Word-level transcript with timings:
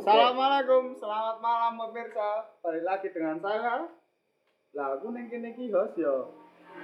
Assalamualaikum, 0.00 0.96
selamat 0.96 1.44
malam 1.44 1.76
pemirsa. 1.76 2.48
Balik 2.64 2.88
lagi 2.88 3.12
dengan 3.12 3.36
saya. 3.36 3.84
Lah 4.72 4.96
aku 4.96 5.12
ning 5.12 5.28
kene 5.28 5.52
iki 5.52 5.68
host 5.68 5.92
ya 6.00 6.24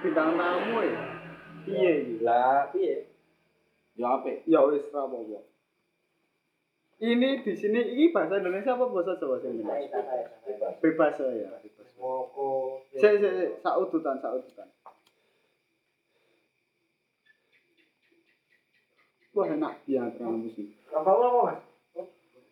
bintang 0.05 0.37
tamu 0.37 0.85
ya. 0.85 1.01
Piye 1.65 1.91
iki? 2.05 2.15
Lah, 2.21 2.69
piye? 2.69 3.09
Ya 3.97 4.21
apik. 4.21 4.45
Ya 4.45 4.61
wis 4.69 4.85
ra 4.93 5.09
apa-apa. 5.09 5.41
Ini 7.01 7.41
di 7.41 7.53
sini 7.57 7.97
ini 7.97 8.13
bahasa 8.13 8.37
Indonesia 8.37 8.77
apa 8.77 8.85
bahasa 8.85 9.17
Jawa 9.17 9.41
sih? 9.41 9.49
Bebas 10.77 11.17
ya. 11.17 11.57
Bebas. 11.57 11.89
Moko. 11.97 12.85
Sik 13.01 13.17
sik 13.17 13.33
sik, 13.33 13.51
saudutan 13.65 14.21
saudutan. 14.21 14.69
Wah 19.33 19.49
enak 19.49 19.73
dia 19.89 20.05
terang 20.13 20.45
sih. 20.53 20.69
Apa 20.93 21.09
apa, 21.09 21.27
Mas? 21.49 21.66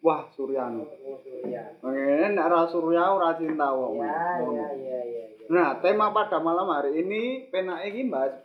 Wah 0.06 0.30
Suryano. 0.38 0.86
Oh, 0.86 1.18
Surya. 1.26 1.82
Ngene 1.82 2.38
nek 2.38 2.46
ra 2.46 2.70
Surya 2.70 3.10
ora 3.10 3.34
cinta 3.42 3.74
wong. 3.74 4.06
Ya, 4.06 4.38
Ngono. 4.38 4.54
ya, 4.54 4.70
ya, 4.78 5.00
ya. 5.02 5.24
ya. 5.34 5.50
Nah, 5.50 5.82
tema 5.82 6.14
pada 6.14 6.38
malam 6.38 6.70
hari 6.70 7.02
ini 7.02 7.50
penake 7.50 7.90
iki 7.90 8.06
Mas. 8.06 8.38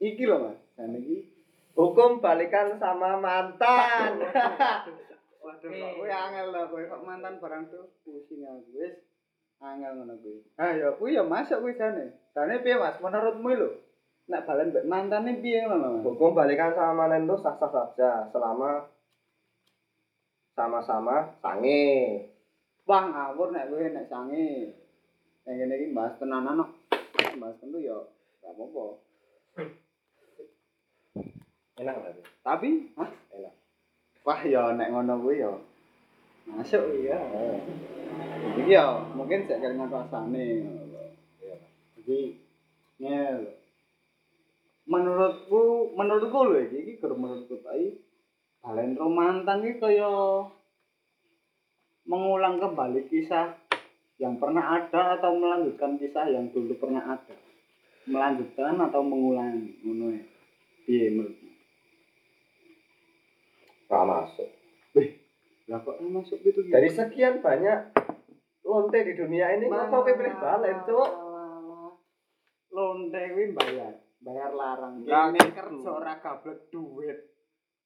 Iki 0.00 0.24
lho 0.24 0.48
Mas. 0.48 0.56
Dan 0.80 0.96
iki 0.96 1.28
Hukum 1.74 2.22
balikan 2.24 2.78
sama 2.80 3.20
mantan. 3.20 4.16
Waduh, 5.42 5.68
kok 5.74 5.92
kowe 5.98 6.08
angel 6.08 6.46
lho 6.54 6.62
kowe 6.72 6.82
kok 6.88 7.02
mantan 7.04 7.36
barang 7.42 7.68
tuh 7.68 7.90
pusing 8.06 8.46
aku 8.46 8.78
wis 8.78 8.94
angel 9.60 9.92
ngono 10.00 10.14
kuwi. 10.24 10.40
Ah 10.56 10.72
ya 10.72 10.94
kuwi 10.96 11.18
ya 11.18 11.26
masuk 11.26 11.60
kuwi 11.60 11.76
jane. 11.76 12.16
Jane 12.32 12.62
piye 12.64 12.80
Mas 12.80 12.96
menurutmu 13.02 13.50
lho? 13.58 13.68
Nek 14.30 14.46
balen 14.48 14.72
mbek 14.72 14.86
mantane 14.88 15.36
piye 15.42 15.66
ngono 15.68 16.00
Mas? 16.00 16.06
Hukum 16.06 16.32
balikan 16.32 16.72
sama 16.72 17.10
mantan 17.10 17.26
itu 17.26 17.36
sah-sah 17.42 17.68
saja 17.68 18.30
selama 18.30 18.93
sama-sama 20.54 21.34
sange. 21.42 21.82
Wah 22.86 23.04
ngawur 23.10 23.50
nek 23.50 23.68
kowe 23.68 23.84
nek 23.90 24.08
sange. 24.08 24.72
Yang 25.44 25.54
ngene 25.60 25.74
iki 25.76 25.86
Mas 25.92 26.14
tenanan 26.16 26.62
kok. 26.62 26.70
Mas 27.36 27.58
tentu 27.58 27.82
ya 27.82 27.98
gak 28.40 28.54
apa-apa. 28.54 28.84
Enak 31.74 31.94
berarti. 31.98 32.22
Tapi, 32.46 32.70
hah? 32.94 33.10
Enak. 33.34 33.54
Wah 34.24 34.40
ya 34.46 34.72
nek 34.72 34.90
ngono 34.94 35.20
kuwi 35.20 35.42
ya 35.42 35.52
masuk 36.44 36.84
ya. 37.02 37.18
Iki 38.54 38.72
ya 38.72 39.00
mungkin 39.16 39.48
sik 39.48 39.58
kelingan 39.58 39.90
rasane 39.90 40.44
ngono 40.62 40.82
lho. 40.92 41.04
Iya. 41.42 41.56
Jadi 41.98 42.20
ngel. 43.02 43.38
Menurutku, 44.84 45.92
menurutku 45.96 46.38
lho 46.52 46.56
iki 46.62 46.76
iki 46.84 46.92
gur 47.00 47.16
menurutku 47.16 47.58
tapi 47.64 48.03
balen 48.64 48.96
romantan 48.96 49.60
iki 49.60 49.76
kaya 49.76 50.08
mengulang 52.08 52.56
kembali 52.56 53.12
kisah 53.12 53.60
yang 54.16 54.40
pernah 54.40 54.80
ada 54.80 55.20
atau 55.20 55.36
melanjutkan 55.36 56.00
kisah 56.00 56.32
yang 56.32 56.48
dulu 56.48 56.72
pernah 56.80 57.04
ada. 57.04 57.36
Melanjutkan 58.08 58.80
atau 58.80 59.04
mengulang 59.04 59.68
ngono 59.84 60.16
ya. 60.16 60.24
Piye 60.88 61.12
menurutmu? 61.12 61.52
Gak 63.88 64.04
masuk. 64.08 64.48
Lah 65.68 65.80
kok 65.80 65.96
masuk 66.00 66.38
gitu 66.44 66.60
gitu? 66.64 66.72
Dari 66.72 66.88
sekian 66.88 67.40
banyak 67.44 67.92
lonte 68.64 68.98
di 69.00 69.12
dunia 69.16 69.52
ini, 69.56 69.68
ngapa 69.68 69.92
kowe 69.92 70.12
pilih 70.12 70.36
balen, 70.40 70.76
Cuk? 70.84 71.10
Lonte 72.72 73.22
kuwi 73.32 73.52
bayar, 73.56 73.92
bayar 74.20 74.52
larang. 74.52 75.04
Kene 75.04 75.40
gitu. 75.40 75.52
kerja 75.52 75.88
ora 75.88 76.14
gablek 76.20 76.68
duit. 76.68 77.33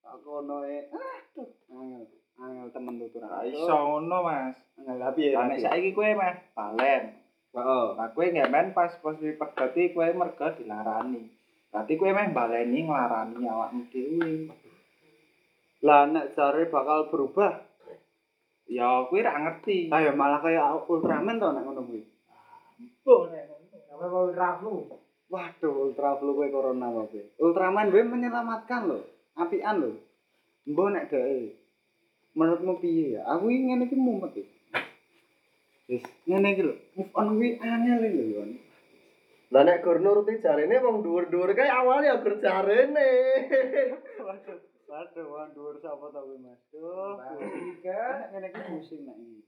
Tak 0.09 0.25
kono 0.25 0.65
e. 0.65 0.89
Aduh, 0.89 1.53
angel. 1.69 2.09
Angel 2.41 2.69
temen 2.73 2.97
tuturan. 2.97 3.29
Lah 3.29 3.45
iso 3.45 3.77
ngono, 3.77 4.25
Mas. 4.25 4.57
Angel 4.81 4.97
lah 4.97 5.13
piye? 5.13 5.37
Lah 5.37 5.45
nek 5.53 5.61
saiki 5.61 5.93
kowe 5.93 6.09
meh 6.09 6.35
balen. 6.57 7.05
Heeh. 7.53 7.87
Lah 7.93 8.09
kowe 8.17 8.25
main 8.25 8.73
pas 8.73 8.89
posisi 9.05 9.37
pegati 9.37 9.93
kowe 9.93 10.09
merga 10.17 10.57
dilarani. 10.57 11.29
Berarti 11.69 11.93
kowe 12.01 12.09
meh 12.09 12.33
baleni 12.33 12.89
nglarani 12.89 13.37
awakmu 13.45 13.85
dhewe. 13.93 14.49
Lah 15.85 16.09
nek 16.09 16.33
jare 16.33 16.73
bakal 16.73 17.13
berubah, 17.13 17.69
Ya 18.65 19.05
kowe 19.13 19.21
ra 19.21 19.37
ngerti. 19.37 19.93
ayo 19.93 20.17
malah 20.17 20.41
kayak 20.41 20.89
Ultraman 20.89 21.37
to 21.37 21.53
nek 21.53 21.69
ngono 21.69 21.85
kuwi. 21.85 22.01
Oh, 23.05 23.29
Apa 23.29 24.05
mau 24.09 24.33
rafu? 24.33 24.89
Waduh, 25.29 25.93
Ultra 25.93 26.17
Flu 26.17 26.33
kowe 26.33 26.49
corona 26.49 26.89
apa 26.89 27.13
kowe? 27.13 27.23
Ultraman 27.45 27.93
kowe 27.93 28.01
menyelamatkan 28.09 28.89
lho. 28.89 29.18
Apian 29.39 29.79
lho. 29.79 29.91
Mbok 30.67 30.89
nek 30.93 31.09
dhek 31.09 31.55
menurutmu 32.35 32.83
piye 32.83 33.17
ya? 33.17 33.23
Aku 33.31 33.49
iki 33.49 33.63
ngene 33.71 33.85
iki 33.87 33.97
mumet 33.97 34.35
iki. 34.35 34.55
Wis 35.89 36.05
ngene 36.27 36.49
iki 36.53 36.63
lho. 36.67 36.75
Move 36.99 37.13
on 37.15 37.29
kuwi 37.39 37.49
angel 37.63 38.03
lho 38.03 38.25
yo. 38.35 38.43
Lah 39.55 39.63
nek 39.65 39.81
gur 39.81 40.03
nuruti 40.03 40.43
jarene 40.45 40.77
wong 40.83 41.01
dhuwur-dhuwur 41.01 41.55
kae 41.57 41.71
awalnya 41.71 42.21
gur 42.21 42.37
jarene. 42.43 43.09
Waduh, 44.27 44.59
waduh, 44.91 45.25
wah 45.33 45.47
dhuwur 45.55 45.81
sapa 45.81 46.13
to 46.13 46.21
kuwi 46.21 46.39
Mas? 46.45 46.61
Duh, 46.75 47.17
nek 47.17 48.35
ngene 48.35 48.47
iki 48.51 48.61
pusing 48.69 49.03
nek 49.07 49.17
iki. 49.17 49.41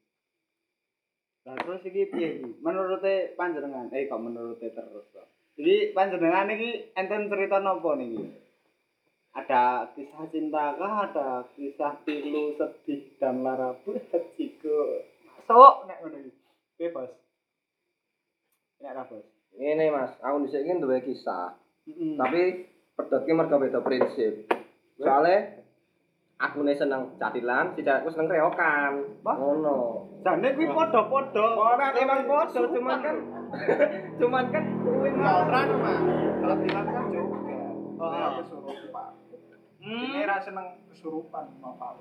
Lah 1.44 1.56
terus 1.60 1.82
iki 1.84 2.02
piye 2.08 2.28
iki? 2.40 2.50
Menurute 2.64 3.34
panjenengan, 3.36 3.92
eh 3.92 4.08
kok 4.08 4.22
menurute 4.22 4.72
terus 4.72 5.06
kok. 5.12 5.28
Jadi 5.58 5.92
panjenengan 5.92 6.48
iki 6.48 6.96
enten 6.96 7.28
cerita 7.28 7.60
napa 7.60 7.98
niki? 7.98 8.49
Ada 9.30 9.94
kisah 9.94 10.26
cinta 10.34 10.74
kah? 10.74 11.06
Ada 11.06 11.28
kisah 11.54 12.02
pilu, 12.02 12.58
sedih 12.58 13.14
dan 13.22 13.46
lara 13.46 13.78
Ciku. 14.34 15.06
Masuk 15.38 15.86
nek 15.86 15.98
ngono 16.02 16.18
iki. 16.18 16.30
Bebas. 16.78 17.10
Nek 18.82 18.94
ra 18.94 19.02
bos. 19.06 19.26
Ngene 19.54 19.86
Mas, 19.94 20.14
aku 20.18 20.46
dhisik 20.46 20.66
iki 20.66 20.82
duwe 20.82 20.98
kisah. 21.06 21.54
Heeh. 21.86 22.18
Tapi 22.18 22.42
pedotke 22.98 23.32
mergo 23.34 23.62
beda 23.62 23.82
prinsip. 23.86 24.50
Soale 24.98 25.62
aku 26.38 26.66
nih 26.66 26.74
seneng 26.74 27.14
catilan, 27.18 27.74
si 27.78 27.86
cewekku 27.86 28.10
seneng 28.10 28.30
reokan. 28.34 28.92
Wah. 29.22 29.36
Ngono. 29.38 29.78
Jane 30.26 30.48
kuwi 30.58 30.70
padha-padha. 30.74 31.46
Ora 31.54 31.86
emang 31.94 32.26
podo, 32.26 32.60
cuman 32.66 32.98
kan 32.98 33.16
cuman 34.20 34.44
kan 34.50 34.64
kuwi 34.82 35.10
mau 35.14 35.46
Orang 35.46 35.68
mah. 35.78 35.98
Kalau 36.42 36.56
bilang 36.58 36.86
kan 36.86 37.04
juga. 37.14 37.58
Oh, 38.00 38.08
Ora 38.08 38.26
ah. 38.38 38.89
Hmm. 39.90 40.06
Ini 40.06 40.22
ra 40.22 40.38
seneng 40.38 40.66
kesurupan 40.86 41.50
apa. 41.60 41.98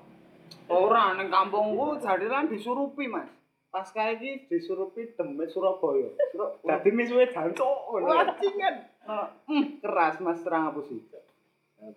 Ora 0.68 1.18
ning 1.18 1.26
kampungku 1.26 1.98
jadilan 1.98 2.46
disurupi, 2.46 3.10
Mas. 3.10 3.26
Pas 3.66 3.86
kae 3.86 4.14
iki 4.14 4.46
disurupi 4.46 5.10
demit 5.10 5.50
Surabaya. 5.50 6.10
Sur- 6.30 6.58
Dadi 6.62 6.90
misuwe 6.90 7.26
jancuk 7.26 7.66
ngono. 7.90 8.06
Wacingan. 8.08 8.74
Heeh, 9.00 9.26
mm, 9.48 9.64
keras 9.80 10.18
Mas 10.18 10.38
terang 10.40 10.70
apa 10.70 10.80
sih? 10.84 11.02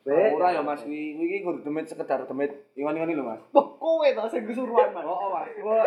Ora 0.05 0.49
ya 0.49 0.61
Mas, 0.61 0.81
iki 0.81 1.19
iki 1.19 1.43
kudu 1.43 1.59
demit 1.61 1.85
sekedar 1.85 2.23
demit 2.23 2.49
ingon-ingoni 2.73 3.13
lho 3.13 3.25
Mas. 3.27 3.41
Wah, 3.51 3.67
kowe 3.75 4.07
to 4.07 4.23
sing 4.31 4.47
kesurupan, 4.47 4.89
Mas. 4.91 5.03
Oh, 5.03 5.17
oh 5.19 5.29
Mas. 5.29 5.49
Wah, 5.59 5.83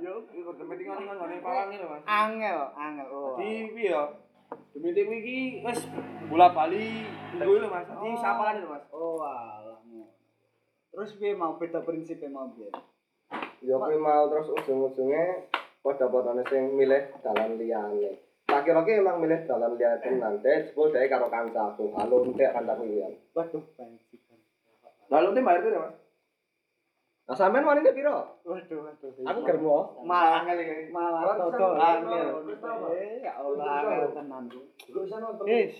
Yo, 0.00 0.24
iki 0.24 0.40
kudu 0.40 0.58
demit 0.58 0.80
ingon-ingon 0.80 1.14
ngene 1.14 1.38
pawangi 1.38 1.76
lho 1.76 1.86
Mas. 1.88 2.02
angel, 2.02 2.58
angel. 2.74 3.06
Oh. 3.06 3.36
Di 3.36 3.68
piye 3.70 3.92
ya? 3.92 4.02
Demit 4.72 4.94
iki 4.94 5.60
wis 5.60 5.80
bola-bali 6.30 7.04
minggu 7.34 7.60
lho 7.60 7.68
Mas. 7.68 7.88
Di 7.88 8.10
sapalan 8.16 8.62
lho 8.62 8.68
Mas. 8.72 8.84
Oh, 8.94 9.20
alah. 9.20 9.82
Terus 10.94 11.14
piye 11.20 11.36
mau 11.36 11.58
beda 11.60 11.84
prinsip 11.84 12.22
mau 12.32 12.48
piye? 12.54 12.70
Ya 13.60 13.74
kuwi 13.76 13.98
mau 13.98 14.30
terus 14.30 14.54
ujung-ujungnya 14.54 15.50
padha-padane 15.84 16.46
sing 16.48 16.78
milih 16.78 17.10
dalan 17.20 17.58
liyane. 17.58 18.22
Tak 18.48 18.64
kira-kira 18.64 19.04
emang 19.04 19.20
milih 19.20 19.44
dalan 19.44 19.76
liyane 19.76 20.00
tenan, 20.00 20.40
deh 20.40 20.70
jebul 20.70 20.88
dhek 20.94 21.10
karo 21.12 21.28
kancaku. 21.28 21.92
Halo 21.92 22.24
entek 22.24 22.54
kancaku 22.54 22.88
iki. 22.88 23.18
Waduh, 23.36 23.62
bajingan. 23.76 24.38
Lalu 25.12 25.28
tim 25.36 25.44
bayar 25.44 25.60
piro 25.60 25.78
Mas? 25.84 25.96
Nah 27.28 27.36
sampean 27.36 27.68
wanine 27.68 27.92
piro? 27.92 28.40
Waduh, 28.40 28.88
waduh. 28.88 29.12
Aku 29.28 29.40
germo. 29.44 30.00
malah 30.00 30.40
angel 30.40 30.64
iki. 30.64 30.88
malah 30.88 31.36
dodol 31.36 31.76
angel. 31.76 32.40
Wah. 32.56 32.88
Eh, 32.96 33.20
ya 33.20 33.36
Allah, 33.36 33.84
angel 33.84 34.16
tenan. 34.16 34.44
Wis. 35.44 35.74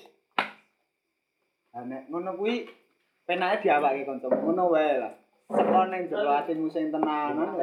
Lah 1.73 1.83
nek 1.89 2.13
ngono 2.13 2.37
kuwi 2.37 2.69
penake 3.25 3.65
diawake 3.65 4.05
kanca. 4.05 4.29
Ngono 4.29 4.77
wae 4.77 5.01
lah. 5.01 5.13
Saka 5.49 5.89
ning 5.89 6.13
jero 6.13 6.37
atimu 6.37 6.69
sing 6.69 6.93
tenanan. 6.93 7.57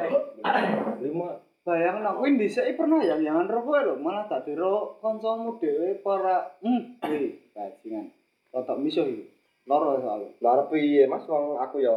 Lima. 0.98 1.38
Bayangno 1.62 2.18
kuwi 2.18 2.42
dhisik 2.42 2.74
pernah 2.74 2.98
yang 3.06 3.22
jangan 3.22 3.46
ro 3.46 3.62
kowe 3.62 3.78
lho, 3.86 3.94
malah 4.02 4.26
tak 4.26 4.46
diro 4.50 4.98
kancamu 4.98 5.62
dhewe 5.62 6.02
para 6.02 6.58
hmm, 6.58 7.06
kuwi 7.06 7.38
bajingan. 7.54 8.10
Totok 8.50 8.82
misuh 8.82 9.06
iki. 9.06 9.30
Loro 9.70 9.94
soalnya. 10.02 10.30
Lah 10.42 10.58
arep 10.58 10.74
piye 10.74 11.06
Mas 11.06 11.22
wong 11.30 11.54
aku 11.58 11.82
ya 11.82 11.94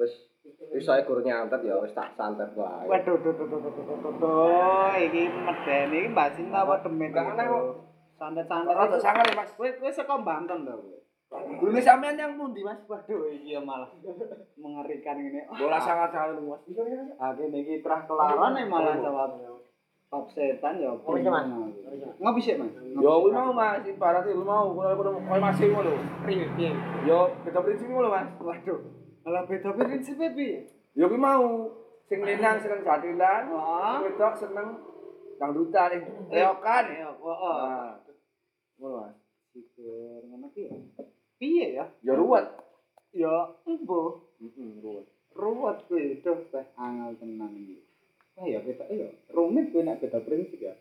wis 0.00 0.27
Wisoe 0.68 1.02
gur 1.02 1.20
nyantet 1.26 1.60
ya 1.66 1.74
wis 1.82 1.90
tak 1.90 2.14
santet 2.14 2.54
wae. 2.54 2.86
Waduh, 2.86 3.18
waduh, 3.18 3.34
waduh, 3.34 3.58
waduh, 3.66 3.84
waduh, 4.04 4.94
iki 5.00 5.26
medeni 5.26 5.96
iki 6.06 6.08
Mbak 6.14 6.28
Sinta 6.38 6.62
apa 6.62 6.74
demen? 6.86 7.10
Kok 7.10 7.26
aneh 7.34 7.44
kok 7.50 7.64
santet-santet. 8.14 8.74
Ora 8.76 8.98
sangar, 9.00 9.26
Mas. 9.34 9.50
Kowe 9.58 9.68
kowe 9.80 9.90
saka 9.90 10.14
Banten 10.22 10.62
to 10.62 10.74
kowe. 10.78 10.98
Gurune 11.58 11.80
sampean 11.82 12.20
yang 12.20 12.38
pundi 12.38 12.62
Mas? 12.62 12.78
Waduh, 12.86 13.26
iki 13.32 13.58
ya 13.58 13.60
malah 13.64 13.90
mengerikan 14.54 15.18
ngene. 15.18 15.50
Bola 15.50 15.78
sangat 15.82 16.14
sangar 16.14 16.38
Mas. 16.38 16.62
Ha, 16.62 17.26
ah, 17.26 17.30
kene 17.34 17.58
iki 17.58 17.82
terah 17.82 18.06
kelaran 18.06 18.54
malah 18.70 18.94
jawab. 19.02 19.30
Pap 20.08 20.24
setan 20.32 20.80
oh, 20.80 20.80
ya. 20.80 20.90
Oh, 20.96 21.68
Ngopi 22.22 22.40
sik 22.40 22.56
Mas. 22.56 22.72
Yo, 22.96 23.12
kuwi 23.20 23.34
mau 23.34 23.52
Mas, 23.52 23.84
ibarat 23.84 24.24
lu 24.24 24.40
mau, 24.46 24.72
kuwi 24.72 25.40
masih 25.42 25.68
ngono. 25.68 25.92
Ring, 26.24 26.48
ring. 26.56 26.74
Yo, 27.04 27.28
kita 27.44 27.60
prinsip 27.60 27.88
ngono, 27.92 28.08
Mas. 28.08 28.32
Waduh. 28.40 28.97
Malah 29.28 29.44
beda 29.44 29.76
prinsip 29.76 30.16
piye? 30.16 30.64
Yo 30.96 31.04
kuwi 31.04 31.20
mau 31.20 31.68
sing 32.08 32.24
lenang 32.24 32.64
seneng 32.64 32.80
jadilan, 32.80 33.52
Heeh. 33.52 33.92
sing 33.92 34.04
wedok 34.08 34.34
seneng 34.40 34.68
dangdutan 35.36 35.92
ning 35.92 36.02
reokan. 36.32 36.84
Ya, 36.88 37.12
heeh. 37.12 37.56
Nah, 37.60 37.92
Ngono, 38.80 39.04
Mas. 39.04 39.16
Sigur 39.52 40.24
ngono 40.32 40.48
ki. 40.56 40.72
Piye 41.36 41.76
ya? 41.76 41.92
Yo 42.00 42.16
ruwet. 42.16 42.48
Ya, 43.12 43.52
embo. 43.68 44.32
Heeh, 44.40 44.80
ruwet. 44.80 45.06
Ruwet 45.36 45.78
kuwi 45.92 46.24
tuh 46.24 46.48
teh 46.48 46.64
angel 46.80 47.20
tenan 47.20 47.52
iki. 47.52 47.84
Wah 48.32 48.48
ya 48.48 48.64
beda 48.64 48.88
ya. 48.88 49.12
Rumit 49.28 49.76
kuwi 49.76 49.84
nek 49.84 50.00
beda 50.00 50.24
prinsip 50.24 50.56
ya. 50.56 50.72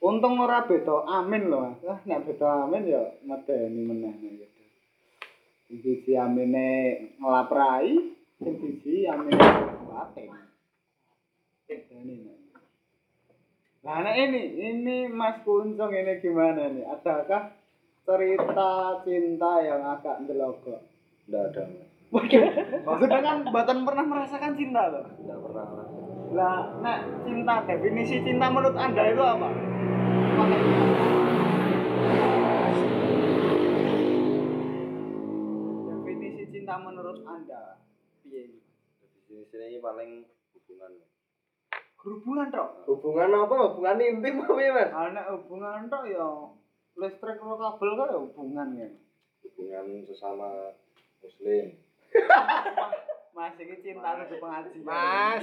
Untung 0.00 0.40
ora 0.40 0.64
beda 0.64 1.04
amin 1.20 1.52
loh. 1.52 1.76
Mas. 1.76 1.84
Wah 1.84 2.00
nek 2.08 2.24
beda 2.24 2.64
amin 2.64 2.88
ya 2.88 3.04
medeni 3.20 3.84
meneh 3.84 4.16
siji 5.80 6.12
amine 6.18 6.68
nglaprai, 7.16 7.96
sing 8.36 8.54
siji 8.60 9.08
amine 9.08 9.40
batin. 9.88 10.28
Nah, 13.82 13.98
nah 13.98 14.14
ini, 14.14 14.62
ini 14.62 14.96
Mas 15.10 15.42
Kuncung 15.42 15.90
ini 15.90 16.22
gimana 16.22 16.70
nih? 16.70 16.86
Adakah 16.86 17.50
cerita 18.06 19.02
cinta 19.02 19.52
yang 19.58 19.82
agak 19.82 20.22
ndelogok? 20.22 20.86
Enggak 21.26 21.50
ada. 21.50 21.64
Maksudnya 22.84 23.20
kan 23.24 23.36
Badan 23.50 23.82
pernah 23.82 24.04
merasakan 24.06 24.54
cinta 24.54 24.86
loh. 24.86 25.02
Enggak 25.18 25.38
pernah. 25.42 25.66
Lah, 26.32 26.60
nah 26.78 26.96
cinta 27.26 27.54
definisi 27.66 28.22
cinta 28.22 28.46
menurut 28.52 28.78
anda 28.78 29.02
itu 29.02 29.20
apa? 29.20 29.48
Definisi 29.50 30.91
menurut 37.12 37.28
anda? 37.28 37.76
Piye? 38.24 38.56
Di 39.28 39.44
sini 39.52 39.76
paling 39.84 40.24
hubungan. 40.56 40.92
Hubungan 42.00 42.48
tok. 42.48 42.68
Hubungan 42.88 43.36
apa? 43.36 43.54
Hubungan 43.68 44.00
intim 44.00 44.40
apa 44.40 44.60
ya, 44.60 44.72
Mas? 44.72 44.90
Anak 44.90 45.26
hubungan 45.36 45.92
tok 45.92 46.08
ya 46.08 46.26
listrik 46.92 47.40
karo 47.40 47.56
kabel 47.56 47.90
kan 47.96 48.12
ya 48.12 48.18
hubungan 48.20 48.68
ya. 48.76 48.88
Hubungan 49.44 49.86
sesama 50.08 50.76
muslim. 51.20 51.76
Mas 53.36 53.56
iki 53.56 53.76
cinta 53.80 54.20
kudu 54.24 54.36
pengajian. 54.40 54.84
Mas. 54.84 55.42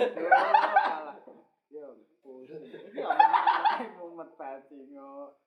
Yo, 1.69 1.97
pusing. 2.21 2.65
Iki 2.65 3.85
mumet 3.97 4.29
bajingo. 4.37 5.37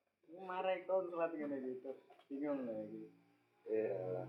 Marai 0.42 0.82
konslet 0.86 1.30
ngene 1.38 1.56
gitu. 1.66 1.92
Bingung 2.26 2.66
lah 2.66 2.78
iki. 2.82 3.02
Iya. 3.70 4.26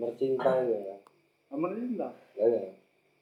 Nomor 0.00 0.16
cinta 0.16 0.64
ya. 0.64 0.96
Amun 1.52 1.76
cinta. 1.76 2.08
Ya 2.32 2.48
ya. 2.48 2.72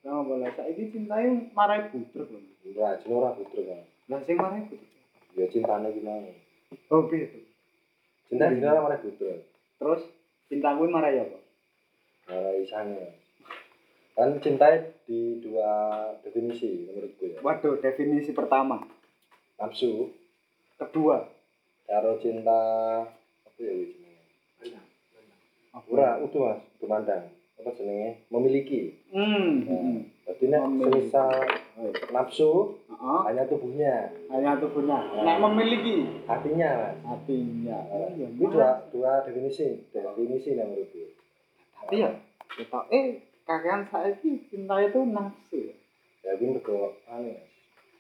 Nah, 0.07 0.23
boleh 0.23 0.47
saiki 0.55 0.95
cintai 0.95 1.51
marai 1.51 1.91
butruk 1.91 2.31
lho. 2.31 2.39
Ora, 2.79 2.95
jeneng 3.03 3.19
ora 3.19 3.35
putra 3.35 3.67
kan. 3.67 3.83
Lah 4.07 4.23
sing 4.23 4.39
marai 4.39 4.63
butruk. 4.71 4.87
Ya 5.35 5.51
cintane 5.51 5.91
gimana? 5.91 6.31
Oh, 6.95 7.11
piye 7.11 7.35
tuh? 7.35 7.43
Cinta 8.31 8.55
di 8.55 8.63
dalam 8.63 8.87
ora 8.87 8.95
putra. 9.03 9.43
Terus 9.83 10.07
cinta 10.47 10.79
kuwi 10.79 10.87
marai 10.87 11.19
apa? 11.19 11.39
Ora 12.31 12.55
isane. 12.63 13.19
Kan 14.15 14.39
cinta 14.39 14.71
di 15.03 15.43
dua 15.43 15.71
definisi 16.23 16.87
menurutku 16.87 17.27
ya. 17.27 17.43
Waduh, 17.43 17.83
definisi 17.83 18.31
pertama. 18.31 18.87
Nafsu 19.59 20.15
Kedua. 20.79 21.27
karo 21.91 22.23
cinta 22.23 22.61
apa 23.43 23.59
ya? 23.67 23.98
Ora, 25.89 26.17
utuh 26.19 26.41
Mas, 26.47 26.61
utuh 26.77 26.89
mandang. 26.89 27.25
Apa 27.59 27.71
jenenge? 27.75 28.23
Memiliki. 28.31 28.95
Hmm. 29.11 29.67
Nah, 29.67 30.01
Jadi 30.29 30.45
nek 30.47 30.63
semisal 30.69 31.33
nafsu 32.13 32.77
hanya 33.25 33.43
tubuhnya, 33.49 34.13
Hanya 34.29 34.61
tubuhnya. 34.61 34.99
Nek 35.25 35.37
memiliki 35.41 36.07
hatinya 36.25 36.71
Mas. 36.71 36.97
hatinya. 37.05 37.79
Oh, 37.91 38.09
ya, 38.15 38.27
Itu 38.29 38.47
dua, 38.49 38.71
dua 38.93 39.13
definisi, 39.25 39.83
definisi 39.91 40.55
yang 40.55 40.71
menurutku. 40.71 41.09
Tapi 41.75 42.05
ya, 42.05 42.11
kita 42.53 42.81
eh 42.89 43.07
kakean 43.43 43.89
saiki 43.89 44.45
cinta 44.47 44.77
itu 44.79 45.01
nafsu. 45.03 45.59
ya. 45.65 45.75
Ya 46.23 46.33
mergo 46.37 46.95
anu 47.09 47.33
Mas. 47.33 47.49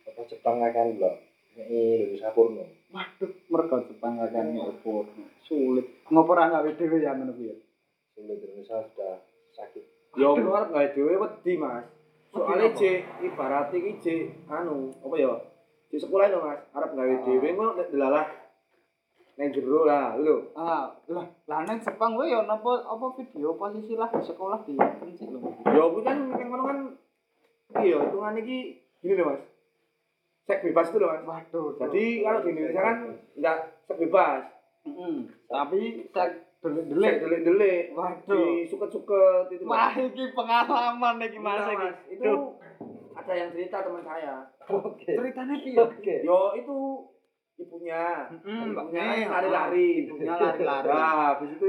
Apa 0.06 0.21
Jepang 0.25 0.61
kan 0.62 0.94
lho. 0.94 1.12
Ini 1.59 1.81
Indonesia 2.06 2.31
Purno. 2.31 2.62
Waduh, 2.88 3.31
mergo 3.52 3.76
Jepang 3.85 4.17
kakean 4.17 4.56
ngepur. 4.56 5.05
Sulit. 5.44 6.08
Ngopo 6.08 6.32
ora 6.32 6.49
gawe 6.49 6.70
dhewe 6.73 7.05
ya 7.05 7.12
ngono 7.12 7.37
kuwi. 7.37 7.52
ya? 7.52 7.56
Sulit 8.17 8.40
Indonesia 8.40 8.81
sudah 8.81 9.20
sakit. 9.52 9.85
Yo 10.17 10.32
keluar 10.32 10.73
gawe 10.73 10.88
dhewe 10.96 11.20
wedi, 11.20 11.52
Mas. 11.61 11.85
Soale 12.32 12.73
C 12.73 13.05
ibarat 13.25 13.73
iki 13.76 13.93
C 14.00 14.06
anu, 14.49 14.93
apa 15.05 15.17
ya? 15.20 15.37
Di 15.88 15.96
sekolah 16.00 16.32
itu, 16.32 16.40
Mas, 16.40 16.61
arep 16.73 16.90
gawe 16.96 17.14
dhewe 17.29 17.49
ngono 17.52 17.76
nek 17.76 17.93
delalah 17.93 18.25
nang 19.38 19.55
jero 19.55 19.87
lah, 19.87 20.19
lho. 20.19 20.50
Ah, 20.58 20.90
lah, 21.12 21.29
lah 21.46 21.61
nang 21.62 21.79
Jepang 21.79 22.17
kuwi 22.17 22.32
ya 22.32 22.43
napa 22.43 22.82
apa 22.88 23.06
video 23.20 23.55
posisi 23.55 23.94
lah 23.94 24.11
di 24.11 24.25
sekolah 24.25 24.64
di 24.64 24.75
pencet 24.75 25.29
lho. 25.29 25.44
Yo 25.69 25.93
kuwi 25.93 26.02
kan 26.08 26.25
ngono 26.25 26.62
kan 26.64 26.79
iya, 27.85 28.00
hitungan 28.00 28.40
iki 28.40 28.81
gini 29.05 29.12
loh, 29.12 29.37
Mas. 29.37 29.48
Sek 30.49 30.65
bebas 30.65 30.89
itu 30.89 30.97
loh, 30.97 31.12
Mas. 31.12 31.45
Waduh, 31.53 31.77
Jadi 31.77 32.25
kalau 32.25 32.41
di 32.41 32.49
Indonesia 32.56 32.81
kan 32.81 32.97
enggak 33.37 33.59
sek 33.85 34.00
bebas. 34.00 34.43
Heeh. 34.89 35.15
Tapi 35.45 35.81
saya 36.09 36.33
Sek 36.59 36.65
delik-delik. 36.65 37.15
delik-delik. 37.21 37.83
Waduh. 37.93 38.33
Di 38.33 38.65
suket-suket 38.65 39.53
itu. 39.53 39.62
Mas. 39.69 39.77
Wah, 39.77 39.93
iki 40.00 40.25
pengalaman 40.33 41.21
iki 41.21 41.37
Mas 41.39 41.61
Enggak, 41.61 41.69
iki. 41.69 41.85
Mas. 41.85 41.99
Itu 42.09 42.25
Duh, 42.25 42.41
ada 43.12 43.33
yang 43.37 43.49
cerita 43.53 43.85
teman 43.85 44.03
saya. 44.03 44.35
Oke. 44.73 45.12
ceritanya 45.12 45.55
piye? 45.61 45.77
Oke. 45.77 46.15
Yo 46.25 46.41
itu 46.56 46.77
ibunya. 47.61 48.05
Mm, 48.33 48.41
ibunya 48.41 48.65
mbaknya, 48.73 49.05
lari-lari. 49.29 49.89
Ibunya 50.09 50.33
lari-lari. 50.33 50.89
Nah, 50.89 51.37
habis 51.37 51.50
itu 51.61 51.69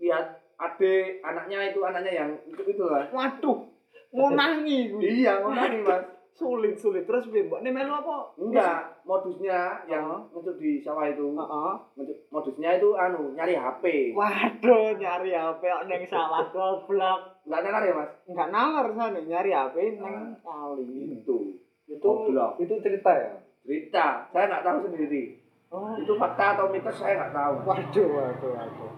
lihat 0.00 0.26
adik 0.60 1.24
anaknya 1.24 1.72
itu 1.72 1.80
anaknya 1.80 2.12
yang 2.12 2.30
itu 2.44 2.60
itu 2.60 2.84
lah. 2.84 3.08
Waduh, 3.08 3.72
ngonangi 4.12 4.92
kuwi. 4.92 5.24
Iya, 5.24 5.40
ngomongin 5.40 5.80
Mas. 5.88 6.19
Sulit 6.40 6.72
sulit 6.74 7.04
terus 7.04 7.28
piye, 7.28 7.44
Mbak? 7.44 7.60
Ini 7.60 7.68
melu 7.68 7.92
apa? 7.92 8.32
Enggak, 8.40 9.04
modusnya 9.04 9.84
yang 9.84 10.08
Oh. 10.08 10.24
untuk 10.32 10.56
di 10.56 10.80
sawah 10.80 11.04
itu. 11.04 11.36
Heeh. 11.36 11.72
Modus- 11.94 12.24
Modusnya 12.32 12.80
itu 12.80 12.96
anu, 12.96 13.36
nyari 13.36 13.52
HP. 13.52 14.16
Waduh, 14.16 14.96
nyari 14.96 15.30
HP 15.30 15.60
kok 15.60 15.84
ning 15.84 16.02
sawah 16.08 16.48
goblok. 16.48 17.44
Enggak 17.44 17.60
nalar 17.60 17.82
ya, 17.84 17.92
Mas? 17.92 18.10
Enggak 18.24 18.48
nalar 18.48 18.86
sana 18.90 19.20
nyari 19.20 19.52
HP 19.52 19.76
ning 20.00 20.16
kali. 20.40 21.20
Itu. 21.20 21.60
Itu 21.84 22.00
Goblok. 22.00 22.56
Itu 22.56 22.80
cerita 22.80 23.12
ya? 23.12 23.36
cerita. 23.60 24.24
Saya 24.32 24.48
nggak 24.48 24.64
tahu 24.64 24.78
sendiri. 24.88 25.36
Oh, 25.68 25.92
Itu 25.94 26.16
fakta 26.16 26.56
atau 26.56 26.72
mitos 26.72 26.96
saya 26.96 27.20
nggak 27.20 27.34
tahu. 27.36 27.54
waduh, 27.62 28.08
waduh, 28.08 28.50
waduh. 28.56 28.90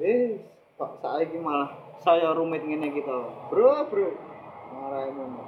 Eh, 0.00 0.40
kok 0.74 0.92
saiki 0.98 1.36
malah 1.36 1.68
saya 2.00 2.32
rumit 2.32 2.64
ngene 2.64 2.88
gitu. 2.90 3.18
Bro, 3.46 3.86
bro. 3.86 4.08
Marahin 4.72 5.12
ngono. 5.12 5.42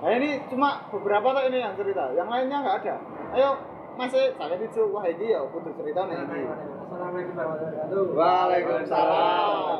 Nah 0.00 0.16
ini 0.16 0.40
cuma 0.48 0.88
beberapa 0.88 1.36
tuh 1.36 1.44
ini 1.52 1.60
yang 1.60 1.76
cerita, 1.76 2.08
yang 2.16 2.32
lainnya 2.32 2.64
nggak 2.64 2.76
ada. 2.80 2.96
Ayo, 3.36 3.52
masih 4.00 4.32
saya 4.32 4.56
itu 4.56 4.82
wah 4.88 5.04
ini 5.04 5.28
ya 5.28 5.44
kudu 5.44 5.76
cerita 5.76 6.08
nih. 6.08 6.16
Assalamualaikum 6.24 7.36
warahmatullahi 7.36 7.84
wabarakatuh. 7.84 8.16
Waalaikumsalam. 8.16 9.76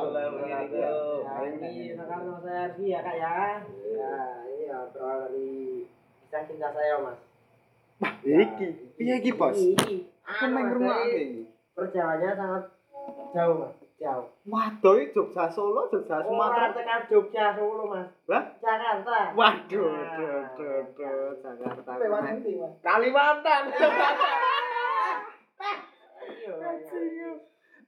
Nah, 1.25 1.41
ini 1.49 1.97
rekan 1.97 2.21
sama 2.21 2.37
saya 2.45 2.69
Arfi 2.69 2.85
ya 2.93 3.01
kak 3.01 3.17
ya. 3.17 3.65
Ya 3.65 4.13
ini 4.45 4.69
ya 4.69 4.85
berawal 4.93 5.25
dari 5.25 5.89
kisah 6.21 6.45
cinta 6.45 6.69
saya 6.69 7.01
mas. 7.01 7.17
Iki, 8.21 8.67
piye 9.01 9.13
iki 9.25 9.33
bos? 9.33 9.57
Anu, 9.57 10.53
nang 10.53 10.69
Mas, 10.69 10.73
rumah 10.77 11.01
dari 11.01 11.17
iki. 11.17 11.49
Perjalanannya 11.73 12.29
sangat 12.37 12.63
jauh 13.33 13.57
mas. 13.57 13.73
Jauh. 14.01 14.25
Waduh, 14.49 14.97
Jogja 15.13 15.45
Solo, 15.53 15.85
Jogja 15.93 16.25
Sumatera 16.25 16.73
Sumatera. 16.73 16.73
tekan 16.73 17.01
Jogja 17.05 17.45
Solo 17.53 17.85
mas. 17.85 18.09
Lah? 18.25 18.43
Jakarta. 18.57 19.17
Waduh, 19.37 19.85
Nah. 19.93 20.17
duh, 20.17 20.41
duh, 20.57 20.79
duh, 20.97 21.29
Jakarta. 21.37 21.91
Lewat 22.01 22.21
nanti 22.25 22.51
mas. 22.57 22.73
Kalimantan. 22.81 23.63
Iya. 26.41 26.57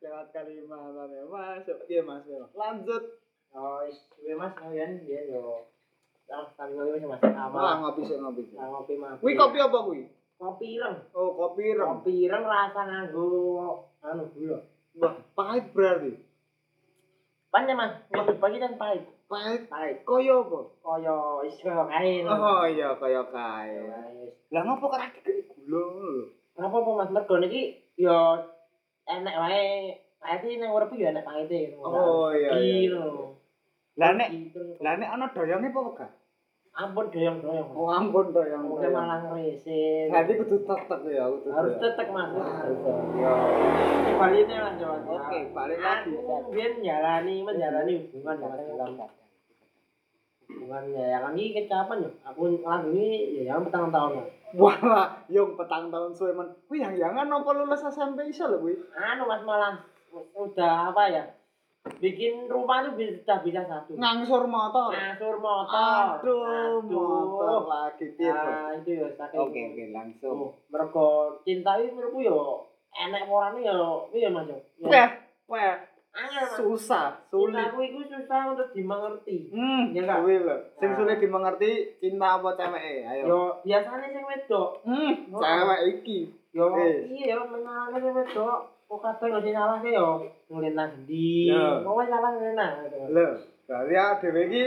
Lewat 0.03 0.27
Kalimantan 0.29 1.09
ya, 1.09 1.23
masuk. 1.25 1.77
Iya, 1.89 2.01
Mas. 2.05 2.21
Lanjut. 2.53 3.03
Oh, 3.53 3.81
iya 4.25 4.33
mas 4.33 4.53
kalian 4.57 5.01
dia 5.05 5.29
yo. 5.29 5.65
Ah, 6.25 6.49
tapi 6.57 6.73
ngopi 6.73 7.05
mas 7.05 7.21
mas. 7.21 7.37
Ah, 7.37 7.77
ngopi 7.81 8.01
sih, 8.05 8.17
ngopi. 8.17 8.41
Ah, 8.57 8.65
ngopi 8.69 8.93
mas. 8.97 9.17
Kuwi 9.21 9.37
kopi 9.37 9.57
apa 9.61 9.77
kuwi? 9.85 10.09
kopi 10.43 10.75
ireng. 10.75 10.97
Oh, 11.15 11.31
kopi 11.37 11.71
ireng. 11.71 11.87
Kopi 11.87 12.13
ireng 12.27 12.43
rasa 12.43 12.81
nganggo 12.83 13.25
anu 14.03 14.27
gula. 14.33 14.59
Wah, 15.01 15.15
pahit 15.33 15.73
berarti. 15.73 16.13
Panjang 17.53 17.77
mas, 17.77 17.93
lebih 18.09 18.37
pagi 18.41 18.57
dan 18.57 18.77
pahit. 18.77 19.05
Pahit. 19.29 19.69
Pahit. 19.69 20.01
Koyo 20.05 20.45
apa? 20.45 20.59
Kaya 20.81 21.17
iso 21.49 21.69
kain. 21.69 22.25
Oh 22.25 22.65
iya, 22.65 22.97
kaya 22.97 23.21
kae. 23.29 23.73
Lah 24.53 24.61
ngopo 24.65 24.89
kok 24.89 24.97
ora 24.97 25.09
dikei 25.09 25.45
gula 25.49 25.81
lho? 25.81 26.29
Apa 26.57 26.77
apa 26.77 26.89
mas 26.97 27.09
mergo 27.09 27.41
niki 27.41 27.81
yo 27.97 28.37
enek 29.09 29.35
wae 29.37 29.63
pahit 30.21 30.61
nang 30.61 30.73
urip 30.73 30.93
yo 30.93 31.09
enek 31.09 31.25
pahite. 31.25 31.77
Oh, 31.77 32.29
iya, 32.33 32.57
iya. 32.61 33.05
Lah 33.97 34.11
nek 34.13 34.29
lah 34.81 34.93
nek 34.97 35.13
ana 35.13 35.25
doyonge 35.33 35.69
apa 35.73 35.81
gak? 35.97 36.11
Ampun 36.73 37.05
doyong-doyong. 37.13 37.69
Mas. 37.69 37.77
Oh 37.77 37.89
ampun 37.93 38.33
doyong. 38.33 38.63
Mungkin 38.65 38.89
malah 38.89 39.19
ngresin. 39.29 40.09
Berarti 40.09 40.33
kudu 40.41 40.55
tetek 40.65 40.99
ya, 41.05 41.23
kudu. 41.29 41.47
harus 41.53 41.73
doyong. 41.77 41.83
tetek 41.85 42.07
mas. 42.09 42.29
Harus. 42.33 42.79
Ya. 43.17 43.33
Ini 44.01 44.11
baliknya 44.17 44.57
mas 44.65 44.75
Jawa. 44.81 44.97
Oke, 45.05 45.39
balik 45.53 45.79
lagi. 45.79 46.13
Aku 46.17 46.49
biyen 46.49 46.73
jalani 46.81 47.35
menjalani 47.45 47.93
hubungan 48.09 48.41
ya 48.41 48.47
mas 48.49 48.61
dalam 48.65 48.93
hubungan 50.53 50.83
ya 50.93 51.05
yang 51.17 51.33
ini 51.33 51.53
kecapan 51.53 52.05
ya. 52.05 52.11
Aku 52.29 52.41
ngelakuin 52.49 53.37
ya 53.37 53.41
yang 53.53 53.61
petang 53.65 53.89
tahun 53.93 54.11
lah. 54.21 54.27
Wah, 54.53 55.25
yung 55.33 55.57
petang 55.57 55.89
tahun 55.89 56.13
suwe 56.13 56.33
men. 56.37 56.53
Wih, 56.69 56.81
yang 56.81 56.93
jangan 56.93 57.25
nopo 57.25 57.57
lulus 57.57 57.81
SMP 57.89 58.29
iso 58.29 58.45
lho 58.49 58.61
kuwi. 58.61 58.77
Anu 58.93 59.25
mas 59.25 59.41
malah 59.41 59.81
udah 60.37 60.93
apa 60.93 61.03
ya? 61.09 61.23
Bikin 61.83 62.47
rumah 62.47 62.79
tuh 62.81 62.95
bisa 62.95 63.43
bisa 63.43 63.59
satu. 63.67 63.99
Ngangsur 63.99 64.47
motor. 64.47 64.95
Ngasur 64.95 65.35
motor. 65.35 66.15
Aduh, 66.15 66.79
motor 66.79 67.67
lagi? 67.67 68.07
Nah, 68.23 68.71
itu 68.73 69.03
ya 69.03 69.07
saking. 69.13 69.39
Oke, 69.43 69.59
oke, 69.67 69.83
langsung. 69.91 70.35
Oh, 70.39 70.51
mergo 70.71 71.07
cinta 71.43 71.75
iki 71.75 71.91
menurutku 71.91 72.23
yo 72.23 72.39
enek 72.89 73.27
orane 73.27 73.59
yo 73.59 74.07
piye 74.07 74.31
Mas 74.31 74.47
yo. 74.47 74.55
Ya, 74.79 75.11
Weh, 75.43 75.59
weh, 75.59 75.75
susah, 76.55 77.19
sulit. 77.27 77.51
Cintaku 77.51 77.83
iku 77.83 77.99
susah 78.07 78.55
untuk 78.55 78.71
dimengerti. 78.71 79.51
Hmm, 79.51 79.91
Ya 79.91 80.07
enggak? 80.07 80.23
kuwi 80.23 80.39
lho. 80.39 80.55
Sing 80.79 80.89
sulit 80.95 81.19
dimengerti 81.19 81.71
cinta 81.99 82.39
apa 82.39 82.55
ceweke? 82.55 82.95
Ayo. 83.03 83.23
Yo 83.27 83.39
biasanya 83.61 84.07
sing 84.07 84.23
wedok. 84.23 84.69
Hmm, 84.87 85.11
Oh. 85.35 85.43
cewek 85.43 85.81
iki. 85.99 86.19
Yo 86.55 86.71
Eh. 86.71 87.11
iya 87.11 87.35
yo 87.35 87.43
menyalahke 87.43 87.99
sing 87.99 88.15
wedok. 88.15 88.71
Kok 88.93 89.01
kadang 89.01 89.41
yo 89.41 89.49
nyalahke 89.49 89.89
yo 89.89 90.21
endi. 90.61 91.49
Kok 91.49 91.97
wis 91.97 92.07
salah 92.13 92.29
ngelintang 92.37 92.85
gitu. 92.85 92.97
Lho, 93.09 93.27
berarti 93.65 93.93
ya 93.97 94.05
dhewe 94.21 94.41
iki. 94.45 94.65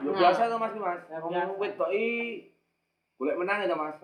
Yo 0.00 0.10
biasa 0.16 0.48
to 0.48 0.56
Mas 0.56 0.72
Mas. 0.80 1.04
Ya, 1.12 1.20
Wong 1.20 1.32
biasa. 1.36 1.52
wedok 1.60 1.90
i 1.92 2.06
golek 3.20 3.36
menang 3.36 3.68
ya 3.68 3.76
Mas. 3.76 4.00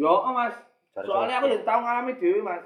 Yo 0.00 0.08
oh, 0.16 0.32
Mas. 0.32 0.56
Soalnya 0.96 1.44
aku 1.44 1.52
ya 1.52 1.60
tau 1.60 1.84
ngalami 1.84 2.16
dhewe 2.16 2.40
Mas. 2.40 2.64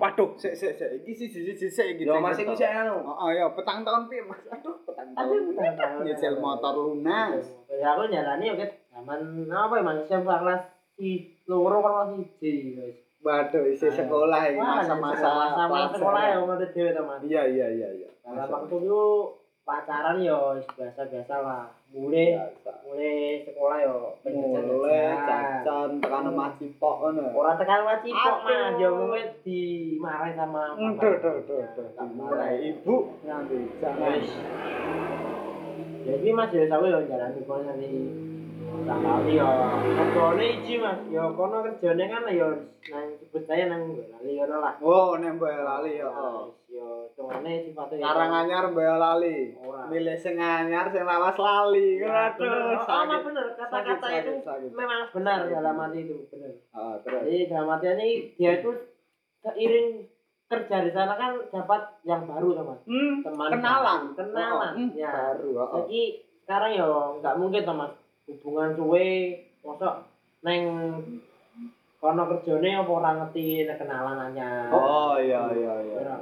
Waduh, 0.00 0.32
sik 0.40 0.56
sik 0.56 0.80
sik 0.80 1.04
iki 1.04 1.12
siji-siji 1.20 1.68
sik 1.68 2.00
iki. 2.00 2.08
Yo 2.08 2.24
Mas 2.24 2.40
iku 2.40 2.56
sik 2.56 2.72
anu. 2.72 3.04
Oh, 3.04 3.28
ya 3.28 3.52
petang 3.52 3.84
tahun 3.84 4.08
piye, 4.08 4.24
Mas? 4.24 4.40
Aduh, 4.48 4.80
petang 4.88 5.12
Aduh, 5.12 5.52
tahun. 5.60 6.08
Nyicil 6.08 6.40
motor 6.40 6.72
lunas. 6.72 7.44
Ya 7.68 7.92
aku 7.92 8.08
nyalani 8.08 8.48
yo 8.48 8.56
ket 8.56 8.80
zaman 8.96 9.44
apa 9.52 9.76
ya 9.76 9.84
Mas 9.84 10.08
SMP 10.08 10.32
kelas 10.32 10.62
i 11.04 11.36
loro 11.44 11.84
kelas 11.84 12.16
1 12.16 12.40
wis. 12.40 13.09
Waduh, 13.20 13.68
isi 13.68 13.84
sekolah 13.92 14.48
Wah, 14.56 14.80
masa-masa 14.80 15.28
masa 15.28 15.64
pelajaran. 15.68 15.92
sekolah 15.92 16.22
ya 16.24 16.36
dhewe 16.72 16.90
to 16.96 17.02
Mas. 17.04 17.20
Iya, 17.20 17.42
iya, 17.52 17.66
iya, 17.68 17.88
iya. 18.00 18.08
Nah, 18.24 18.48
waktu 18.48 18.80
itu 18.80 19.02
pacaran 19.60 20.16
yo 20.24 20.56
wis 20.56 20.64
biasa-biasa 20.72 21.34
lah. 21.44 21.64
Mulai 21.92 22.38
mulai 22.88 23.44
sekolah 23.44 23.76
yo 23.84 24.16
Mulai 24.24 25.12
cacan 25.20 26.00
tekan 26.00 26.32
omah 26.32 26.56
cipok 26.56 26.94
ngono. 27.04 27.36
Orang 27.36 27.60
tekan 27.60 27.84
kok 27.84 28.08
Aduh. 28.08 28.36
Mas, 28.40 28.80
yo 28.80 28.88
mungkin 28.96 29.28
dimarahin 29.44 30.34
sama 30.40 30.62
Duh, 30.80 31.14
duh, 31.20 31.36
duh, 31.44 31.64
duh. 31.76 31.88
Dimarahi 32.00 32.56
ibu 32.72 32.96
nganti 33.20 33.58
jangan. 33.84 34.16
Jadi 36.08 36.28
Mas 36.32 36.50
yo 36.56 36.64
sawe 36.64 36.86
yo 36.88 37.00
jalan 37.04 37.36
di 37.36 37.40
kono 37.44 37.62
nanti. 37.68 38.29
Tak 38.70 38.98
kali 38.98 39.34
yo 39.34 39.50
kerjane 39.92 40.46
iki 40.56 40.74
Mas, 40.78 40.98
yo 41.06 41.34
kono 41.34 41.58
kerjane 41.62 42.04
kan 42.06 42.22
yo 42.30 42.48
nang 42.86 43.06
sebut 43.14 43.42
saya 43.44 43.66
nang 43.66 43.82
lali 43.92 44.32
ngono 44.32 44.56
lah. 44.58 44.74
Oh, 44.78 45.14
nek 45.14 45.36
mbok 45.36 45.50
lali 45.50 45.98
ya. 45.98 46.06
oh. 46.06 46.50
Yo 46.66 47.10
cungane 47.12 47.62
sifatnya 47.62 47.98
Karang 48.00 48.30
anyar 48.32 48.64
mbok 48.68 48.86
lali. 48.96 49.54
Milih 49.90 50.16
sing 50.16 50.38
anyar 50.38 50.86
sing 50.88 51.02
lawas 51.02 51.34
lali. 51.36 51.98
Aduh, 51.98 52.46
Oh, 52.72 52.82
sama 52.82 53.18
bener 53.20 53.46
kata-kata 53.54 53.98
Sakit, 54.00 54.22
itu 54.22 54.32
sakit, 54.38 54.42
sakit. 54.42 54.70
memang 54.72 55.02
benar 55.10 55.38
dalam 55.44 55.74
hati 55.76 55.98
itu 56.00 56.14
benar. 56.28 56.50
Ah, 56.70 56.94
terus. 57.00 57.20
Jadi 57.22 57.38
dalam 57.46 57.68
artian 57.68 57.98
ini 57.98 58.10
dia 58.34 58.52
itu 58.56 58.70
seiring 59.40 59.88
kerja 60.46 60.76
di 60.82 60.90
sana 60.90 61.14
kan 61.14 61.38
dapat 61.46 61.82
yang 62.02 62.22
baru 62.24 62.54
teman. 62.54 62.78
Hmm, 62.82 63.14
Teman 63.22 63.48
kenalan. 63.52 64.00
baru. 64.08 64.18
Kenalan. 64.18 64.72
Oh, 64.72 64.78
hmm, 64.78 64.90
ya. 64.94 65.10
Baru, 65.10 65.48
oh. 65.54 65.68
Jadi 65.82 66.02
sekarang 66.42 66.70
ya 66.72 66.86
nggak 67.18 67.34
mungkin 67.36 67.62
teman 67.62 67.90
hubungan 68.30 68.78
suwe 68.78 69.06
mosok 69.66 70.06
neng 70.46 70.62
kono 72.00 72.22
kerjane 72.30 72.70
apa 72.80 72.90
ora 72.90 73.10
ngerti 73.18 73.66
nek 73.66 73.76
kenalan 73.76 74.24
anyar. 74.30 74.72
Oh, 74.72 75.20
iya, 75.20 75.52
iya, 75.52 75.74
iya. 75.84 76.14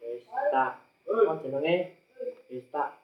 Wis 0.00 0.24
tak 0.48 0.80
apa 1.04 1.32
jenenge? 1.44 1.92
Wis 2.48 2.64
tak 2.72 2.96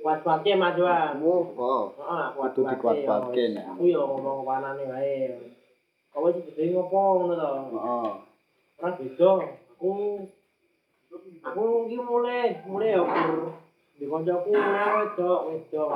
kuat-kuatke 0.00 0.56
majuan. 0.56 1.20
Oh, 1.20 1.44
oh. 1.58 1.82
Heeh, 1.98 2.26
Kudu 2.32 2.60
dikuat-kuatke, 2.64 3.42
nek. 3.52 3.64
Aku 3.76 3.84
yo 3.84 4.08
ngomong 4.08 4.46
panane 4.46 4.88
wae. 4.88 5.36
Kowe 6.14 6.32
sing 6.32 6.48
gede 6.48 6.72
ngopo 6.72 6.96
ngono 7.20 7.34
to? 7.36 7.50
Oh. 7.76 8.10
Ora 8.80 8.88
beda. 8.96 9.32
Aku 9.76 9.90
aku 11.44 11.62
iki 11.84 11.98
mulai 12.00 12.56
mulai 12.64 12.96
yo 12.96 13.02
kur 13.04 13.52
di 14.00 14.04
mulai 14.08 14.88
wedok 14.96 15.40
wedok. 15.50 15.90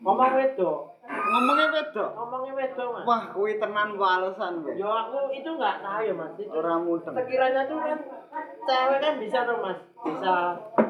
Ngomong 0.00 0.32
wedok, 0.38 0.89
Ngomongnya 1.10 1.66
beda. 1.68 2.04
ngomongnya 2.14 2.52
wedok 2.54 2.88
mas. 2.92 3.04
Wah, 3.04 3.22
kuwi 3.30 3.52
tenan 3.56 3.94
walesan 3.94 4.62
kowe. 4.62 4.72
Yo 4.72 4.86
aku 4.86 5.18
itu 5.30 5.50
nggak 5.50 5.76
tahu 5.80 6.00
ya 6.02 6.14
mas. 6.14 6.32
Itu 6.34 6.54
Ora 6.54 6.74
mudeng. 6.76 7.14
sekiranya 7.14 7.62
tuh 7.66 7.78
kan 7.78 7.98
cewek 8.60 8.98
kan 8.98 9.14
bisa 9.18 9.38
tuh 9.42 9.56
mas, 9.58 9.78
bisa 10.00 10.34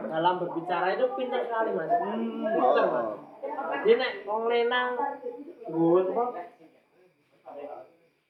dalam 0.07 0.35
berbicara 0.37 0.87
itu 0.93 1.07
pintar 1.15 1.41
sekali 1.45 1.71
mas. 1.73 1.91
Hmm, 1.91 2.45
Pintar 2.47 2.87
mas. 2.87 3.05
oh. 3.07 3.17
Jadi 3.81 3.93
nek 3.97 4.13
wong 4.25 4.43
lenang 4.47 4.91
gue 5.67 6.01
apa? 6.07 6.25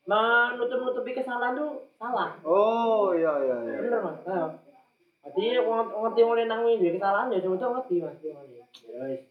Menutup-nutupi 0.03 1.11
kesalahan 1.13 1.55
tuh 1.55 1.71
salah. 1.95 2.35
Oh, 2.43 3.11
iya, 3.13 3.31
iya, 3.41 3.57
iya. 3.63 3.77
Bener 3.81 4.01
mas. 4.01 4.19
Ayo. 4.25 4.47
Jadi 5.23 5.59
wong 5.61 5.79
ngerti 5.87 6.21
wong 6.23 6.37
lenang 6.37 6.63
ini 6.67 6.91
kesalahan 6.93 7.31
ya 7.31 7.39
cuma 7.41 7.55
ngerti 7.59 7.97
mas. 7.99 8.17
Ya 8.19 8.35
wis. 9.07 9.23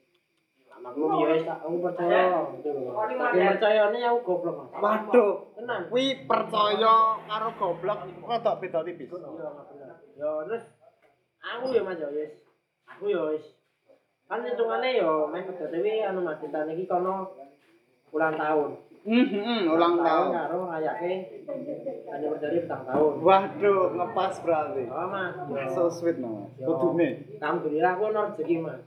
Maklum 0.79 1.11
ya 1.19 1.27
wis 1.35 1.43
aku 1.43 1.75
percaya. 1.83 2.23
Saking 2.63 3.45
percayane 3.51 3.99
aku 4.07 4.19
goblok 4.23 4.55
mas. 4.63 4.71
Waduh, 4.79 5.33
Tenang. 5.59 5.81
kuwi 5.91 6.23
percaya 6.23 6.95
karo 7.27 7.49
goblok 7.59 7.99
rada 8.23 8.51
beda 8.57 8.79
tipis. 8.87 9.11
Mas. 9.11 9.67
Ya 10.15 10.29
terus 10.47 10.63
aku 11.43 11.65
ya 11.75 11.81
Mas 11.83 11.99
ya 11.99 12.09
wis. 12.15 12.31
Aku 12.87 13.03
ya 13.11 13.21
wis. 13.35 13.45
Kan 14.29 14.45
hitungane 14.45 14.89
ya 14.95 15.11
main 15.27 15.43
kerja 15.51 15.67
dewe 15.67 15.93
anu 16.05 16.19
Mas 16.23 16.39
ditane 16.39 16.71
iki 16.73 16.87
kono 16.87 17.27
ulang 18.15 18.35
tahun. 18.39 18.71
Hmm, 18.99 19.63
ulang 19.71 19.95
tahun. 20.03 20.27
karo 20.35 20.59
ngayake 20.69 21.11
anniversary 22.11 22.59
petang 22.67 22.83
tahun. 22.83 23.13
Waduh, 23.23 23.95
ngepas 23.95 24.33
berarti. 24.43 24.83
Oh 24.87 25.07
Mas. 25.11 25.35
So 25.75 25.91
sweet. 25.91 26.19
Yo. 26.19 26.67
Kudune. 26.67 27.39
Alhamdulillah 27.39 27.91
aku 27.95 28.03
ono 28.11 28.19
rezeki 28.31 28.55
Mas. 28.63 28.79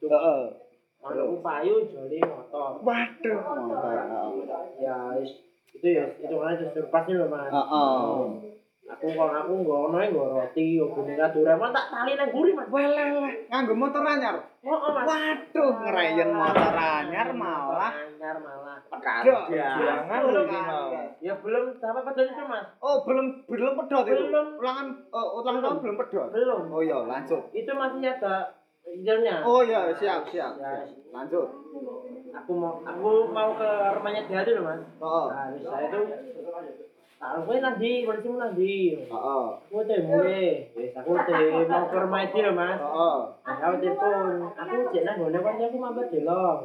Heeh. 0.00 0.69
Ono 1.00 1.40
payu 1.40 1.88
joli 1.88 2.20
motor. 2.20 2.84
Waduh, 2.84 3.38
motor. 3.40 3.96
Ya 4.76 5.16
wis 5.16 5.32
itu 5.72 5.86
ya 5.96 6.04
itu 6.12 6.34
surprise 6.76 7.12
lho 7.16 7.26
Mas. 7.32 7.48
Heeh. 7.48 8.12
Aku 8.90 9.06
kalau 9.14 9.32
aku 9.32 9.52
nggo 9.62 9.76
ono 9.86 10.02
nggo 10.02 10.24
roti, 10.34 10.76
gune 10.82 11.14
kadure, 11.14 11.54
Mas 11.56 11.70
tak 11.72 11.86
tali 11.88 12.12
nang 12.18 12.28
guri 12.34 12.50
Mas. 12.52 12.68
Welele, 12.68 13.48
nganggo 13.48 13.74
motor 13.78 14.02
anyar. 14.04 14.36
Oh, 14.60 14.92
Mas. 14.92 15.06
Waduh, 15.08 15.70
ngerayen 15.78 16.30
motor 16.36 16.74
anyar 16.76 17.28
malah. 17.32 17.92
anyar 17.96 18.36
malah. 18.44 18.76
Kadang. 19.00 19.48
Jangan 19.48 20.20
lho 20.28 20.42
mau. 20.44 20.92
Ya 21.24 21.32
belum 21.40 21.80
sampai 21.80 22.02
pedot 22.04 22.28
itu 22.28 22.44
mas. 22.44 22.66
Oh, 22.84 23.00
belum 23.08 23.48
belum 23.48 23.72
pedot 23.80 24.04
itu. 24.04 24.24
Belum. 24.28 24.46
Ulangan 24.60 24.86
oh, 25.08 25.40
ulang 25.40 25.56
tahun 25.64 25.76
belum 25.80 25.96
pedot. 25.96 26.28
Belum. 26.28 26.68
Oh 26.68 26.82
iya, 26.84 26.98
lanjut. 27.00 27.48
Itu 27.56 27.72
masih 27.72 28.04
ada 28.04 28.59
videonya. 28.90 29.36
Oh 29.46 29.60
iya, 29.62 29.94
siap, 29.96 30.26
siap. 30.30 30.52
Ya, 30.58 30.86
Lanjut. 31.14 31.48
aku 32.30 32.52
mau 32.54 32.78
aku 32.86 33.10
mau 33.34 33.50
ke 33.58 33.70
rumahnya 33.98 34.22
dia 34.30 34.46
dulu 34.46 34.62
mas. 34.62 34.80
Oh. 35.02 35.26
Nah, 35.30 35.50
terus 35.50 35.66
saya 35.66 35.86
tuh 35.90 36.04
Tak 37.20 37.44
kowe 37.44 37.52
nang 37.60 37.76
ndi? 37.76 38.08
Kondisimu 38.08 38.40
nang 38.40 38.56
ndi? 38.56 38.96
Heeh. 38.96 39.46
Aku 39.68 39.84
teh 39.84 40.00
mulai. 40.08 40.72
Wis 40.72 40.96
aku 40.96 41.12
teh 41.28 41.68
mau 41.68 41.84
ke 41.84 41.96
rumah 42.00 42.20
iki 42.24 42.40
lho, 42.40 42.52
Mas. 42.56 42.80
Heeh. 42.80 43.18
Aku 43.44 43.74
telepon. 43.76 44.32
Aku 44.56 44.74
jek 44.88 45.04
nang 45.04 45.16
ngene 45.20 45.38
kanca 45.44 45.64
aku 45.68 45.76
mampir 45.76 46.06
delong. 46.08 46.58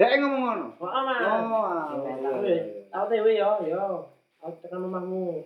Dek 0.00 0.12
ngomong 0.16 0.40
ngono. 0.48 0.66
Heeh, 0.80 1.02
Mas. 1.04 1.20
Oh, 1.28 1.64
aku 1.68 2.28
wis 2.40 2.88
tau 2.88 3.04
tewe 3.04 3.36
yo, 3.36 3.50
yo. 3.68 3.84
Aku 4.40 4.64
tekan 4.64 4.80
rumahmu. 4.80 5.44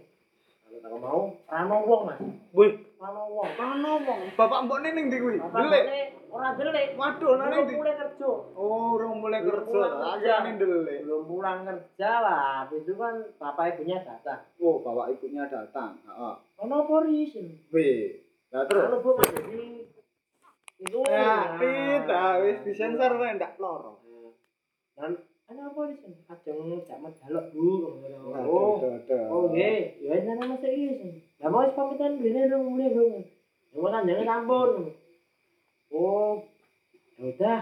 Kalau 0.70 0.78
tak 0.86 0.92
mau, 1.02 1.20
rano 1.50 1.76
wong, 1.90 2.02
Mas. 2.06 2.22
Wih, 2.54 2.70
Rano 3.00 3.22
wong. 3.32 3.48
Mana 3.56 3.90
wong? 3.96 4.20
Bapak 4.36 4.68
mbok 4.68 4.84
ning 4.84 5.08
ndi 5.08 5.16
kuwi? 5.16 5.40
Bapak 5.40 5.72
Delik. 5.72 6.20
ora 6.28 6.52
delik. 6.52 6.88
Waduh, 7.00 7.32
nang 7.40 7.48
Belum 7.48 7.64
ndi? 7.64 7.74
mulai 7.80 7.96
kerja. 7.96 8.28
Oh, 8.52 8.92
urung 8.92 9.16
mulai 9.24 9.40
kerja. 9.40 9.80
Akhirnya 10.20 10.60
delik. 10.60 10.98
Belum 11.08 11.24
pulang 11.24 11.64
kerja 11.64 12.10
lah. 12.20 12.44
Habis 12.68 12.84
itu 12.84 12.92
kan 13.00 13.24
bapak 13.40 13.72
ibunya 13.72 14.04
datang. 14.04 14.44
Oh, 14.60 14.84
bapak 14.84 15.16
ibunya 15.16 15.48
datang. 15.48 15.96
Heeh. 16.04 16.34
Ono 16.60 16.74
apa 16.84 16.94
risin? 17.08 17.56
Wih. 17.72 18.20
Lah 18.52 18.68
terus. 18.68 18.84
Anu 18.92 19.00
bu 19.00 19.10
mas 19.16 19.32
jadi 19.32 19.60
itu. 20.80 20.98
Ya, 21.08 21.56
tidak, 21.56 22.32
wis 22.44 22.58
disensor 22.68 23.16
ndak 23.16 23.56
loro. 23.56 23.96
Dan 24.92 25.16
ana 25.50 25.66
apa 25.66 25.80
risin? 25.90 26.14
Kadang 26.30 26.78
gak 26.86 26.98
medalok 27.02 27.46
bu. 27.50 27.66
Oh, 28.46 28.78
Oh, 28.78 28.78
oh 29.34 29.42
nggih. 29.50 29.98
Ya 29.98 30.14
wis 30.14 30.30
ana 30.30 30.46
mesti 30.46 30.70
iki. 30.70 31.10
Lah 31.42 31.48
mau 31.50 31.66
wis 31.66 31.74
pamitan 31.74 32.22
dene 32.22 32.46
dong 32.46 32.70
mulai 32.70 32.94
dong. 32.94 33.26
Ya 33.74 33.78
kan 33.82 34.06
jangan. 34.06 34.46
Oh. 35.90 36.38
Ya 37.18 37.24
udah. 37.34 37.60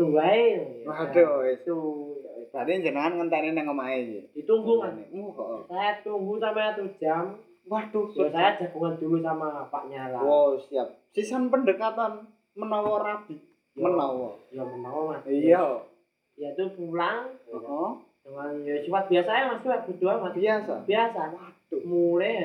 Tunggu 0.00 0.16
ae. 0.16 0.64
Waduh. 0.88 1.44
Itu. 1.44 1.78
ya. 2.24 2.32
Tadi 2.48 2.80
jenengan 2.80 3.20
ngenteni 3.20 3.52
nang 3.52 3.68
omahe 3.68 3.96
iki. 4.00 4.20
Ditunggu 4.40 4.80
kan. 4.80 4.96
Oh. 5.12 5.68
Saya 5.68 6.00
tunggu 6.00 6.40
sampai 6.40 6.72
satu 6.72 6.88
jam. 6.96 7.36
Waduh, 7.64 8.12
Ya 8.16 8.28
saya 8.28 8.60
jagungan 8.60 9.00
dulu 9.00 9.24
sama 9.24 9.68
Pak 9.72 9.88
Nyala. 9.88 10.20
Wow, 10.20 10.60
siap. 10.68 11.00
Sisan 11.16 11.48
pendekatan 11.48 12.28
menawa 12.56 13.00
rabi. 13.00 13.40
Ya. 13.76 13.88
Menawa. 13.88 14.40
Ya 14.52 14.64
mau 14.64 15.12
mas. 15.12 15.24
Iya. 15.28 15.93
Ya 16.34 16.50
itu 16.50 16.64
pulang 16.74 17.30
Heeh. 17.46 17.90
dengan 18.24 18.50
ya 18.62 18.76
sifat 18.82 19.04
biasa 19.06 19.30
ya 19.30 19.44
mas 19.46 19.58
sifat 19.60 19.80
berdua 19.86 20.12
mas 20.18 20.34
Biasa. 20.34 20.74
biasa. 20.82 21.22
Waduh. 21.30 21.80
Mulai 21.84 22.32
ya 22.32 22.44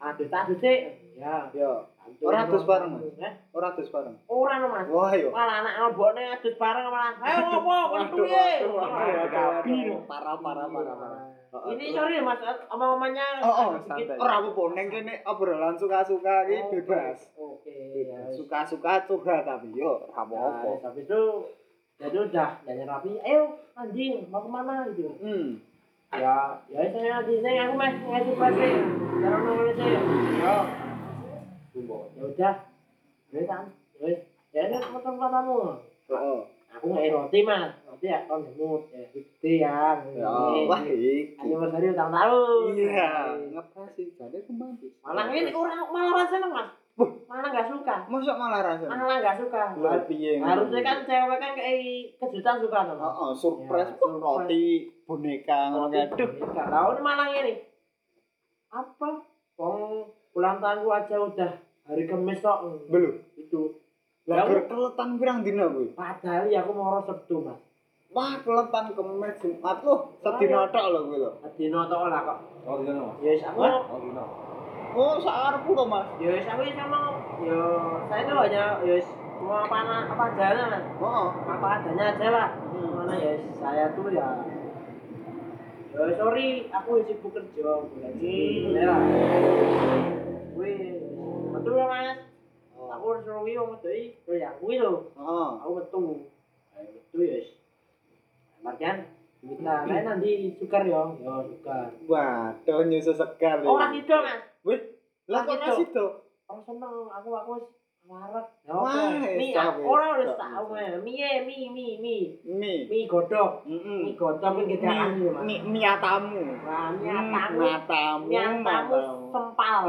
adus 0.00 0.30
adus 0.30 0.58
sih. 0.58 0.78
Ya. 1.18 1.50
Ya, 1.52 1.70
Ora 2.24 2.42
adus 2.42 2.64
bareng, 2.64 2.96
Mas? 2.96 3.04
Eh, 3.20 3.32
ora 3.52 3.76
terus 3.76 3.92
bareng. 3.92 4.16
Ora 4.24 4.56
no 4.56 4.66
mas. 4.68 4.88
Wah, 4.88 5.12
yo. 5.12 5.28
Malah 5.30 5.56
anak 5.60 5.74
ngobokne 5.78 6.22
adus 6.32 6.56
bareng 6.56 6.86
malah. 6.88 7.12
Ayo 7.20 7.38
ngopo 7.44 7.74
kentu 7.92 8.22
ye. 8.24 8.48
Parah, 10.08 10.36
parah, 10.40 10.66
parah, 10.66 10.94
parah. 10.96 11.20
Heeh. 11.50 11.70
Ini 11.74 11.84
sorry 11.90 12.14
ya, 12.14 12.22
mas, 12.22 12.38
omong-omongnya 12.70 13.26
Oh, 13.42 13.50
oh, 13.50 13.68
sedikit. 13.82 14.06
santai. 14.06 14.16
Ora 14.16 14.34
apa-apa, 14.38 14.62
ning 14.70 14.86
kene 14.86 15.14
obrolan 15.26 15.74
suka-suka 15.74 16.46
iki 16.46 16.62
bebas. 16.78 17.26
Oke, 17.34 17.74
ya. 18.00 18.30
Suka-suka 18.32 19.02
curhat 19.04 19.42
tapi 19.44 19.74
yo 19.74 19.98
ora 20.00 20.14
apa-apa. 20.14 20.78
habis 20.80 21.04
itu 21.04 21.22
jadi 22.00 22.16
udah 22.16 22.50
jalan 22.64 22.88
rapi 22.88 23.12
ayo 23.20 23.60
anjing 23.76 24.24
mau 24.32 24.40
kemana 24.40 24.88
gitu. 24.96 25.12
Hmm. 25.20 25.60
ya 26.16 26.56
ya 26.72 26.80
saya 26.88 27.20
nanti 27.20 27.44
saya 27.44 27.68
aku 27.68 27.74
mas 27.76 27.92
ngasih 28.00 28.34
pasti. 28.40 28.68
Jangan 29.20 29.40
nongol 29.44 29.68
saya. 29.76 30.00
Ya. 30.40 30.56
Ya 31.76 32.22
udah. 32.24 32.54
Ya 33.30 33.40
kan 33.44 33.64
ya 34.00 34.08
ya 34.50 34.60
ini 34.72 34.76
tempat 34.80 35.28
tamu 35.30 35.76
Heeh. 36.08 36.40
aku 36.72 36.84
nggak 36.88 37.12
roti 37.12 37.40
mas. 37.44 37.70
Roti 37.84 38.06
ya 38.08 38.24
kan 38.24 38.48
demut 38.48 38.82
ya 38.96 39.04
gede 39.12 39.52
ya. 39.60 40.00
Wah 40.64 40.80
iki. 40.88 41.36
anniversary 41.36 41.92
ulang 41.92 42.10
tahun. 42.16 42.80
Iya, 42.80 43.10
ngepasi 43.52 44.02
jadi 44.16 44.38
kembali. 44.48 44.88
malah 45.04 45.28
ini 45.36 45.52
orang 45.52 45.84
malah 45.92 46.24
rasa 46.24 46.32
seneng 46.32 46.48
mas 46.56 46.68
malah 47.24 47.48
nggak 47.48 47.68
suka 47.68 47.96
Mosok 48.06 48.36
malah 48.36 48.60
rasanya. 48.60 48.90
malah 48.92 49.16
nggak 49.18 49.36
suka 49.38 49.62
Lah 49.76 50.00
piye? 50.04 50.32
harusnya 50.36 50.80
kan 50.80 50.98
cewek 51.02 51.38
kan 51.38 51.52
kayak 51.52 51.78
kejutan 52.16 52.56
suka 52.58 52.78
tuh 52.84 52.94
Mas. 52.94 53.06
Heeh, 53.06 53.30
surprise 53.34 53.86
Ya, 53.86 53.96
kok 53.96 54.08
surprise. 54.08 54.22
roti 54.22 54.64
boneka 55.04 55.58
ngono 55.68 55.86
kae. 55.88 56.04
Aduh. 56.06 56.30
Tahu 56.50 56.88
ini 56.90 57.00
malah 57.00 57.26
ini. 57.30 57.54
Apa? 58.68 59.08
Wong 59.56 59.80
ulang 60.32 60.56
tahunku 60.58 60.88
aja 60.88 61.16
udah 61.18 61.52
hari 61.84 62.02
Kamis 62.04 62.38
kok. 62.38 62.58
Belum. 62.86 63.14
Itu. 63.34 63.78
Lah 64.24 64.46
keletan 64.46 65.08
pirang 65.16 65.40
dina 65.40 65.66
kuwi? 65.66 65.90
Padahal 65.92 66.46
ya 66.46 66.62
aku 66.62 66.70
mau 66.70 67.00
Sabtu, 67.00 67.40
Mas. 67.40 67.58
Wah, 68.10 68.38
keletan 68.38 68.90
kemes 68.90 69.38
Jumat 69.38 69.78
loh, 69.80 70.10
sedina 70.18 70.66
tok 70.66 70.86
lho 70.88 71.00
kuwi 71.06 71.18
lho. 71.18 71.30
Dino 71.54 71.86
tok 71.86 72.06
lah 72.06 72.20
kok. 72.24 72.38
Oh, 72.62 72.78
di 72.78 72.84
sana, 72.84 73.02
Mas. 73.04 73.16
Ya 73.20 73.30
wis 73.32 73.42
aku. 73.44 73.58
Oh, 73.62 73.98
di 73.98 74.10
sana. 74.10 74.24
Oh, 74.90 75.14
sakarepku 75.22 75.70
to, 75.70 75.84
Mas. 75.86 76.06
Ya 76.18 76.34
aku 76.50 76.66
sama 76.74 76.98
ya 77.46 77.62
saya 78.10 78.22
itu 78.26 78.34
hanya 78.34 78.64
ya 78.82 78.96
mau 79.38 79.62
apa 79.62 79.78
apa 80.10 80.24
adanya, 80.34 80.64
Mas. 80.66 80.84
Heeh. 80.98 81.26
Apa 81.46 81.66
adanya 81.78 82.04
aja 82.10 82.28
lah. 82.34 82.48
Hmm. 82.74 82.90
Mana 82.98 83.14
ya 83.14 83.32
saya 83.54 83.94
tuh 83.94 84.10
ya 84.10 84.28
Ya 85.90 86.06
sorry, 86.18 86.70
aku 86.74 87.02
sibuk 87.06 87.34
kerja 87.34 87.62
lagi. 88.02 88.42
Ya. 88.74 88.94
Wih, 90.58 90.82
betul 91.54 91.74
ya, 91.78 91.86
Mas. 91.86 92.18
Aku 92.90 93.04
harus 93.14 93.26
rugi 93.30 93.54
wong 93.54 93.78
wedok 93.78 93.94
iki. 93.94 94.38
Ya 94.42 94.50
kuwi 94.58 94.82
lho. 94.82 95.06
Heeh. 95.14 95.50
Aku. 95.62 96.26
Ayo 96.74 96.88
metu 96.98 97.18
ya. 97.22 97.38
Marjan 98.60 98.96
kita 99.40 99.88
lain 99.88 100.04
nanti 100.04 100.52
sukar 100.60 100.84
yo, 100.84 101.16
yo 101.16 101.46
sukar. 101.48 101.94
Waduh, 102.04 102.84
nyusu 102.84 103.16
segar. 103.16 103.64
Oh, 103.64 103.78
itu, 103.94 104.16
Mas. 104.20 104.49
Wih, 104.60 104.80
lah 105.24 105.40
kok 105.48 105.56
nasi 105.56 105.84
to? 105.88 106.06
Orang 106.44 106.60
seneng 106.66 106.94
aku 107.08 107.30
aku 107.32 107.50
wis. 107.56 107.66
Ya 108.00 108.16
apa? 108.16 108.40
Mi 109.36 109.52
esok, 109.52 109.76
orang 109.84 110.24
esok, 110.24 110.24
wis 110.24 110.32
tahu 110.40 110.66
ya. 110.72 110.96
Mi 111.04 111.12
mi 111.44 111.58
mi 111.68 111.86
mi. 112.00 112.16
Mi. 112.42 112.72
Mi 112.88 112.98
godok. 113.04 113.64
Heeh. 113.68 114.00
Mi 114.08 114.12
godok 114.16 114.50
pun 114.56 114.64
kita 114.66 114.88
kan 114.88 115.08
Mi, 115.16 115.28
Mas. 115.28 115.42
mi, 115.44 115.54
miatamu. 115.68 116.40
Wah, 116.64 116.88
mi 116.96 117.04
Hmm, 117.08 117.32
tamu. 117.32 117.58
Matamu, 117.60 118.24
Mi 118.28 118.36
tamu 118.36 118.64
matamu. 118.64 119.28
sempal. 119.32 119.82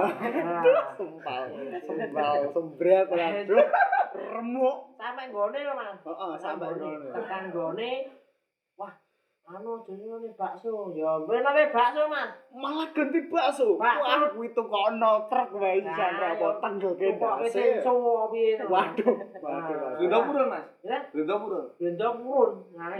Sempal, 0.99 1.45
sempal, 1.87 2.37
sembret 2.51 3.05
waduh. 3.07 3.65
Remuk. 4.31 4.77
Sampai 4.99 5.25
gone 5.31 5.59
lho, 5.59 5.73
Mas. 5.73 5.97
Heeh, 6.03 6.31
sampai 6.39 6.69
ngono. 6.75 7.09
Tekan 7.15 7.43
gone. 7.49 7.91
Anu 9.51 9.83
jenenge 9.83 10.31
bakso. 10.39 10.95
Ya 10.95 11.11
bener 11.27 11.51
wae 11.51 11.67
bakso, 11.75 12.07
Mas. 12.07 12.31
Malah 12.55 12.87
ganti 12.95 13.19
bakso. 13.27 13.75
Bakso. 13.75 13.99
Wah, 14.07 14.31
kuwi 14.31 14.47
tukono 14.55 15.27
truk 15.27 15.59
wae 15.59 15.83
ya, 15.83 16.07
apa 16.31 16.47
tenggelke 16.63 17.07
wis 17.11 17.19
ndase. 17.19 17.83
enso 17.83 17.91
piye. 18.31 18.55
Waduh, 18.63 19.11
waduh. 19.43 19.99
Rindu 19.99 20.19
purun, 20.23 20.47
Mas. 20.47 20.65
Ya, 20.87 20.97
Rindu 21.11 21.35
purun. 21.35 21.65
bendo 21.75 22.07
purun. 22.23 22.51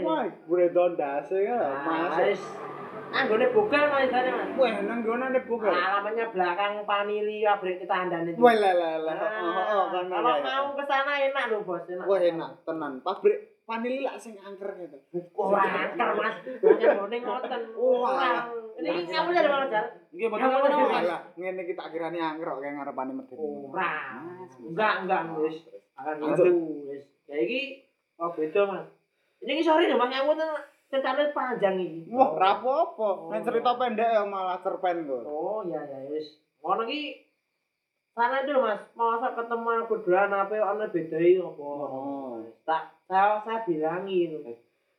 Wah, 0.04 0.28
bredo 0.44 0.84
ndase 0.92 1.36
kan. 1.48 1.56
Nah, 1.56 2.12
Masuk. 2.12 2.26
wis. 2.28 2.42
Anggone 3.12 3.46
bukan 3.56 3.84
Mas 3.88 4.02
isane, 4.12 4.30
Mas. 4.36 4.48
Wah, 4.60 4.72
nang 4.84 4.98
ngono 5.00 5.24
nek 5.32 5.44
bukan. 5.48 5.72
Alamatnya 5.72 6.24
belakang 6.36 6.72
Panili 6.84 7.48
pabrik 7.48 7.80
kita 7.80 7.96
andane. 7.96 8.36
Wah, 8.36 8.54
lah 8.60 8.72
lah 8.76 8.94
lah. 9.00 9.14
Heeh, 9.16 9.52
heeh, 9.56 9.84
kan 9.88 10.04
Kalau 10.12 10.34
ya. 10.36 10.44
mau 10.44 10.66
ke 10.76 10.84
sana 10.84 11.12
enak 11.16 11.44
lho, 11.48 11.58
Bos. 11.64 11.84
Enak. 11.88 12.04
Wah, 12.04 12.20
enak 12.20 12.50
tenan. 12.68 12.92
Pabrik 13.00 13.61
vanili 13.72 14.04
lak 14.04 14.20
sing 14.20 14.36
angker 14.36 14.76
gitu. 14.76 14.98
Ora 15.32 15.64
angker, 15.64 16.08
Mas. 16.12 16.36
Gone 16.60 17.16
ngoten. 17.24 17.62
Wah. 17.72 18.44
Ini 18.76 19.08
kamu 19.08 19.30
dari 19.32 19.48
mana, 19.48 19.66
Jar? 19.72 19.86
Nggih, 20.12 20.28
Kamu 20.28 20.44
betul, 20.44 20.60
dari 20.60 20.76
Mas. 20.76 20.92
mana? 20.92 21.08
Lah, 21.08 21.20
ngene 21.40 21.62
kita 21.64 21.84
kirane 21.88 22.18
angker 22.20 22.48
kok 22.52 22.60
kayak 22.60 22.74
ngarepane 22.76 23.12
medeni. 23.16 23.48
Ora. 23.72 23.92
Enggak, 24.60 24.94
enggak, 25.04 25.20
wis. 25.40 25.56
Lanjut. 25.96 26.36
gitu, 26.44 26.52
wis. 26.92 27.04
Ya 27.24 27.36
iki 27.40 27.60
oh 28.20 28.30
beda, 28.36 28.60
Mas. 28.68 28.86
Ini 29.40 29.64
sorry 29.64 29.88
lho, 29.88 29.96
Mas. 29.96 30.12
Aku 30.20 30.36
tuh 30.36 30.52
ceritanya 30.92 31.32
panjang 31.32 31.76
iki. 31.80 32.12
Wah, 32.12 32.36
ora 32.36 32.60
apa-apa. 32.60 33.32
Nek 33.32 33.44
cerita 33.48 33.70
pendek 33.80 34.10
ya 34.12 34.22
malah 34.28 34.60
cerpen 34.60 35.08
kok. 35.08 35.24
Oh, 35.24 35.64
iya 35.64 35.80
ya, 35.88 36.12
wis. 36.12 36.36
Ngono 36.60 36.84
ki 36.84 37.24
sana 38.12 38.44
itu 38.44 38.52
Mas, 38.60 38.84
masa 38.92 39.32
ketemu 39.32 39.88
berdua 39.88 40.28
apa 40.28 40.52
ana 40.60 40.84
bedai 40.92 41.40
apa. 41.40 41.64
Oh. 41.64 42.44
Tak 42.68 43.01
saya 43.12 43.60
bilangin. 43.68 44.40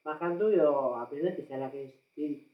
Makan 0.03 0.35
tuh 0.35 0.53
yo 0.53 0.93
habisnya 0.99 1.33
disalahke 1.33 1.95
di 2.13 2.45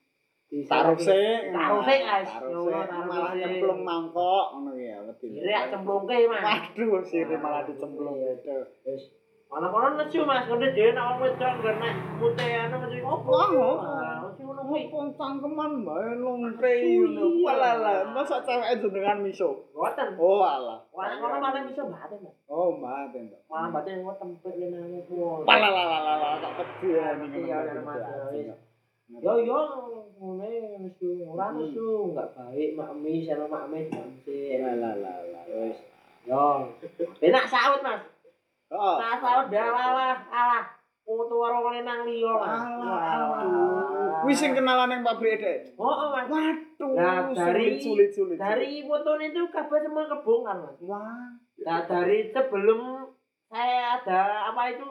di 0.49 0.65
Taruh 0.65 0.97
sik. 0.97 1.53
Taruh 1.53 1.81
sik, 1.85 2.01
guys. 2.05 2.29
Taruh 2.29 2.65
Malah 2.89 3.33
nyemplung 3.37 3.81
mangkok 3.85 4.57
ngono 4.57 4.73
ya, 4.77 4.97
betul. 5.05 5.37
Kira 5.37 5.69
cemplungke, 5.69 6.25
Mas. 6.29 6.41
Waduh, 6.73 7.01
sire 7.05 7.37
malah 7.37 7.65
dicemplung 7.69 8.17
gitu. 8.17 8.65
Wis. 8.85 9.03
Ana 9.49 9.69
kono 9.73 9.97
nesu 9.97 10.25
Mas, 10.25 10.45
dhewe 10.45 10.89
nek 10.93 11.05
wong 11.05 11.17
wedok 11.25 11.53
ngene 11.61 11.89
mute 12.21 12.47
anu 12.53 12.75
mesti 12.85 12.99
opo. 13.01 13.37
Mumpung 14.69 15.09
cangkeman 15.17 15.81
bae 15.81 16.13
longre 16.21 16.73
ngono. 16.77 17.41
Walah, 17.41 18.05
masa 18.13 18.37
cewek 18.45 18.77
jenengan 18.77 19.17
miso. 19.25 19.65
Boten. 19.73 20.13
Oh, 20.21 20.45
alah. 20.45 20.77
Wah, 20.93 21.09
kono 21.17 21.41
malah 21.41 21.65
bisa 21.65 21.89
batin, 21.89 22.21
Mas. 22.21 22.37
Oh, 22.45 22.77
to. 23.33 23.37
Malah 23.49 23.81
ngono 23.81 24.13
tempet 24.21 24.53
ngene 24.53 24.77
anu. 24.77 25.01
Walah, 25.41 25.57
lah, 25.73 25.85
lah, 25.89 25.99
lah, 26.05 26.15
lah, 26.21 26.33
tak 26.37 26.53
kecil 26.61 27.01
ya 27.01 27.17
Iya, 27.17 27.81
Mas. 27.81 27.97
Wis. 28.29 28.53
Yo 29.09 29.41
yo 29.41 29.59
ngene 30.21 30.85
nesu, 30.85 31.25
ora 31.25 31.49
nesu, 31.57 32.13
enggak 32.13 32.29
baik 32.37 32.77
makmi 32.77 33.25
sama 33.25 33.49
makmi 33.49 33.89
sih. 34.21 34.61
Lah 34.61 34.77
lah 34.77 34.93
lah 35.01 35.17
lah. 35.33 35.43
Wis. 35.49 35.81
Yo. 36.29 36.77
Penak 37.17 37.49
saut, 37.49 37.81
Mas. 37.81 38.05
Heeh. 38.69 38.95
Tak 39.01 39.17
saut 39.17 39.45
dalah 39.49 40.13
alah. 40.29 40.65
Karo 41.09 41.57
lenang 41.73 42.05
liya, 42.05 42.33
Mas. 42.37 42.61
Alah. 42.69 43.98
Kuwi 44.21 44.33
sing 44.33 44.51
kenalan 44.51 44.89
yang 44.89 45.03
pabrik 45.03 45.37
Dek. 45.37 45.75
Oh, 45.75 46.09
Mas. 46.09 46.25
Waduh, 46.25 46.91
Nah, 46.93 47.29
dari- 47.29 47.77
sulit 47.77 48.09
sulit. 48.09 48.35
Dari 48.35 48.83
fotonya 48.83 49.25
itu 49.27 49.41
kabeh 49.47 49.79
semua 49.79 50.07
kebongkar, 50.07 50.57
Mas. 50.57 50.77
wah. 50.81 51.35
Nah, 51.59 51.79
dari 51.83 52.29
sebelum 52.29 53.11
saya 53.45 53.97
ada 53.97 54.21
apa 54.47 54.63
itu 54.69 54.87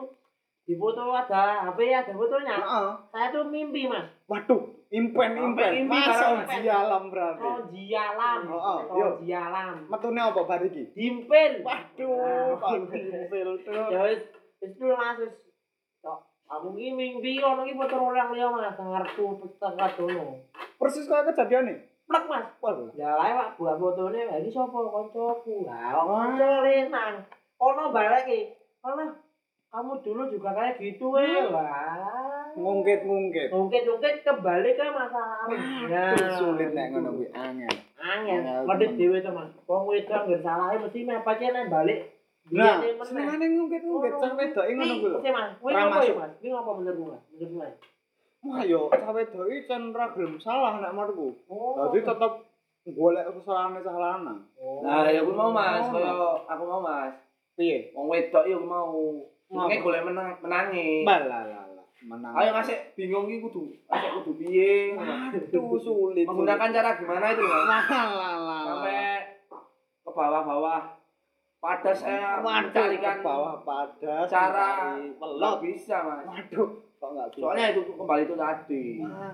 di 0.63 0.77
foto 0.77 1.09
ada 1.09 1.65
HP 1.65 1.79
ada 1.89 2.13
fotonya. 2.13 2.55
Heeh. 2.55 2.89
Saya 3.09 3.27
tuh 3.31 3.45
mimpi, 3.47 3.89
Mas. 3.89 4.05
Waduh, 4.25 4.61
impen 4.87 5.31
impen. 5.33 5.71
Impen, 5.81 5.89
Masa 5.89 6.25
impen. 6.35 6.45
uji 6.55 6.69
alam 6.69 7.03
berarti. 7.09 7.41
Roji 7.41 7.85
alam. 7.89 8.39
Oh, 8.45 8.77
oh, 8.85 9.11
alam. 9.19 9.75
Metune 9.89 10.21
apa 10.21 10.41
bar 10.43 10.61
iki? 10.61 10.93
Dimpin. 10.93 11.65
Waduh, 11.65 12.53
kok 12.55 12.69
dimpil 12.87 13.49
tuh. 13.65 13.73
Ya 13.89 14.01
wis, 14.05 14.21
wis 14.61 14.71
dulu 14.77 14.93
Mas 14.93 15.17
wis. 15.17 15.33
Tok, 15.99 16.28
aku 16.49 16.67
ki 16.73 16.97
mimpi 16.97 17.37
ono 17.37 17.61
ki 17.61 17.77
foto 17.77 17.95
orang 18.09 18.33
liya 18.33 18.49
Mas, 18.49 18.73
ngarepku 18.73 19.37
peteng 19.37 19.77
dono. 19.77 20.41
Persis 20.81 21.05
kaya 21.05 21.29
kejadian 21.29 21.69
nih. 21.69 21.77
Plek 22.09 22.25
Mas. 22.25 22.45
Waduh. 22.57 22.89
Ya 22.97 23.13
lae 23.13 23.37
Pak 23.37 23.61
buat 23.61 23.77
fotone, 23.77 24.25
"Ha, 24.25 24.41
iki 24.41 24.49
sapa 24.49 24.73
kancaku?" 24.81 25.61
Lah, 25.69 25.93
kanca 25.93 26.65
lenang. 26.65 27.15
Ono 27.61 27.93
balik 27.93 28.25
ki. 28.25 28.39
Ono 28.81 29.29
kamu 29.69 30.01
dulu 30.01 30.33
juga 30.33 30.49
kayak 30.57 30.81
gitu 30.81 31.13
eh. 31.21 31.45
Wah. 31.53 32.49
Ngungkit-ngungkit. 32.57 33.53
Mungkin-mungkin 33.53 34.13
kembali 34.25 34.69
ke 34.73 34.85
masa 34.89 35.21
lalu. 35.21 35.55
Ya. 35.85 36.17
Sulit 36.41 36.73
nek 36.73 36.89
ngono 36.89 37.21
kuwi 37.21 37.29
angel. 37.29 37.75
Angel. 38.01 38.65
Medit 38.65 38.97
temen. 38.97 38.97
dhewe 38.97 39.17
to 39.21 39.29
Mas. 39.29 39.53
Wong 39.69 39.85
wedok 39.85 40.25
anggere 40.25 40.41
salah 40.41 40.73
mesti 40.73 41.05
mepet 41.05 41.53
nek 41.53 41.69
balik. 41.69 42.18
Nah, 42.49 42.81
senengane 43.05 43.45
ngungkit-ngungkit 43.53 44.13
cah 44.17 44.31
wedok 44.33 44.65
iki 44.65 44.73
ngono 44.73 44.93
kuwi 44.97 45.09
lho. 45.09 45.17
Oke, 45.21 45.29
Mas. 45.29 45.51
Kuwi 45.61 45.71
apa 45.77 45.95
ya. 46.01 46.13
Mas? 46.17 46.31
Kuwi 46.41 46.49
apa 46.49 46.71
menurutmu, 46.73 47.05
Mas? 47.13 47.23
Menurutmu, 47.29 47.57
Mas? 47.61 47.75
Wah 48.39 48.61
yo, 48.65 48.81
cah 48.89 49.11
wedok 49.13 49.45
iki 49.51 49.67
cen 49.69 49.83
ra 49.93 50.05
gelem 50.17 50.33
salah 50.41 50.81
nek 50.81 50.93
menurutku. 50.93 51.37
Oh. 51.45 51.77
Dadi 51.77 52.01
tetep 52.01 52.33
golek 52.89 53.25
kesalahan 53.29 53.77
cah 53.85 53.95
lanang. 53.97 54.39
Oh. 54.57 54.81
Nah, 54.81 55.05
ya 55.05 55.21
aku 55.21 55.31
mau 55.35 55.53
Mas, 55.53 55.85
kaya 55.93 56.13
aku 56.49 56.63
mau 56.65 56.81
Mas. 56.81 57.13
Piye? 57.53 57.93
Wong 57.93 58.09
wedok 58.09 58.45
yo 58.49 58.57
mau. 58.65 59.25
Apa? 59.49 59.81
golek 59.81 60.05
menang 60.05 60.37
menangi. 60.41 61.05
Lah. 61.05 61.69
Menang. 61.99 62.31
Ayo 62.31 62.55
ngasih 62.55 62.95
bingung 62.95 63.27
iki 63.27 63.43
kudu 63.43 63.75
ngasih 63.91 64.09
kudu 64.21 64.31
piye. 64.39 64.95
Waduh, 64.95 65.77
sulit. 65.83 66.25
Menggunakan 66.25 66.69
cara 66.71 66.89
gimana 66.95 67.25
itu 67.35 67.43
Mas? 67.43 67.65
lah 67.67 67.85
lah 67.89 68.33
lah. 68.39 68.61
Sampai 68.71 69.01
ke 70.05 70.09
bawah-bawah. 70.09 70.98
Pada 71.59 71.91
saya 71.91 72.39
Waduh, 72.39 72.71
mencarikan 72.71 73.19
ke 73.19 73.23
bawah 73.27 73.59
pada 73.67 74.23
cara 74.31 74.95
pelot 74.95 75.55
bisa 75.59 75.99
Mas. 76.07 76.23
Waduh, 76.23 76.69
kok 76.95 77.09
enggak 77.11 77.27
bisa. 77.35 77.41
Soalnya 77.43 77.65
itu 77.75 77.81
kembali 77.99 78.21
itu 78.23 78.35
tadi. 78.39 78.83
Wah. 79.03 79.33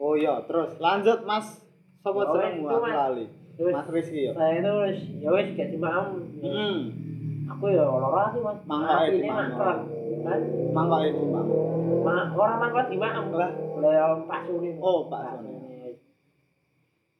Oh 0.00 0.16
iya, 0.16 0.34
terus 0.48 0.72
lanjut 0.80 1.20
Mas. 1.28 1.60
Sopo 2.00 2.24
Ya, 2.24 2.48
itu, 2.48 2.64
aku 2.64 2.80
Mas. 2.80 2.94
lali. 2.96 3.24
Mas 3.60 3.88
Rizky 3.92 4.20
ya. 4.26 4.32
saya 4.32 4.56
itu 4.58 4.72
wis 4.72 4.98
ya 5.20 5.28
wis 5.36 5.48
gak 5.52 5.68
dimam. 5.68 6.04
Hmm. 6.40 6.76
Aku 7.52 7.64
ya 7.68 7.84
lara 7.84 8.24
sih, 8.32 8.40
Mas. 8.40 8.58
Mangga 8.64 8.94
mangkrek. 9.12 9.78
Kan? 10.24 10.40
Mangga 10.72 10.98
itu, 11.04 11.22
Mang. 11.28 11.48
Ma, 12.02 12.16
orang 12.32 12.56
mangkrek 12.56 12.86
dimam. 12.88 13.24
Lah. 13.36 13.52
Lah 13.84 14.16
Pak 14.24 14.40
Suni. 14.48 14.80
Oh, 14.80 15.12
Pak 15.12 15.44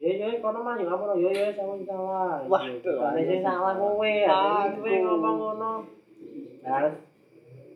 Ya 0.02 0.34
kono 0.42 0.66
mah 0.66 0.74
yo 0.82 0.90
apa 0.90 1.14
yo 1.14 1.30
yo 1.30 1.46
sama 1.54 1.78
sing 1.78 1.86
salah. 1.86 2.42
Waduh, 2.50 3.06
Ada 3.06 3.22
sing 3.22 3.38
salah 3.38 3.78
kowe, 3.78 4.02
Aduh. 4.02 4.82
kowe 4.82 4.90
ngomong 4.98 5.36
ngono. 5.38 5.72
Harus 6.66 6.98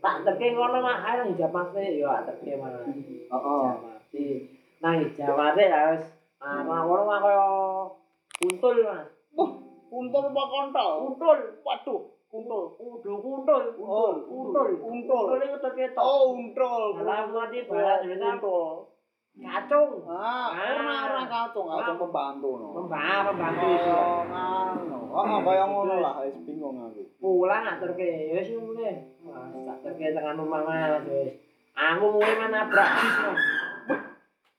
tak 0.02 0.26
teke 0.26 0.58
ngono 0.58 0.82
mah 0.82 1.06
nang 1.06 1.30
hijab 1.30 1.54
e 1.78 2.02
yo 2.02 2.10
tak 2.10 2.42
teke 2.42 2.58
mah. 2.58 2.82
Heeh. 2.82 3.66
Mati. 3.78 4.26
Nang 4.82 5.06
hijab 5.06 5.38
e 5.38 5.64
harus 5.70 6.02
ah 6.42 6.66
ngono 6.66 7.06
mah 7.06 7.18
koyo 7.22 7.46
kuntul 8.42 8.74
Mas. 8.82 9.06
Oh, 9.38 9.50
kuntul 9.86 10.26
apa 10.26 10.42
kontol? 10.50 10.90
Kuntul. 11.06 11.38
Waduh, 11.62 12.00
kuntul. 12.26 12.62
Kudu 12.74 13.12
kuntul. 13.22 13.62
Oh, 13.78 14.18
kuntul. 14.26 14.82
kuntul. 14.82 15.24
Kuntul 15.30 15.38
iki 15.46 15.54
ketok 15.62 15.72
ketok. 15.78 16.02
Oh, 16.02 16.34
untul. 16.34 16.98
Dalam 16.98 17.30
mati 17.30 17.62
bahasa 17.70 18.02
Indonesia. 18.02 18.34
Kuntul. 18.42 18.95
Kacung. 19.36 20.00
Ah, 20.08 20.48
ora 20.56 20.96
ora 21.04 21.22
kacung, 21.28 21.68
kacung 21.68 21.98
pembantu 22.00 22.50
no. 22.56 22.66
Pembantu 22.72 23.66
iso. 23.68 23.92
Oh, 23.92 24.20
ngono. 24.24 24.96
Oh, 25.12 25.40
kaya 25.44 25.64
ngono 25.64 25.94
lah, 26.00 26.24
wis 26.24 26.36
bingung 26.44 26.76
aku. 26.76 27.04
pulang 27.16 27.64
aturke 27.64 28.04
ya 28.04 28.40
wis 28.40 28.52
Wah, 29.24 29.48
tak 29.64 29.76
terke 29.82 30.12
tekan 30.12 30.36
rumah 30.36 30.60
mas 30.62 31.00
wis 31.08 31.32
aku 31.72 32.04
mulai 32.12 32.36
menabrak 32.36 32.90
bis 33.00 33.16
mas 33.24 33.40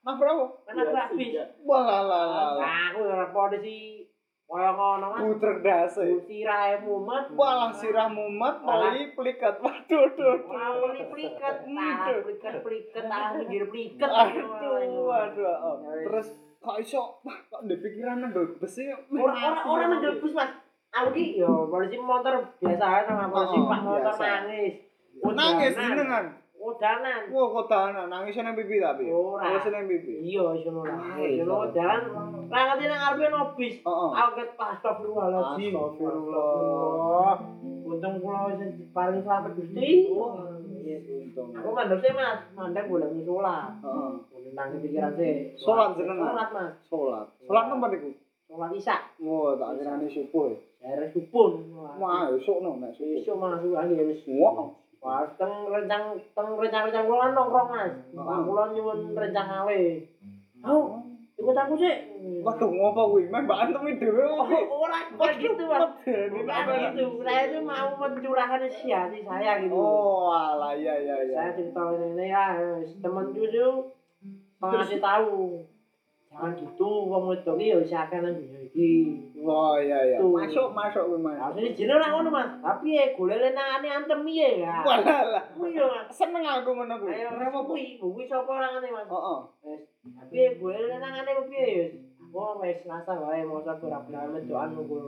Nah, 0.02 0.16
berapa? 0.16 0.46
menabrak 0.66 1.08
bis 1.14 1.34
Wah, 1.62 1.82
lah 1.86 2.02
lah 2.02 2.24
lah. 2.26 2.48
lah. 2.58 2.80
aku 2.90 3.00
ora 3.06 3.28
polisi 3.30 4.07
kaya 4.48 4.72
ngono 4.72 5.06
mas 5.12 5.20
Puter 5.22 5.60
dase. 5.60 6.06
sirahe 6.24 6.80
mumet 6.80 7.36
Walah 7.36 7.76
sirah 7.76 8.08
mumet, 8.08 8.64
poli 8.64 9.12
plikat. 9.12 9.60
Waduh, 9.60 10.08
duh, 10.16 10.36
Mau 10.42 10.74
duh. 10.74 10.88
beli 10.88 11.04
pliket, 11.12 11.56
pliket, 11.68 12.56
pliket, 12.64 13.04
talah 13.04 13.36
pinggir 13.36 13.68
pliket. 13.68 14.08
Aduh, 14.08 15.12
aduh. 15.12 15.56
Terus 16.02 16.28
kok 16.58 16.78
iso 16.80 17.20
kok 17.22 17.60
ndek 17.62 17.80
pikiran 17.80 18.24
nang 18.24 18.32
besi 18.58 18.88
Orang 18.88 19.68
orang 19.68 19.90
menjelbus 19.94 20.32
mas. 20.32 20.52
Aku 20.90 21.12
ki 21.12 21.38
yo 21.38 21.68
polisi 21.68 22.00
motor 22.00 22.40
biasa 22.58 22.86
ae 22.88 23.02
sama 23.04 23.28
polisi 23.28 23.58
Oh, 23.60 23.68
pak 23.68 23.80
motor 23.84 24.14
nangis. 24.16 24.74
nangis 25.28 25.74
jenengan. 25.76 26.26
Udanan. 26.68 27.22
Wah, 27.32 27.46
kok 27.48 27.66
tahanan 27.72 28.12
nangis 28.12 28.36
nang 28.44 28.52
pipi 28.60 28.84
tapi. 28.84 29.08
Ora. 29.08 29.40
Nangis 29.56 29.72
nang 29.72 29.88
pipi. 29.88 30.20
Iya, 30.20 30.44
lah. 30.44 30.84
Ah, 30.84 31.16
Iso 31.24 31.48
iso. 31.48 31.56
udanan. 31.72 32.02
Lah 32.52 32.62
ngerti 32.68 32.84
nang 32.92 33.00
ngarepe 33.00 33.26
no 33.32 33.42
bis. 33.56 33.76
Heeh. 33.88 34.10
Aku 34.12 34.32
ket 34.36 34.50
astagfirullahaladzim. 34.60 35.72
Astagfirullah. 35.80 37.36
Untung 37.88 38.16
kula 38.20 38.40
wis 38.52 38.60
paling 38.92 39.24
selamat 39.24 39.52
Gusti. 39.56 40.12
Untung. 40.12 41.50
Aku 41.56 41.70
mandek 41.72 42.04
sih 42.04 42.12
Mas, 42.12 42.40
mandek 42.52 42.92
boleh 42.92 43.08
musola. 43.16 43.72
Heeh. 43.80 44.12
Nang 44.52 44.68
pikiran 44.84 45.16
sih. 45.16 45.56
Sholat 45.64 45.96
jenengan? 45.96 46.36
Sholat 46.36 46.50
Mas. 46.52 46.72
Salat. 46.92 47.26
Salat 47.48 47.66
tempat 47.72 47.90
iku. 47.96 48.10
Sholat 48.52 48.72
Isya. 48.76 48.98
Wah, 49.24 49.56
tak 49.56 49.70
kirane 49.80 50.08
subuh. 50.12 50.52
Daerah 50.84 51.08
Supun. 51.16 51.52
Wah, 51.96 52.28
esuk 52.36 52.60
no 52.60 52.76
nek 52.76 52.92
subuh. 53.00 53.24
Besok 53.24 53.36
masuk 53.40 53.72
lagi 53.72 53.96
wis. 54.04 54.20
Wah. 54.36 54.68
Wah, 54.98 55.24
teng 55.38 55.70
rencang 55.70 56.18
teng 56.34 56.50
rencang-rencang 56.58 57.06
kula 57.06 57.30
nongkrong 57.32 57.68
Mas. 57.70 57.94
Heeh. 58.12 58.40
Kula 58.50 58.64
nyuwun 58.74 59.00
rencang 59.14 59.48
awe. 59.62 59.80
Oh, 60.66 60.98
ikut 61.38 61.54
aku 61.54 61.74
sih. 61.78 61.96
Waduh, 62.42 62.70
ngopo 62.74 63.14
kuwi? 63.14 63.30
Mbak 63.30 63.58
antemi 63.62 63.94
dhewe 63.94 64.26
Oh, 64.26 64.42
bukan 65.14 65.34
gitu 65.38 65.64
Mas. 65.70 65.86
Bukan 66.34 66.50
apa? 66.50 66.74
gitu. 66.90 67.04
Saya 67.22 67.42
itu 67.46 67.58
mau 67.62 67.90
mencurahkan 67.94 68.62
isi 68.66 68.90
hati 68.90 69.22
saya 69.22 69.62
gitu. 69.62 69.78
Oh, 69.78 70.34
alah 70.34 70.74
iya 70.74 70.98
iya 70.98 71.16
iya. 71.30 71.36
Saya 71.38 71.50
cerita 71.54 71.82
ini 71.94 72.26
ya, 72.26 72.46
teman 72.98 73.26
cucu 73.30 73.86
pengasih 74.58 74.98
tahu. 74.98 75.62
Jangan 76.28 76.54
gitu, 76.60 77.08
wong 77.08 77.24
wedok 77.32 77.56
iki 77.56 77.72
ya 77.72 77.78
usahakan 77.80 78.20
nang 78.20 78.36
dunia 78.36 78.60
iki. 78.68 78.92
Wah, 79.42 79.80
iya 79.80 80.00
iya. 80.04 80.18
Tuh. 80.20 80.28
Masuk 80.36 80.70
masuk 80.76 81.04
kuwi, 81.08 81.24
Mas. 81.24 81.40
Asline 81.40 81.72
jeneng 81.72 81.98
ora 81.98 82.08
ngono, 82.14 82.30
Mas. 82.30 82.52
Tapi 82.60 83.00
ya 83.00 83.06
golek 83.16 83.40
lenangane 83.42 83.88
antem 83.90 84.20
piye 84.28 84.50
ya. 84.62 84.84
Walah 84.84 85.22
lah. 85.34 85.44
Kuwi 85.56 85.80
Mas. 85.80 86.12
Seneng 86.12 86.44
aku 86.44 86.76
ngono 86.76 87.00
kuwi. 87.00 87.16
Ayo 87.16 87.32
ora 87.32 87.48
kuwi, 87.50 87.98
kuwi 87.98 88.24
sapa 88.28 88.52
orangane, 88.54 88.88
Mas. 88.92 89.08
Heeh. 89.08 89.40
Wis. 89.66 89.82
Tapi 90.04 90.36
ya 90.36 90.50
golek 90.60 90.84
lenangane 90.84 91.32
piye 91.48 91.66
ya. 91.66 91.86
Wong 92.28 92.60
wis 92.60 92.84
nasa 92.84 93.14
wae 93.18 93.42
mosok 93.48 93.88
ora 93.88 94.04
benar 94.04 94.28
wedokan 94.30 94.70
nunggu 94.76 95.00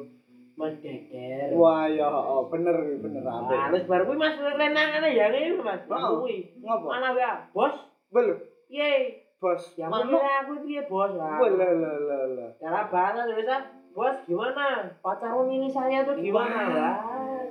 mendeker. 0.55 1.47
Wah, 1.55 1.83
ya 1.87 2.07
heeh, 2.09 2.41
bener 2.51 2.75
bener 2.99 3.21
Nah, 3.21 3.43
apik. 3.43 3.59
terus 3.69 3.83
baru 3.91 4.03
kuwi 4.07 4.17
Mas 4.17 4.35
lenangane 4.39 5.09
ya 5.13 5.27
ngene 5.29 5.59
Mas. 5.61 5.83
Kuwi. 5.85 6.57
Ngopo? 6.63 6.87
Mana 6.89 7.11
ya, 7.13 7.43
Bos? 7.51 7.75
Belum. 8.09 8.39
Piye? 8.71 9.27
Bos. 9.39 9.63
Ya 9.79 9.87
mana 9.87 10.19
aku 10.43 10.67
piye, 10.67 10.83
Bos? 10.83 11.15
Lah 11.15 11.39
lah 11.39 11.71
lah 11.71 12.23
lah. 12.27 12.49
Cara 12.59 12.91
bahasa 12.91 13.23
Indonesia, 13.23 13.57
Bos 13.95 14.15
gimana? 14.27 14.91
Pacarmu 14.99 15.47
ini 15.47 15.71
saya 15.71 16.03
tuh 16.03 16.19
gimana? 16.19 16.59
Wah. 16.75 16.95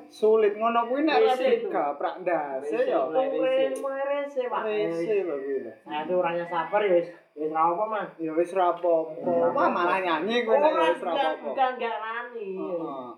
Sulit 0.08 0.56
ngono 0.56 0.88
kuwi 0.88 1.04
nek 1.04 1.20
itu. 1.20 1.28
replika 1.68 1.96
prak 2.00 2.24
ndase 2.24 2.80
ya. 2.88 3.08
Keren, 3.12 3.72
rese, 3.80 4.42
Pak. 4.48 4.62
Rese 4.64 5.16
lho 5.24 5.36
kuwi. 5.36 5.68
Saya 5.84 6.04
tuh 6.04 6.20
orangnya 6.20 6.44
sabar 6.48 6.80
ya, 6.84 6.92
wis. 6.96 7.08
Wis 7.36 7.52
ra 7.52 7.72
apa, 7.72 7.84
Mas. 7.88 8.10
Ya 8.20 8.32
wis 8.32 8.52
ra 8.56 8.72
apa-apa. 8.72 9.52
Wah, 9.52 9.68
malah 9.68 9.98
nyanyi 10.00 10.44
kuwi 10.44 10.60
nek 10.60 10.72
Ora, 10.72 10.92
wis 10.92 11.00
ra 11.04 11.12
apa-apa. 11.12 11.44
bukan 11.44 11.70
enggak 11.76 11.96
nani. 12.04 12.48
Heeh. 12.56 13.08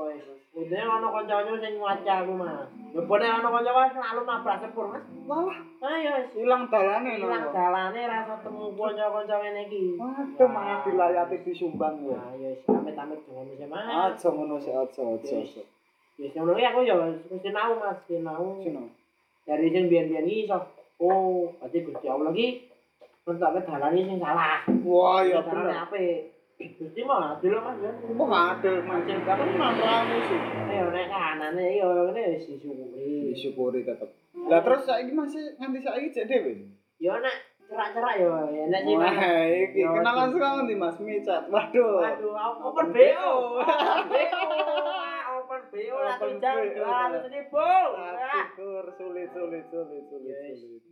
Apa 0.00 0.16
wis. 0.16 0.24
biasanya 0.56 0.88
ono 0.96 1.08
kanca-kanca 1.12 1.60
sing 1.60 1.76
waca 1.76 2.14
aku 2.24 2.32
mas. 2.32 2.72
Ngebone 2.96 3.26
ono 3.28 3.48
kanca 3.52 3.92
selalu 3.92 4.20
nabrak 4.24 4.56
sepur 4.64 4.86
mas. 4.88 5.04
Malah 5.28 5.60
ayo 5.92 6.10
wis. 6.16 6.28
Ilang 6.40 6.72
dalane 6.72 7.20
hilang 7.20 7.44
no. 7.44 7.52
dalane 7.52 8.00
rasa 8.08 8.34
temu 8.40 8.72
kanca-kanca 8.72 9.36
ngene 9.44 9.62
iki. 9.68 10.00
Waduh, 10.00 10.48
malah 10.48 10.80
dilayati 10.88 11.36
disumbang 11.44 12.00
ya. 12.08 12.16
ayo 12.32 12.48
wis. 12.48 12.64
Amit-amit 12.64 13.20
jangan 13.28 13.44
mesti 13.44 13.66
mas. 13.68 14.16
Aja 14.16 14.28
ngono 14.32 14.56
sik 14.56 14.72
aja 14.72 15.02
aja. 15.04 15.36
wis. 16.16 16.32
ngono 16.32 16.56
iki 16.56 16.64
aku 16.64 16.80
ya 16.88 16.96
mesti 17.04 17.48
nau 17.52 17.72
mas 17.76 18.00
sinau. 18.08 18.56
Sino? 18.64 18.88
dari 19.44 19.68
sing 19.68 19.84
biyen-biyen 19.92 20.48
iso. 20.48 20.64
Oh 20.96 21.52
berarti 21.60 21.84
Gusti 21.84 22.08
Allah 22.08 22.32
iki 22.32 22.72
nentokke 23.28 23.68
dalane 23.68 24.00
sing 24.00 24.16
salah. 24.16 24.64
Wah, 24.80 25.20
ya 25.28 25.44
bener. 25.44 25.76
apik 25.84 26.39
Gusti 26.60 27.00
mah 27.00 27.40
adil 27.40 27.56
mas 27.56 27.80
ya 27.80 27.88
Wah, 28.20 28.52
ada 28.52 28.72
mancing 28.84 29.24
kapan 29.24 29.48
rame 29.56 30.16
sih. 30.28 30.40
ayo 30.68 30.86
nek 30.92 31.06
kanane 31.08 31.66
yo 31.74 31.88
ngene 32.12 32.36
wis 32.36 32.44
disyukuri 32.46 33.32
Disyukuri 33.32 33.80
tetep. 33.80 34.12
Lah 34.44 34.60
terus 34.60 34.84
saiki 34.84 35.12
masih 35.12 35.56
nganti 35.56 35.80
saiki 35.80 36.08
cek 36.12 36.24
dhewe. 36.28 36.52
yo 37.00 37.16
nek 37.16 37.36
cerak-cerak 37.64 38.14
yo 38.20 38.30
enak 38.50 38.80
sih 38.82 38.92
mas 38.92 39.08
Wah, 39.08 39.40
iki 39.46 39.80
Yo, 39.80 39.88
kenalan 39.94 40.28
sekarang 40.28 40.66
nih 40.66 40.76
Mas 40.76 40.96
Micat. 40.98 41.42
Waduh. 41.48 41.96
Waduh, 42.02 42.32
BO. 42.34 42.68
Open 42.68 42.86
BO. 42.92 43.32
BO 44.10 44.42
jam 46.40 46.56
BO. 46.56 46.74
dua 46.74 46.90
ratus 47.10 47.24
ribu. 47.30 47.68
Syukur 48.56 48.86
sulit 48.98 49.28
sulit 49.34 49.64
sulit 49.70 50.04
sulit 50.08 50.82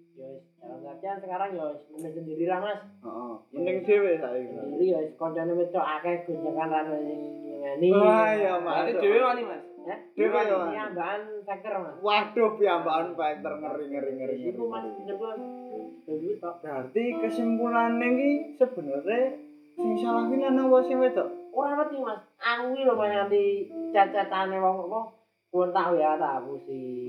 dalam 0.59 0.83
artian 0.83 1.23
sekarang 1.23 1.55
yo 1.55 1.79
mending 1.95 2.15
sendiri 2.19 2.45
lah 2.51 2.59
mas. 2.59 2.81
Heeh. 3.07 3.35
Mending 3.55 3.79
dhewe 3.87 4.13
saiki. 4.19 4.51
Sendiri 4.51 4.85
yo 4.91 4.99
koncone 5.15 5.53
wedok 5.55 5.87
akeh 5.87 6.27
gunjakan 6.27 6.69
rano 6.75 6.95
sing 6.99 7.21
ngeni. 7.63 7.89
Wah, 7.95 8.35
ya 8.35 8.59
Mas. 8.59 8.91
Berarti 8.91 8.93
dhewe 8.99 9.19
wani, 9.23 9.43
Mas. 9.47 9.63
Ya, 9.89 9.97
Dhewe 10.19 10.41
yo, 10.51 10.59
bahan 10.93 11.23
faker 11.47 11.75
mas. 11.81 11.95
Waduh, 12.03 12.51
piyambakan 12.59 13.15
fighter 13.15 13.53
ngeri 13.63 13.85
ngeri 13.95 14.13
ngeri. 14.19 14.37
Itu 14.51 14.63
mas, 14.67 14.85
tok. 16.43 16.55
Berarti 16.61 17.05
kesimpulannya 17.23 18.07
iki 18.19 18.31
sebenarnya 18.59 19.23
sing 19.79 19.91
salah 20.03 20.27
ki 20.27 20.37
lanang 20.43 20.67
apa 20.67 20.79
sing 20.83 20.99
wedok? 20.99 21.29
Ora 21.59 21.75
ngerti 21.75 21.99
mas. 21.99 22.21
Aku 22.39 22.71
iki 22.71 22.87
lho 22.87 22.95
mas 22.95 23.11
nganti 23.11 23.43
cacatane 23.91 24.57
wong 24.63 24.77
apa. 24.87 25.01
Kuwi 25.49 25.73
tak 25.75 25.97
ya 25.99 26.15
tak 26.15 26.45
apusi. 26.45 27.09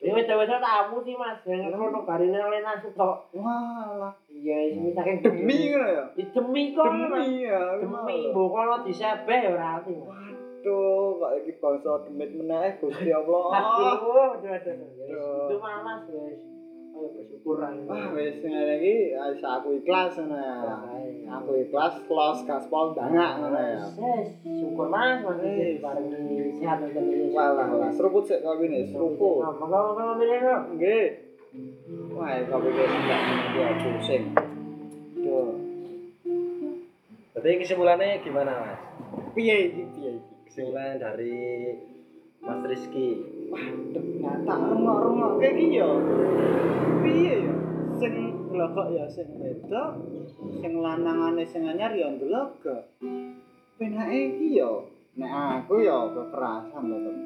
Ini 0.00 0.10
wedok-wedok 0.16 0.62
tak 0.62 0.76
apusi 0.88 1.12
mas. 1.20 1.36
Yang 1.44 1.76
ngono 1.76 2.08
garine 2.08 2.38
oleh 2.40 2.64
nasuk 2.64 2.96
tok. 2.96 3.28
Walah, 3.36 4.16
Iya, 4.32 4.72
sing 4.72 4.96
saking 4.96 5.20
demi 5.20 5.68
ngono 5.68 5.86
ya. 5.90 6.04
Demi 6.16 6.62
kok. 6.72 6.86
Demi 6.88 7.44
ya. 7.44 7.60
demi 7.76 8.32
mbok 8.32 8.48
kono 8.48 8.74
disebeh 8.88 9.38
ya 9.44 9.52
ora 9.52 9.84
ati 9.84 9.92
Mas. 10.00 10.16
Waduh, 10.60 11.16
kok 11.16 11.32
iki 11.40 11.52
bangsa 11.56 12.04
demit 12.04 12.30
meneh 12.36 12.76
Gusti 12.80 13.08
Allah. 13.08 13.44
aduh 13.48 14.36
aduh 14.36 14.52
aduh 14.52 15.48
itu 15.48 15.56
malas 15.56 16.00
guys 16.04 16.40
Wah, 17.88 18.04
wis 18.12 18.36
ngene 18.44 18.74
iki 18.78 18.96
wis 19.16 19.42
aku 19.42 19.80
ikhlas 19.80 20.14
ngono 20.20 20.36
ya. 20.36 20.76
Aku 21.40 21.50
ikhlas 21.56 21.94
los 22.06 22.38
gaspol 22.44 22.92
dangak 22.92 23.40
ngono 23.40 23.58
ya. 23.58 23.80
Syukur 24.44 24.86
mas 24.92 25.24
masih 25.24 25.80
diparingi 25.80 26.52
sehat 26.60 26.84
dan 26.84 26.92
terus 26.92 27.32
Walah, 27.32 27.66
walah, 27.72 27.90
seruput 27.90 28.28
sik 28.28 28.44
kopi 28.44 28.68
nih, 28.68 28.84
seruput. 28.92 29.40
monggo 29.40 29.96
monggo 29.96 30.02
ambil 30.14 30.28
ya 30.28 30.56
Nggih. 30.76 31.06
Wah, 32.14 32.36
kopi 32.46 32.68
guys 32.76 32.92
enggak 32.92 33.20
dia 33.56 33.68
pusing. 33.80 34.24
Duh. 35.24 35.50
Berarti 37.34 37.58
kesimpulannya 37.64 38.20
gimana 38.20 38.52
mas? 38.60 38.80
Piye 39.32 39.72
iki 39.72 39.82
piye 39.96 40.10
iki? 40.20 40.30
Kesimpulan 40.46 41.00
dari 41.00 41.72
Mas 42.40 42.60
Rizky. 42.64 43.08
Ternyata 43.92 44.54
rungok-rungok 44.72 45.32
kayak 45.42 45.54
gini 45.58 45.82
ya 45.82 45.90
piye 47.00 47.34
ya 47.48 47.54
sing 48.00 48.14
glokok 48.48 48.88
ya 48.96 49.04
sing 49.10 49.28
wedok 49.36 49.90
sing 50.60 50.72
lanangane 50.80 51.44
sing 51.44 51.68
anyar 51.68 51.92
ya 51.92 52.08
ndelok. 52.08 52.64
Penake 53.76 54.16
iki 54.36 54.60
ya 54.60 54.70
nek 55.20 55.32
aku 55.60 55.84
ya 55.84 56.08
kekerasan 56.12 56.82
to 56.88 56.98
tem. 57.04 57.16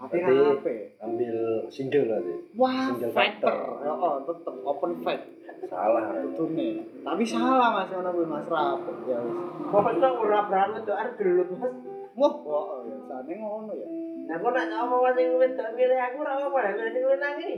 Tapi 0.00 0.16
ra 0.24 0.32
ape 0.56 0.96
ambil 1.00 1.36
single 1.68 2.08
berarti? 2.08 2.34
Wah 2.56 2.88
Single 2.88 3.12
fighter. 3.12 3.52
factor. 3.52 3.84
ya 3.84 3.92
oh 3.92 4.16
tetep 4.24 4.56
open 4.64 4.92
fight. 5.04 5.22
Salah. 5.68 6.16
Tutune. 6.24 6.80
Tapi 7.04 7.22
salah 7.24 7.68
mas 7.68 7.88
ngono 7.92 8.08
kuwi 8.16 8.26
mas. 8.28 8.48
Rapet 8.48 8.96
ya 9.08 9.18
wis. 9.20 9.36
Pokoknya 9.68 10.08
ora 10.08 10.40
berani 10.48 10.78
tuh 10.88 10.96
ada 10.96 11.12
gelut 11.20 11.48
mas 11.52 11.72
wah 12.20 12.34
oh 12.44 12.84
ya 12.84 12.96
sane 13.08 13.32
ngono 13.40 13.72
ya. 13.72 13.88
Nah 14.28 14.36
aku 14.36 14.48
nak 14.52 14.68
ngomong 14.68 15.16
sing 15.16 15.28
wedok 15.40 15.68
milih 15.72 15.96
aku 15.96 16.16
ora 16.20 16.32
lah 16.36 16.52
milih 16.52 16.92
sing 16.92 17.04
lanang 17.08 17.34
iki 17.40 17.54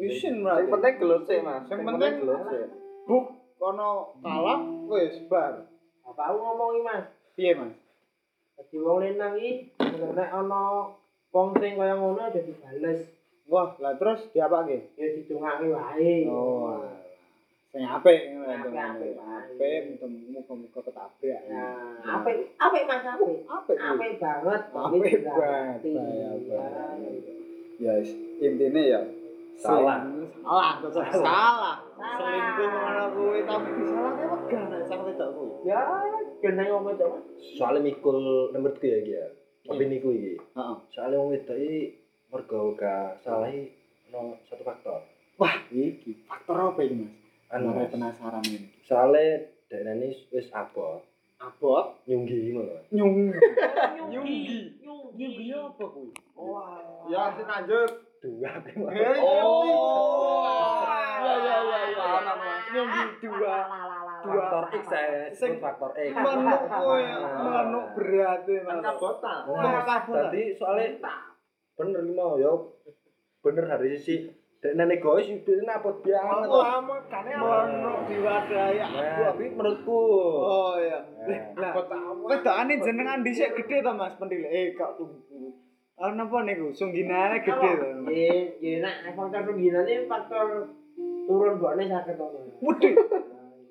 isin 0.00 0.16
Sing 0.20 0.34
berarti. 0.44 0.68
penting 0.68 0.94
gelut 1.00 1.22
sih, 1.24 1.38
Mas. 1.40 1.64
Sing 1.68 1.80
penting 1.84 2.12
gelut 2.20 2.40
sih. 2.52 2.64
buk 3.08 3.24
kono 3.56 4.16
kalah 4.20 4.60
wis 4.88 5.16
bar. 5.28 5.64
Apa 6.04 6.20
aku 6.32 6.36
ngomongi 6.40 6.80
mas? 6.84 7.04
Piye 7.36 7.52
mas? 7.56 7.72
Dadi 8.56 8.76
wong 8.80 9.00
lanang 9.00 9.34
iki 9.40 9.72
nek 10.16 10.28
ana 10.28 10.92
wong 11.32 11.48
sing 11.56 11.80
kaya 11.80 11.96
ngono 11.96 12.20
aja 12.20 12.40
dibales. 12.40 13.08
Wah, 13.50 13.74
lah 13.82 13.98
terus 13.98 14.30
diapake? 14.30 14.94
ya 14.94 15.06
didongake 15.10 15.74
wae. 15.74 16.22
Oh. 16.30 16.86
Sing 17.70 17.86
apik 17.86 18.34
ngono 18.34 18.50
Apik, 18.50 19.14
Apik, 19.14 19.80
muga-muga 20.34 20.80
ketabrak. 20.82 21.42
Nah, 21.46 22.18
apik 22.18 22.36
apik 22.58 22.82
mas 22.90 23.06
apik 23.06 23.46
apik. 23.46 23.76
apik 23.78 24.12
banget 24.18 24.62
Apik 24.74 25.18
banget. 25.22 25.78
Ya, 25.86 26.62
Ya, 27.80 27.92
wis. 27.96 28.10
intine 28.42 28.82
ya 28.90 29.00
Salah. 29.54 30.02
Salah, 30.42 30.72
salah. 30.82 31.06
Salah. 31.14 31.76
Selingkuh 31.94 32.66
ngono 32.66 33.04
kuwi 33.14 33.38
tapi 33.44 33.68
disalahke 33.76 34.24
wegah 34.26 34.62
nek 34.66 34.82
sang 34.88 35.00
wedok 35.04 35.28
kuwi. 35.30 35.68
ya 35.68 35.80
gendeng 36.40 36.68
wong 36.72 36.84
wedok 36.88 37.08
mas 37.12 37.24
soalnya 37.54 37.84
mikul 37.84 38.18
ya 38.80 38.96
iki 38.98 39.12
ya 39.12 39.26
tapi 39.62 39.82
niku 39.86 40.08
iki 40.10 40.34
Heeh. 40.56 40.76
soalnya 40.88 41.20
wong 41.20 41.30
wedok 41.30 41.54
iki 41.54 42.00
mergo 42.32 42.72
gak 42.74 43.20
salah 43.20 43.46
iki 43.46 43.76
no 44.08 44.40
satu 44.48 44.64
faktor 44.64 45.04
Wah, 45.36 45.56
iki 45.68 46.24
faktor 46.24 46.56
apa 46.56 46.80
ini, 46.84 47.04
Mas? 47.04 47.19
Anu 47.50 47.74
Mas. 47.74 47.90
penasaran 47.90 48.42
ini. 48.46 48.70
soalnya 48.82 49.42
dekne 49.66 49.92
ini 49.98 50.08
wis 50.30 50.48
abot 50.50 51.02
Abot 51.40 51.96
nyunggi 52.04 52.52
ngono 52.52 52.78
Mas. 52.78 52.86
nyung. 52.92 53.32
nyunggi 54.12 54.76
nyunggi 55.16 55.46
apa 55.50 55.84
kuwi? 55.88 56.12
wah 56.36 56.78
Ya, 57.08 57.32
sing 57.34 57.46
lanjut. 57.48 57.90
dua 58.20 58.52
Oh. 59.18 60.44
Ya 61.24 61.32
ya 61.40 61.56
ya 61.64 61.78
ya. 61.90 62.06
Nyunggi 62.70 63.02
dua. 63.24 63.56
Dua. 64.20 64.36
faktor 64.36 64.64
X 64.76 64.84
saya 64.84 65.32
sebut 65.32 65.64
faktor 65.64 65.90
X 65.96 66.12
Manuk 66.12 66.60
kuwi, 66.68 67.08
manuk 67.40 67.86
berat 67.96 68.44
e, 68.44 68.56
Nah, 68.60 68.78
kabut. 68.84 69.16
Tadi 70.12 70.42
soalnya 70.52 71.00
bener 71.72 72.04
mau 72.12 72.36
ya 72.36 72.52
bener 73.40 73.64
dari 73.64 73.96
sisi 73.96 74.28
dek 74.60 74.76
nenek 74.76 75.00
egois 75.00 75.24
itu 75.24 75.56
napot 75.64 76.04
banget. 76.04 76.48
Wah, 76.52 76.84
makane 76.84 77.32
manuk 77.32 78.04
diwadahi 78.12 78.76
aku. 78.84 79.00
Tapi 79.24 79.44
menurutku 79.56 80.00
Oh 80.44 80.76
iya. 80.76 81.00
Nah. 81.56 81.72
Lah, 81.72 82.12
wedokane 82.20 82.76
jenengan 82.76 83.24
dhisik 83.24 83.56
gede 83.56 83.80
ta 83.80 83.96
Mas 83.96 84.20
Pendile? 84.20 84.52
Eh, 84.52 84.76
kok 84.76 85.00
tunggu. 85.00 85.56
Ah 85.96 86.12
napa 86.12 86.44
niku? 86.44 86.76
Sungginane 86.76 87.40
gede 87.40 87.70
to. 87.80 87.88
ya 88.12 88.32
ya 88.60 88.72
nak 88.84 89.16
faktor 89.16 89.48
ini 89.56 90.04
faktor 90.04 90.76
turun 91.24 91.56
bone 91.56 91.84
sakit 91.88 92.14
to. 92.20 92.26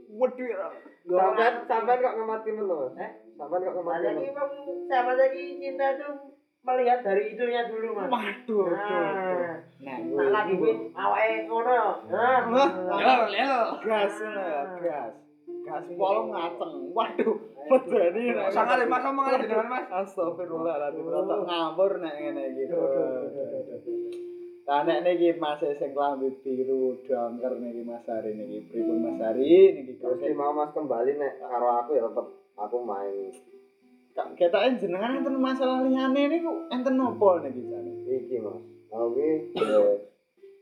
Wedhi 0.10 0.46
ra. 0.58 0.74
Sampean 1.10 1.54
sampean 1.70 2.02
kok 2.02 2.16
ngemati 2.18 2.50
men, 2.54 2.66
Mas? 2.66 2.98
Eh? 2.98 3.12
Sampean 3.38 3.62
kok 3.62 3.76
ngemati 3.78 4.06
lagi 4.10 4.30
bang, 4.34 4.52
sama 4.90 5.12
lagi 5.14 5.44
cinta 5.62 5.88
tuh 6.02 6.14
melihat 6.60 7.00
dari 7.02 7.24
itunya 7.32 7.62
dulu 7.66 7.88
mas. 7.96 8.10
Waduh. 8.12 8.68
Nah, 8.68 9.64
Nah, 9.80 9.96
nah 9.96 10.28
lagi 10.28 10.54
gue 10.60 10.92
awake 10.92 11.48
ngono. 11.48 11.80
Nah, 12.12 12.40
Wah, 12.52 12.70
gas 13.00 14.16
ngono 14.20 14.44
ya, 14.44 14.60
gas. 14.84 15.14
Gas 15.64 15.86
pol 15.96 16.18
ngaceng. 16.36 16.74
Waduh, 16.92 17.36
nek 17.70 18.52
Sangat 18.52 18.84
Mas 18.92 19.02
ngomong 19.08 19.26
aja 19.30 19.46
dengan 19.48 19.68
Mas. 19.72 19.86
Astagfirullahaladzim, 19.88 21.06
rada 21.08 21.36
ngawur 21.48 21.92
nek 22.04 22.16
ngene 22.20 22.44
iki. 22.52 22.64
Lah 24.70 24.86
nek 24.86 25.02
niki 25.02 25.34
Mas 25.40 25.64
sing 25.64 25.96
klambi 25.98 26.30
biru 26.46 27.00
dongker 27.08 27.58
niki 27.58 27.82
Mas 27.82 28.06
Hari 28.06 28.38
niki 28.38 28.70
pripun 28.70 29.02
Mas 29.02 29.18
Hari 29.18 29.74
niki 29.74 29.98
Terus 29.98 30.22
ki 30.22 30.38
mau 30.38 30.54
Mas 30.54 30.70
kembali 30.78 31.18
nek 31.18 31.42
karo 31.42 31.68
aku 31.82 31.98
ya 31.98 32.06
tetep 32.06 32.28
aku 32.54 32.78
main 32.86 33.34
Ketake 34.38 34.80
jenengan 34.80 35.20
enten 35.20 35.36
masalah 35.40 35.84
liyane 35.84 36.32
niku 36.32 36.52
enten 36.72 36.96
nopo 36.96 37.40
niki 37.44 37.62
jane? 37.68 37.92
iki 38.10 38.38
Mas. 38.42 38.64
Aku 38.90 39.08
ki 39.14 39.28
eh, 39.56 39.96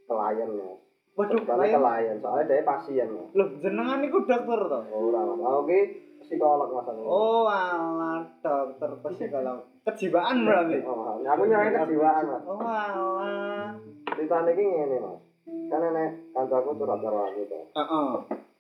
klien 0.08 0.50
Mas. 0.58 0.80
Waduh, 1.17 1.41
klien. 1.41 1.80
klien, 1.80 2.17
soalnya 2.22 2.43
dia 2.50 2.67
pasien 2.67 3.08
Mas. 3.10 3.30
Loh, 3.34 3.48
jenengan 3.63 4.04
niku 4.04 4.22
dokter 4.28 4.60
to? 4.67 4.80
Ora 4.91 5.22
Mas. 5.24 5.39
Aku 5.39 5.62
ki 5.65 5.80
psikolog 6.22 6.70
Mas. 6.74 6.88
aku. 6.88 7.02
Oh, 7.06 7.46
alah 7.48 8.22
dokter 8.43 8.91
psikolog. 9.02 9.60
Kejiwaan 9.88 10.38
berarti. 10.43 10.78
Oh, 10.89 11.15
aku 11.17 11.43
nyalain 11.48 11.74
kejiwaan 11.88 12.26
Mas. 12.28 12.43
Oh, 12.46 12.60
alah. 12.60 13.74
Ceritane 14.13 14.50
iki 14.52 14.63
ngene 14.65 14.98
Mas. 15.00 15.20
Kan 15.72 15.82
enek 15.84 16.10
kancaku 16.36 16.76
curhat 16.76 17.00
karo 17.00 17.17
aku 17.24 17.41
to. 17.48 17.62
Heeh. 17.76 18.10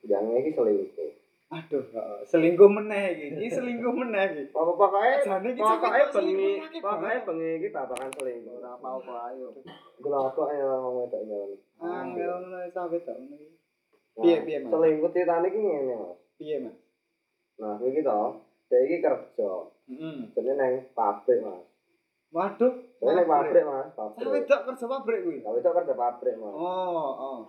Yang 0.07 0.25
iki 0.39 0.51
selingkuh. 0.55 1.11
Aduh, 1.47 1.79
selingkuh 2.27 2.67
meneh 2.67 3.15
iki. 3.15 3.47
Selingkuh 3.47 3.95
meneh 3.95 4.23
iki. 4.35 4.43
Apa 4.51 4.67
pokoke 4.67 5.23
Jane 5.23 5.47
iki 5.55 5.63
pokoke 5.63 6.01
bengi 6.11 6.59
pokoke 6.83 7.17
bengi 7.23 7.49
iki 7.63 7.67
babakan 7.71 8.11
selingkuh. 8.19 8.59
Ora 8.59 8.75
apa-apa 8.75 9.31
ayo. 9.31 9.55
Iku 9.95 10.07
lho 10.11 10.27
kok 10.35 10.51
ya 10.51 10.67
ngomong 10.67 11.07
wedok 11.07 11.23
nyalan. 11.23 11.59
Angel 11.79 12.31
ngono 12.43 12.57
sampe 12.75 12.99
tak 13.07 13.15
ngono 13.15 13.35
iki. 13.39 13.55
Piye, 14.17 14.37
piye, 14.43 14.57
Mas? 14.59 14.71
Selingkuh 14.75 15.09
ceritane 15.15 15.47
iki 15.47 15.59
ngene 15.63 15.95
Mas. 15.95 16.19
Piye, 16.35 16.55
Mas? 16.67 16.75
Nah, 17.63 17.79
iki 17.79 18.01
to. 18.03 18.19
Dhek 18.67 18.81
iki 18.83 18.97
kerja. 18.99 19.51
Heeh. 19.87 20.17
Jenenge 20.35 20.55
nang 20.59 20.73
pabrik 20.91 21.39
Mas. 21.47 21.63
Waduh. 22.35 22.73
Nang 22.99 23.23
pabrik 23.23 23.63
Mas, 23.63 23.87
pabrik. 23.95 24.43
tak 24.51 24.67
kerja 24.67 24.83
pabrik 24.83 25.23
kuwi. 25.23 25.39
Itu 25.39 25.69
kerja 25.71 25.93
pabrik 25.95 26.35
Mas. 26.35 26.51
Oh, 26.51 27.07
oh. 27.15 27.39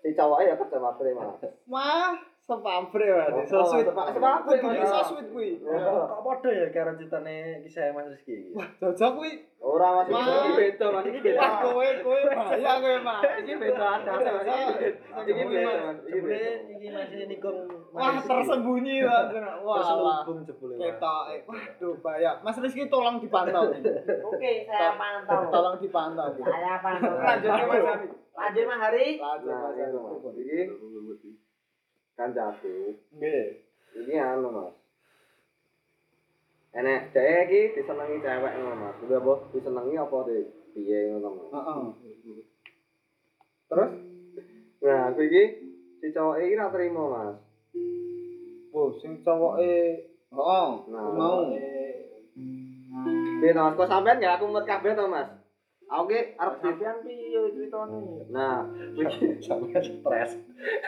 Si 0.00 0.16
cowoknya 0.16 0.56
ya 0.56 0.60
kerja 0.64 0.78
pabrik 0.80 1.12
Mas. 1.12 1.36
Wah, 1.68 2.16
sepabrik 2.42 3.06
berarti. 3.06 3.42
So 3.46 3.62
sweet. 3.62 3.86
sepa- 3.86 4.10
sepabrik, 4.10 4.58
Kudu 4.60 4.82
Mas. 4.82 4.90
so 4.90 5.00
sweet 5.08 5.26
kuwi. 5.30 5.50
Kok 5.62 6.20
padha 6.20 6.50
ya 6.50 6.66
karo 6.68 6.90
ceritane 6.98 7.62
kisah 7.62 7.94
Mas 7.94 8.10
Rizky 8.10 8.34
iki? 8.34 8.50
Wah, 8.52 8.68
jajak 8.76 9.14
kuwi. 9.14 9.32
Ora 9.62 10.02
Mas, 10.02 10.10
iki 10.10 10.50
beda 10.58 10.86
Mas, 10.90 11.04
iki 11.06 11.20
beda. 11.22 11.48
Kowe 11.62 11.88
kowe 12.02 12.20
bahaya 12.28 12.72
kowe, 12.82 12.96
Mas. 12.98 13.22
Iki 13.38 13.52
beda 13.56 13.84
ada 13.94 14.10
Mas. 14.10 14.26
Iki 15.22 15.32
beda 15.38 15.70
Mas. 15.86 15.98
Iki 16.02 16.10
Jebule 16.12 16.42
iki 16.66 16.86
masih 16.90 17.20
nikung 17.30 17.58
Wah, 17.94 18.18
tersembunyi. 18.18 18.96
Wah, 19.06 19.22
wah. 19.62 19.76
terselubung 19.78 20.42
jebule. 20.42 20.74
Mas. 20.74 20.82
Ketok. 20.82 21.22
Waduh, 21.46 21.94
bahaya. 22.02 22.30
Mas 22.42 22.58
Rizky 22.58 22.90
tolong 22.90 23.22
dipantau. 23.22 23.70
Oke, 24.26 24.52
saya 24.66 24.98
pantau. 24.98 25.46
Tolong 25.46 25.76
dipantau. 25.78 26.26
Saya 26.34 26.74
pantau. 26.82 27.14
Lanjut 27.22 27.50
Mas 27.54 27.70
Ari. 27.86 28.06
Lanjut 28.34 28.64
Mas 28.66 28.80
Hari. 28.82 29.06
Lanjut 29.22 29.54
Mas 29.54 29.76
itu 29.78 29.98
Mas. 30.02 30.24
Ari. 30.26 30.42
Iki 30.42 30.60
kancaku. 32.16 32.96
Nggih. 33.16 33.44
Iki 33.92 34.14
anu 34.16 34.48
Mas. 34.50 34.74
Enek 36.72 37.12
dhek 37.12 37.48
iki 37.48 37.60
disenengi 37.76 38.24
cewek 38.24 38.52
ngono 38.56 38.76
Mas. 38.80 38.96
Udah 39.04 39.20
apa 39.20 39.32
disenengi 39.52 39.94
apa 40.00 40.16
di 40.28 40.38
piye 40.72 40.98
ngono 41.12 41.28
Mas. 41.36 41.50
Heeh. 41.52 41.82
Terus 43.68 43.92
Nah, 44.82 45.14
aku 45.14 45.22
iki 45.30 45.44
si 46.02 46.10
cowok 46.10 46.42
iki 46.42 46.58
ra 46.58 46.66
trimo 46.74 47.04
Mas. 47.06 47.36
Oh, 48.74 48.90
sing 48.98 49.22
cowoke 49.22 49.62
heeh, 49.62 50.68
Nah. 50.90 51.06
mau. 51.14 51.46
Piye 53.38 53.52
to 53.54 53.60
Mas? 53.62 53.76
Kok 53.78 53.86
sampean 53.86 54.18
gak 54.18 54.42
aku 54.42 54.50
met 54.50 54.66
kabeh 54.66 54.96
to 54.96 55.06
Mas? 55.06 55.28
Aku 55.90 56.04
ki 56.08 56.20
arep 56.38 56.54
Sampean 56.62 56.96
piye 57.04 57.42
ceritane? 57.54 57.98
Nah, 58.30 58.64
iki 58.94 59.42
Sampe 59.42 59.80
stres. 59.82 60.30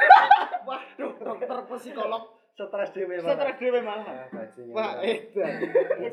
Waduh, 0.68 1.12
dokter 1.20 1.58
psikolog 1.68 2.22
Stres 2.54 2.94
dhewe 2.94 3.18
Mas. 3.18 3.34
stres 3.34 3.56
dhewe 3.58 3.80
malah. 3.82 4.06
Ah. 4.06 4.46
Wah, 4.70 4.92
edan. 5.02 5.52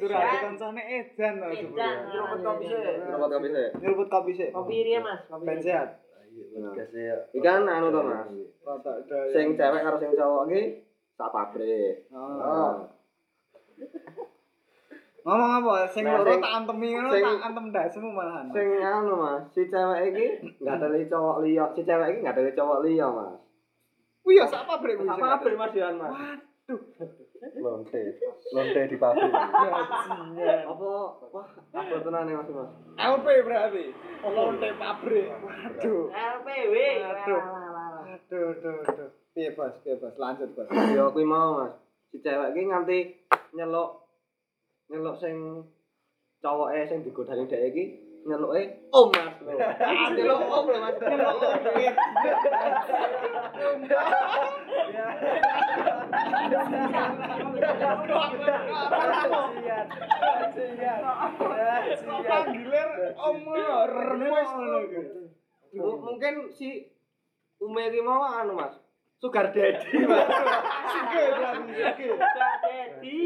Curhat 0.01 0.41
kancane 0.41 0.81
edan 0.97 1.33
to 1.37 1.47
Edan. 1.53 1.95
Nyeruput 2.09 2.41
kopi 2.41 2.65
sih. 2.65 2.81
robot 3.13 3.29
kopi 3.29 3.47
sih. 3.53 3.67
Nyeruput 3.77 4.09
kopi 4.09 4.31
sih. 4.33 4.49
Kopi 4.49 4.73
iri 4.81 4.97
Mas, 5.05 5.21
kopi. 5.29 5.45
Ben 5.45 5.61
sehat. 5.61 6.01
Ayo, 6.01 6.41
podcast 6.65 6.97
ya. 6.97 7.17
Iki 7.29 7.45
kan 7.45 7.69
anu 7.69 7.93
to 7.93 8.01
Mas. 8.01 8.25
Sing 9.29 9.53
cewek 9.53 9.81
karo 9.85 9.97
sing 10.01 10.11
cowok 10.17 10.43
iki 10.49 10.61
sak 11.13 11.29
pabrik. 11.29 12.09
Oh. 12.09 12.89
Ngomong 15.21 15.51
apa? 15.61 15.73
Sing 15.93 16.01
Nah, 16.01 16.17
loro 16.17 16.33
tak 16.41 16.53
antemi 16.57 16.97
ngono 16.97 17.13
tak 17.13 17.45
antem 17.45 17.65
dasmu 17.69 18.09
malahan. 18.09 18.45
Sing 18.49 18.67
anu 18.81 19.13
Mas, 19.21 19.43
si 19.53 19.61
cewek 19.69 19.99
iki 20.09 20.27
enggak 20.57 20.81
ada 20.81 20.97
cowok 21.05 21.37
liya, 21.45 21.65
si 21.77 21.81
cewek 21.85 22.07
iki 22.09 22.19
enggak 22.25 22.41
ada 22.41 22.51
cowok 22.57 22.79
liya 22.81 23.05
Mas. 23.05 23.37
Kuwi 24.25 24.37
ya 24.41 24.45
sak 24.49 24.65
pabrik 24.65 24.97
kuwi. 24.97 25.09
Sak 25.09 25.21
pabrik 25.21 25.57
Mas 25.57 25.71
Dian 25.77 25.93
Mas. 25.97 26.13
Lonte. 27.57 28.01
Lonte 28.53 28.81
di 28.89 28.97
pabrik. 28.97 29.29
Bajingan. 29.61 30.61
Apa 30.65 30.85
wah 31.29 31.47
apa 31.73 31.95
tenane 32.01 32.31
Mas 32.33 32.49
Mas. 32.49 32.71
LP 32.97 33.27
berarti. 33.45 33.85
Lonte 34.25 34.69
pabrik. 34.77 35.27
Waduh. 35.37 36.03
LPW. 36.09 36.75
Aduh. 37.01 37.41
Aduh, 38.01 38.45
aduh, 38.57 38.75
aduh. 38.89 39.09
Piye, 39.31 39.53
Bos? 39.55 39.73
Piye, 39.85 39.95
Bos? 40.01 40.15
Lanjut, 40.17 40.49
Bos. 40.57 40.67
Ya 40.69 41.05
kuwi 41.13 41.25
mau 41.29 41.61
Mas. 41.61 41.73
Si 42.09 42.17
cewek 42.21 42.57
iki 42.57 42.61
nganti 42.69 42.99
nyeluk 43.53 44.00
nyeluk 44.91 45.15
sing 45.17 45.35
cowoke 46.43 46.81
sing 46.89 46.99
digodani 47.05 47.47
dhek 47.47 47.63
iki 47.71 47.83
nyeluke 48.27 48.61
om 48.91 49.07
Mas. 49.15 49.35
lho. 49.45 49.55
Nyeluk 50.13 50.41
om 50.51 50.65
lho 50.67 50.79
Mas. 50.83 50.95
Nyeluk 50.99 51.39
om. 51.39 51.41
Om 63.21 63.37
iki. 64.83 65.01
M- 65.71 66.01
Mungkin 66.03 66.51
si 66.51 66.91
Ume 67.61 67.87
iki 67.87 68.01
mau 68.01 68.25
anu 68.25 68.57
Mas. 68.57 68.73
Sugar 69.21 69.53
daddy 69.53 70.01
Mas. 70.09 70.25
Sugih 70.91 71.25
berarti, 71.37 71.71
sugih. 71.77 72.11
Jadi. 72.65 73.21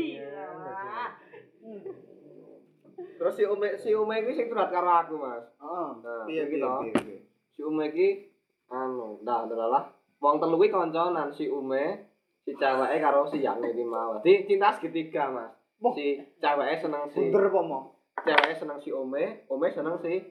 Terus 3.15 3.33
si 3.35 3.43
Ume 3.43 3.69
si 3.75 3.89
Ume 3.91 4.15
iki 4.23 4.31
sing 4.35 4.47
curhat 4.47 4.71
karo 4.71 4.87
aku 4.87 5.15
Mas. 5.19 5.43
Heeh. 5.59 5.89
Nah, 6.03 6.23
piye, 6.27 6.43
piye. 6.47 7.17
Si 7.55 7.61
Ume 7.63 7.91
iki 7.91 8.31
anu, 8.71 9.19
ndak 9.23 9.51
adalah 9.51 9.91
wong 10.19 10.39
telu 10.39 10.59
iki 10.59 10.71
kancanan 10.71 11.31
si 11.31 11.47
Ume, 11.51 12.11
si 12.43 12.55
ceweke 12.55 12.97
karo 12.99 13.27
si 13.27 13.43
Yang 13.43 13.75
iki 13.75 13.83
mau. 13.83 14.19
Dadi 14.19 14.47
cinta 14.47 14.71
segitiga 14.75 15.31
Mas. 15.31 15.51
Si 15.95 16.19
ceweke 16.39 16.75
seneng 16.79 17.07
si 17.11 17.19
Bunder 17.19 17.51
apa 17.51 17.61
mau? 17.63 17.83
ceweke 18.23 18.55
seneng 18.55 18.79
si 18.79 18.89
Ume, 18.95 19.43
Ume 19.51 19.67
seneng 19.71 19.99
si 19.99 20.23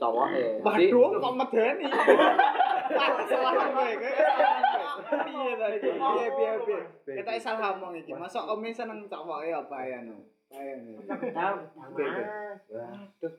cowoke. 0.00 0.64
Waduh, 0.64 1.20
kok 1.20 1.34
medeni. 1.36 1.86
Salah 2.86 3.18
kowe, 3.74 3.90
kowe 3.98 4.10
salah 4.14 4.54
kowe. 4.62 5.18
Piye 5.26 5.52
ta 5.58 5.66
iki? 5.74 5.90
Piye 5.90 6.26
piye 6.30 6.52
piye. 6.62 6.80
Kita 7.18 7.32
salah 7.42 7.74
ngomong 7.74 7.98
iki. 7.98 8.14
Masa 8.14 8.46
om 8.46 8.62
seneng 8.62 9.10
cowoke 9.10 9.50
apa 9.50 9.78
ya 9.82 10.00
no? 10.06 10.35
Ayo. 10.46 11.02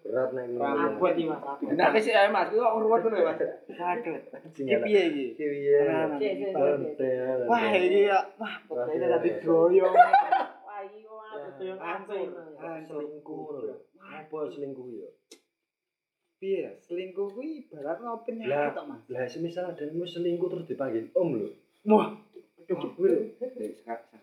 Berat 0.04 0.30
nek 0.36 0.44
ini. 0.52 0.60
Abot 0.60 1.12
iki 1.16 1.24
Mas. 1.24 1.40
Nah, 1.80 1.96
sih 1.96 2.12
ae 2.12 2.28
Mas, 2.28 2.52
kok 2.52 2.76
ruwet 2.84 3.02
ngono 3.08 3.16
ya 3.16 3.26
Mas. 3.32 3.40
Waduh. 3.80 4.18
Iki 4.52 4.76
piye 4.84 5.02
iki? 5.08 5.26
Iki 5.40 5.46
piye? 5.48 5.80
Sik, 6.20 6.34
sik, 6.36 6.52
sik. 7.00 7.48
Wah, 7.48 7.64
iki 7.72 8.12
ya. 8.12 8.20
Wah, 8.36 8.54
pokoknya 8.68 9.08
tadi 9.08 9.30
droyong. 9.40 9.96
Wah, 9.96 10.80
iki 10.84 11.00
kok 11.08 11.56
doyong 11.56 11.80
Hancur. 11.80 12.28
Hancur. 12.60 13.02
selingkuh 13.02 13.40
lho. 13.56 13.76
Apa 14.04 14.38
selingkuh 14.52 14.88
ya? 14.92 15.10
Piye? 16.44 16.76
Selingkuh 16.84 17.28
kuwi 17.32 17.66
ibarat 17.66 18.04
ngopo 18.04 18.20
Lah. 18.20 18.24
penyakit 18.28 18.76
tok, 18.76 18.86
Mas. 18.92 19.02
Lah 19.08 19.26
semisal 19.32 19.72
ada 19.72 19.84
yang 19.88 20.04
selingkuh 20.04 20.52
terus 20.52 20.68
dipanggil 20.68 21.08
om 21.16 21.40
lho. 21.40 21.50
Wah. 21.88 22.20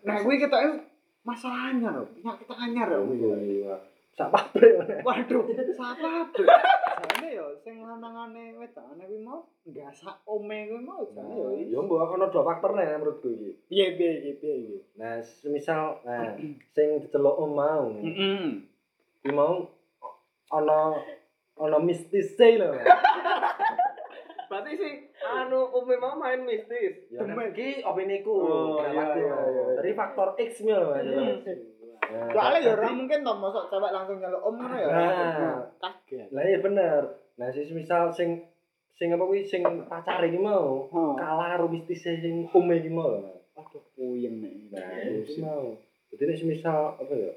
Nah, 0.05 0.17
kuwi 0.21 0.37
ketoke 0.37 0.94
masalahnya 1.25 1.89
lho, 1.91 2.05
penyakit 2.13 2.47
anyar 2.53 2.87
lho. 2.93 3.33
Iya. 3.35 3.75
Sak 4.15 4.31
pabrik 4.31 4.79
mana? 4.79 5.03
Waduh, 5.03 5.43
sapa 5.75 6.31
bro? 6.31 6.47
Jane 6.47 7.35
yo 7.35 7.51
sing 7.59 7.83
lanangane 7.83 8.55
wedokane 8.55 9.03
kuwi 9.03 9.19
mau 9.19 9.43
gasak 9.67 10.23
ome 10.23 10.71
kuwi 10.71 10.79
mau 10.87 11.03
jane 11.11 11.35
yo. 11.35 11.51
Ya 11.51 11.79
mbok 11.83 12.15
ana 12.15 12.31
dua 12.31 12.47
faktor 12.47 12.79
nih 12.79 12.95
menurutku 12.95 13.27
iki. 13.35 13.51
Piye 13.67 13.99
piye 13.99 14.11
iki 14.23 14.31
piye 14.39 14.55
iki? 14.55 14.77
Nah, 14.95 15.19
semisal 15.19 15.99
nah 16.07 16.31
sing 16.71 17.03
diceluk 17.03 17.35
om 17.35 17.59
mau, 17.59 17.91
Heeh. 17.91 18.63
mau 19.35 19.67
ana 20.47 20.95
ana 21.59 21.77
mistis 21.83 22.39
e 22.39 22.55
lho. 22.55 22.71
Berarti 24.65 24.81
si 24.81 24.89
anu 25.21 25.69
Ume 25.71 25.95
mau 25.95 26.13
main 26.15 26.41
mistis. 26.41 27.05
Ya 27.07 27.21
Demen. 27.21 27.53
iki 27.53 27.79
opini 27.79 28.19
ku. 28.19 28.33
Oh, 28.33 28.81
iya, 28.81 29.13
iya, 29.13 29.37
iya. 29.45 29.63
Dari 29.77 29.93
faktor 29.93 30.33
X 30.35 30.59
mi 30.59 30.73
lho 30.73 30.89
Mas. 30.89 31.05
Nah, 32.05 32.29
Soalnya 32.29 32.59
ya 32.59 32.69
ora 32.71 32.81
berarti- 32.83 32.97
mungkin 32.97 33.19
to 33.19 33.33
mosok 33.35 33.65
cewek 33.67 33.91
langsung 33.91 34.17
nyeluk 34.17 34.41
om 34.41 34.55
ngono 34.55 34.75
ya. 34.75 34.87
Nah. 34.87 35.57
kaget. 35.79 36.27
Lah 36.29 36.43
iya 36.43 36.59
bener. 36.59 37.01
Nah, 37.35 37.47
sing 37.47 37.65
misal 37.71 38.09
sing 38.09 38.29
sing 38.91 39.09
apa 39.09 39.21
kuwi 39.21 39.41
sing 39.41 39.61
pacar 39.85 40.21
iki 40.21 40.37
mau 40.37 40.85
Oh. 40.87 41.13
kalah 41.13 41.53
karo 41.53 41.65
mistis 41.67 42.01
sing 42.01 42.45
om 42.47 42.65
iki 42.67 42.89
mau. 42.89 43.21
Aduh, 43.53 43.81
puyeng 43.93 44.37
nek. 44.39 44.53
Nah, 44.71 44.89
itu 45.03 45.39
mau. 45.39 45.73
Jadi 46.09 46.21
nek 46.23 46.37
semisal 46.37 46.93
apa 46.95 47.11
ya? 47.11 47.31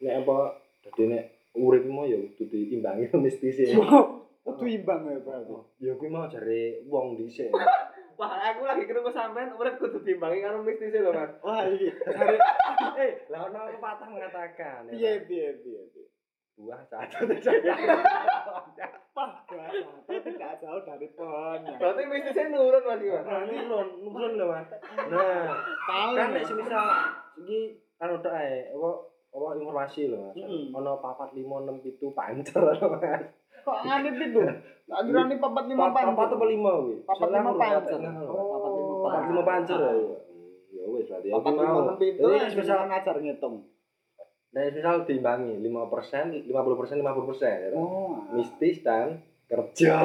Nek 0.00 0.14
apa 0.22 0.36
dadi 0.82 1.02
nek 1.06 1.24
urip 1.54 1.84
mau 1.84 2.04
ya 2.04 2.16
kudu 2.16 2.48
diimbangi 2.48 3.08
mistis 3.24 3.60
e. 3.60 3.72
Kudu 4.46 4.64
imbang 4.66 5.06
ya 5.06 5.22
berarti. 5.22 5.54
Ya 5.78 5.92
kuwi 5.94 6.10
mau 6.10 6.26
jare 6.26 6.82
wong 6.90 7.14
dhisik. 7.14 7.54
Pak, 8.12 8.32
aku 8.54 8.68
lagi 8.68 8.84
krungu 8.84 9.08
sampean 9.08 9.56
urip 9.56 9.80
kudu 9.80 10.04
diimbangi 10.04 10.44
karo 10.44 10.60
mistis 10.60 10.92
lho, 10.92 11.10
Mas. 11.10 11.32
Wah, 11.40 11.64
iki. 11.64 11.88
Eh, 12.92 13.24
lah 13.32 13.48
ono 13.48 13.72
pepatah 13.72 14.04
mengatakan. 14.04 14.84
Piye 14.92 15.24
piye 15.24 15.56
piye. 15.64 15.80
piye. 15.90 16.06
Buah 16.60 16.84
satu 16.92 17.24
saja. 17.40 17.72
Pah, 19.16 19.32
tidak 19.48 20.52
jauh 20.60 20.82
dari 20.84 21.08
pohonnya. 21.16 21.72
Berarti 21.80 22.02
mistisnya 22.04 22.52
nurun 22.52 22.84
Mas 22.84 23.00
Mas. 23.00 23.48
Nurun, 23.48 23.88
nurun 24.04 24.32
lho, 24.36 24.46
Mas. 24.52 24.68
Nah, 25.08 25.56
Tahu. 25.88 26.10
kan 26.20 26.28
nek 26.36 26.44
semisal 26.44 26.86
iki 27.40 27.80
kan 27.96 28.12
udah 28.12 28.32
ae 28.36 28.70
apa 28.76 28.90
apa 29.32 29.48
informasi 29.56 30.12
lho, 30.12 30.28
Mas. 30.28 30.36
Ono 30.76 31.00
papat 31.00 31.32
lima 31.32 31.64
enam 31.64 31.80
pitu 31.80 32.12
pancer 32.12 32.60
lho, 32.60 32.86
Mas. 32.92 33.24
Kok 33.62 33.76
nganit 33.82 34.14
itu? 34.16 34.40
Tak 34.82 35.00
kira 35.02 35.20
ini 35.22 35.36
papat 35.36 35.64
lima 35.66 35.80
Papat 35.80 35.94
pancer. 35.94 36.10
papat 36.12 36.28
apa 36.32 36.44
lima 36.46 36.70
kuwi? 36.76 36.94
Papat 37.00 37.16
Soalnya 37.22 37.38
lima 37.38 37.46
aku 37.46 37.54
udah 37.54 37.62
pancer. 37.62 37.80
papat 37.92 38.02
lima. 38.02 38.20
Oh, 38.24 38.44
papat 38.44 38.70
lima 38.72 38.92
Papat 38.92 39.12
pancer. 39.12 39.30
lima 39.30 39.42
pancer 39.44 39.78
ya. 39.80 39.92
Ya 40.72 40.84
wis 40.86 41.06
berarti 41.06 41.28
aku 41.28 41.36
Papat 41.38 41.52
lima 41.54 41.68
mau. 41.68 41.80
enam 41.82 41.96
itu 41.98 42.18
Jadi 42.18 42.32
yang 42.32 42.48
misal 42.48 42.58
bisa 42.58 42.86
ngajar 42.86 43.16
ngitung. 43.18 43.56
Nah, 44.52 44.62
misal 44.68 44.96
diimbangi 45.02 45.54
5%, 45.56 46.44
50%, 46.44 47.00
50%. 47.00 47.40
Ya. 47.40 47.56
kan? 47.64 47.72
Oh. 47.72 48.12
Mistis 48.30 48.76
dan 48.82 49.06
kerja. 49.46 49.92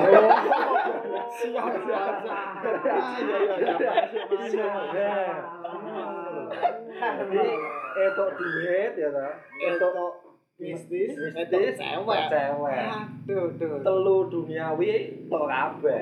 Siap, 1.38 1.68
siap, 1.78 2.16
siap. 2.24 2.88
Ah, 2.88 3.16
iya, 3.18 3.38
iya, 3.38 4.70
iya. 4.88 5.16
Jadi 6.98 7.44
etok 8.00 8.30
duit 8.34 8.94
ya 8.96 9.10
ta. 9.10 9.28
Etok 9.60 9.94
Mistis, 10.58 11.14
mistis 11.14 11.78
cewek. 11.78 12.22
cewek. 12.34 12.78
Aduh, 12.90 13.46
duh. 13.62 13.78
Telu 13.86 14.18
duniawi 14.26 15.22
kabeh. 15.30 16.02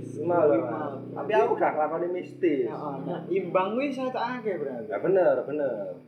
Cuma 0.00 0.48
lho. 0.48 0.56
Mas. 0.64 0.94
Tapi 1.12 1.30
aku 1.36 1.52
gak 1.60 1.76
nglakoni 1.76 2.08
mistis. 2.08 2.64
Ya, 2.64 2.80
nah, 2.80 3.20
imbang 3.28 3.76
kuwi 3.76 3.92
saya 3.92 4.08
tak 4.08 4.40
akeh 4.40 4.56
berarti. 4.56 4.88
Ya 4.88 4.96
bener, 5.04 5.44
bener. 5.44 6.00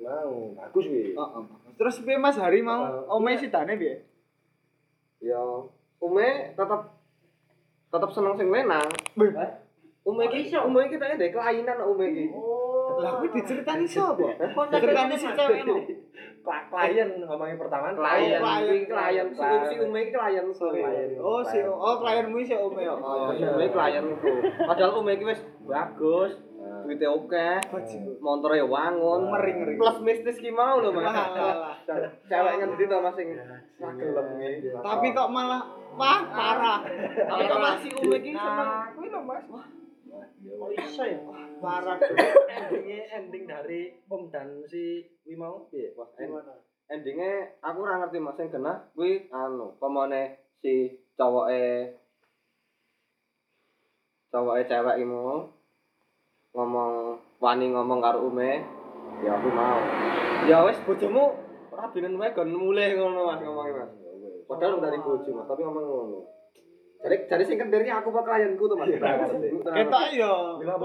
Mau, 0.00 0.56
bagus 0.56 0.88
kuwi. 0.88 1.12
Heeh. 1.12 1.42
Terus 1.76 2.00
piye 2.00 2.16
Mas 2.16 2.40
Hari 2.40 2.64
mau 2.64 2.86
Eh, 2.86 3.12
ome 3.12 3.36
sidane 3.36 3.76
piye? 3.76 4.00
Ya, 5.20 5.40
Ume 6.00 6.52
tetep 6.52 6.80
tetep 7.92 8.10
seneng 8.12 8.34
sing 8.40 8.48
lenang. 8.48 8.88
Ume 10.04 10.22
iki 10.32 10.52
Ume 10.56 10.80
iki 10.88 10.96
kayaknya 10.96 11.16
ndek 11.16 11.32
kelainan 11.32 11.80
kok 11.80 11.90
Ume 11.92 12.04
iki. 12.08 12.24
Lah 12.96 13.12
kuwi 13.16 13.28
diceritani 13.32 13.84
sapa? 13.84 14.26
Diceritani 14.68 15.14
si 15.14 15.26
cewek 15.28 15.60
no. 15.62 15.74
Kla- 16.44 16.64
Klien 16.68 17.08
ngomongin 17.18 17.56
pertama 17.56 17.88
Klien, 17.90 18.36
klien. 18.36 18.84
klien, 18.84 19.26
si 19.64 19.74
Ume 19.80 19.98
iki 19.98 20.12
klien. 20.12 20.44
Oh, 21.16 21.40
si 21.40 21.58
oh 21.58 21.94
klienmu 21.98 22.36
si 22.38 22.52
ya. 22.52 22.60
Oh, 22.94 23.32
si 23.32 23.42
Ume 23.42 23.66
klienku. 23.66 24.32
Padahal 24.60 24.92
Ume 24.94 25.12
iki 25.14 25.24
wis 25.24 25.40
bagus, 25.64 26.36
duitnya 26.84 27.08
oke, 27.08 27.48
motornya 28.20 28.60
wangun, 28.62 29.20
Ngeri-ngeri. 29.26 29.80
plus 29.80 29.96
mistis 30.00 30.36
ki 30.36 30.52
mau 30.52 30.76
lho 30.78 30.92
mas. 30.92 31.16
Cewek 32.28 32.52
ngendi 32.58 32.84
to 32.84 32.96
mas 32.98 33.14
sing 33.14 33.26
iki. 33.26 33.40
Tapi 34.68 35.06
kok 35.10 35.28
malah 35.30 35.64
wah 35.96 36.20
parah. 36.26 36.80
Tapi 37.24 37.42
kok 37.42 37.60
masih 37.62 37.90
Ume 37.96 38.16
iki 38.18 38.32
seneng. 38.32 38.68
Kuwi 38.92 39.08
lho 39.08 39.20
Mas. 39.24 39.44
Kok 40.44 40.70
iso 40.76 41.02
ya? 41.08 41.18
Parah. 41.64 41.96
endingnya 42.44 43.00
ending 43.16 43.44
dari 43.48 43.96
Om 44.12 44.28
dan 44.28 44.60
si 44.68 45.00
Wimau 45.24 45.64
piye? 45.72 45.96
Wah, 45.96 46.08
en- 46.20 46.36
endingnya 46.92 47.48
aku 47.64 47.80
ora 47.80 48.04
ngerti 48.04 48.20
mas. 48.20 48.36
Sing 48.36 48.52
genah 48.52 48.92
kuwi 48.92 49.32
anu 49.32 49.72
pemone 49.80 50.36
si 50.60 50.92
cowoke 51.16 51.96
cowoke 54.28 54.68
cewek 54.68 55.00
imu 55.00 55.48
ngomong 56.52 57.16
wani 57.40 57.66
ngomong 57.72 58.04
karo 58.04 58.28
Ume. 58.28 58.60
Ya 59.24 59.40
aku 59.40 59.48
mau. 59.48 59.80
Ya 60.44 60.60
wis 60.68 60.76
bojomu 60.84 61.32
ora 61.72 61.88
binen 61.88 62.20
wae 62.20 62.36
gon 62.36 62.52
mulih 62.52 63.00
ngono 63.00 63.32
mas 63.32 63.40
ngomongnya 63.40 63.88
mas. 63.88 63.90
Padahal 64.44 64.76
dari 64.76 65.00
bojo 65.00 65.30
mas 65.32 65.48
tapi 65.48 65.64
ngomong 65.64 65.84
ngono 65.88 66.20
jadi 67.04 67.16
jadi 67.28 67.44
sing 67.44 67.60
kendiri 67.60 67.92
aku 67.92 68.08
apa 68.16 68.24
klienku 68.24 68.64
tuh 68.64 68.80
mas 68.80 68.88
Ketok 68.88 70.04
yo. 70.16 70.56
Imbang. 70.56 70.80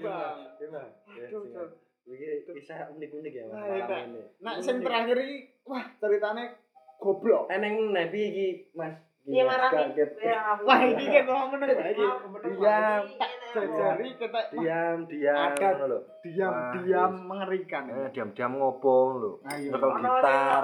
Imbang. 0.00 0.32
Imbang. 0.56 0.88
Singkat. 1.28 1.68
Iki 2.06 2.46
kisah 2.54 2.86
unik-unik 2.94 3.32
ya 3.34 3.44
Mas. 3.50 3.52
Nah, 3.52 3.66
malam 3.66 3.82
enak. 3.82 4.00
ini. 4.06 4.20
Nah, 4.38 4.54
sing 4.62 4.78
terakhir 4.78 5.16
iki 5.18 5.36
wah 5.66 5.84
ceritane 5.98 6.54
goblok. 7.02 7.50
Eneng 7.50 7.90
nepi 7.90 8.20
iki 8.30 8.48
Mas. 8.78 8.94
Iya 9.26 9.42
marah. 9.42 9.70
Wah, 10.62 10.80
iki 10.86 11.04
kan 11.10 11.24
ngomong 11.26 11.58
meneng 11.58 11.74
bae 11.74 11.92
Diam, 13.56 13.72
Jajari 13.72 14.08
kita 14.14 14.40
diam, 14.52 14.96
diam 15.06 15.50
ngono 15.50 15.84
lho. 15.86 15.98
diam-diam 16.20 17.12
mengerikan. 17.22 17.82
Eh, 17.86 18.08
diam-diam 18.10 18.52
ngopong 18.54 19.08
lho. 19.16 19.30
Ayo. 19.42 19.72
Nyekel 19.72 19.90
gitar. 19.96 20.62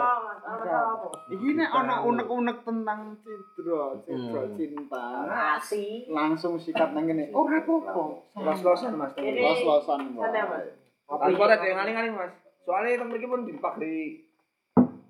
Iki 1.30 1.48
nek 1.54 1.70
ana 1.70 1.94
unek-unek 2.02 2.58
tentang 2.60 3.00
cidro, 3.16 3.96
cidro 4.02 4.40
Hmm. 4.42 4.52
cinta. 4.52 5.04
Nasi. 5.24 6.04
Langsung 6.06 6.56
sikat 6.56 6.92
nang 6.92 7.06
ngene. 7.06 7.32
Oh, 7.32 7.42
ora 7.42 7.58
apa-apa. 7.58 8.02
Los-losan 8.36 8.92
Mas. 8.94 9.16
Ini- 9.16 9.40
Los-losan 9.40 10.12
wae. 10.12 10.22
Sana, 10.22 10.42
Mas. 10.46 10.66
Aku 11.08 11.40
ada 11.40 11.56
yang 11.58 11.78
ngaling-ngaling 11.78 12.14
Mas. 12.14 12.32
Soalnya 12.62 13.00
temen 13.00 13.16
iki 13.16 13.26
pun 13.26 13.42
dimpak 13.42 13.74
dari 13.74 14.22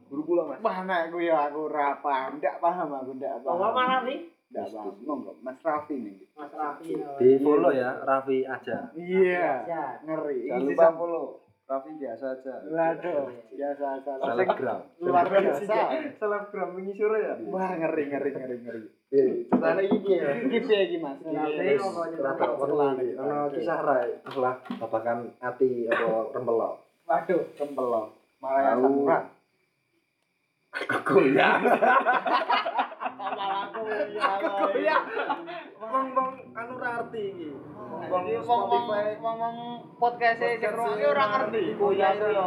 guru 0.06 0.22
kula 0.24 0.42
Mas. 0.46 0.58
Wah, 0.60 0.78
nek 0.82 1.10
ku 1.10 1.18
ya 1.18 1.48
aku 1.48 1.66
ora 1.66 1.98
paham, 1.98 2.38
ndak 2.38 2.56
paham 2.58 2.88
aku 2.92 3.16
ndak 3.16 3.42
paham. 3.42 3.56
Bawa 3.56 3.68
mana 3.72 3.96
nih? 4.04 4.28
Ndak 4.52 4.68
paham. 4.68 4.94
Monggo, 5.08 5.32
Mas 5.40 5.56
Raffi 5.64 5.96
nih. 5.96 6.28
Mas 6.36 6.52
Raffi. 6.52 6.92
Di 6.92 7.40
follow 7.40 7.72
ya 7.72 8.04
Raffi 8.04 8.44
aja. 8.44 8.92
Iya. 8.92 9.64
Ya. 9.64 9.84
Ngeri. 10.04 10.52
Jangan 10.52 10.68
lupa 10.68 10.88
follow. 10.92 11.26
Raffi 11.64 11.90
biasa 11.96 12.36
aja. 12.36 12.54
Waduh, 12.68 13.32
biasa 13.56 13.86
salah. 14.04 14.24
Selebgram. 14.28 14.80
Luar 15.00 15.24
biasa. 15.24 15.76
Selebgram 16.20 16.68
menyisure 16.76 17.16
ya. 17.16 17.34
Wah, 17.48 17.72
ngeri 17.80 18.12
ngeri 18.12 18.30
ngeri 18.36 18.56
ngeri. 18.60 18.82
Ceritanya 19.08 19.82
iki 19.88 20.12
ya. 20.20 20.30
Iki 20.44 20.58
piye 20.68 20.78
iki, 20.84 20.96
Mas? 21.00 21.16
Iki. 21.24 21.80
Rata 22.20 22.44
perlu 22.60 22.76
ono 22.76 23.48
kisah 23.56 23.80
rai 23.80 24.20
setelah 24.20 24.60
babakan 24.76 25.32
ati 25.40 25.88
apa 25.88 26.28
rempelok. 26.36 26.74
Waduh, 27.08 27.40
kempelo. 27.56 28.12
Malah 28.44 28.76
samuran. 28.76 29.24
Goyang. 31.08 31.62
Malah 33.82 34.52
aku 34.62 34.78
ya. 34.78 34.98
Goyang. 35.02 35.04
Wong-wong 35.82 36.32
anu 36.54 36.74
ra 36.78 36.90
arti 37.02 37.22
iki. 37.34 37.48
Wong 38.10 38.24
Wong 38.30 38.44
Spotify 38.46 39.06
ngomong 39.18 39.56
podcast 39.98 40.42
e 40.42 40.48
sing 40.60 40.70
ngrungokne 40.70 41.04
ora 41.10 41.24
ngerti. 41.32 41.62
Goyang 41.74 42.14
yo. 42.18 42.28
yo. 42.30 42.46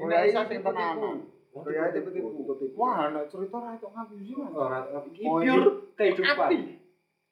Ini 0.00 0.16
iso 0.30 0.40
sing 0.48 0.58
tenanan. 0.64 1.16
Tipe-tipe. 1.50 2.66
Wah, 2.78 3.10
ana 3.10 3.26
cerita 3.26 3.58
ra 3.58 3.74
kok 3.78 3.90
ngapusi. 3.94 4.32
Ora 4.38 4.78
iki 5.06 5.22
pure 5.26 5.92
kehidupan. 5.98 6.50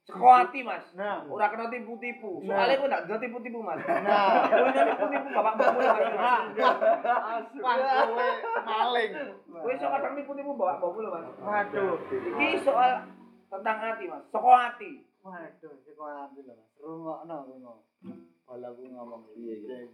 Seko 0.08 0.24
hati 0.24 0.64
Mas. 0.64 0.88
Nah, 0.96 1.20
Ora 1.28 1.52
kena 1.52 1.68
tipu-tipu. 1.68 2.40
Nah. 2.48 2.64
Soalnya 2.64 2.80
kowe 2.80 2.88
ndak 2.88 3.02
kena 3.04 3.18
tipu-tipu 3.20 3.60
Mas. 3.60 3.84
nah. 3.84 4.48
Kowe 4.48 4.70
kena 4.72 4.84
tipu-tipu 4.96 5.28
bapak 5.36 5.54
bapak 5.60 5.80
lho 5.84 5.92
Mas. 6.16 6.48
Wah, 7.60 7.76
kowe 8.08 8.28
maling. 8.64 9.10
Kowe 9.52 9.72
iso 9.76 9.86
kadang 9.92 10.16
tipu-tipu 10.16 10.50
bapak 10.56 10.80
bapak 10.80 11.00
lho 11.04 11.10
Mas. 11.12 11.26
Waduh. 11.44 11.94
Iki 12.08 12.48
soal 12.64 13.04
tentang 13.52 13.78
hati 13.84 14.04
Mas. 14.08 14.24
Seko 14.32 14.48
hati. 14.48 15.04
Waduh, 15.20 15.72
kok 15.76 16.08
ambil 16.08 16.42
lho, 16.48 16.54
Mas. 16.56 16.70
Rungokno 16.80 17.36
ngono. 17.44 17.72
Bala 18.48 18.68
ku 18.72 18.80
ngomong 18.88 19.28
piye 19.36 19.60
iki. 19.60 19.92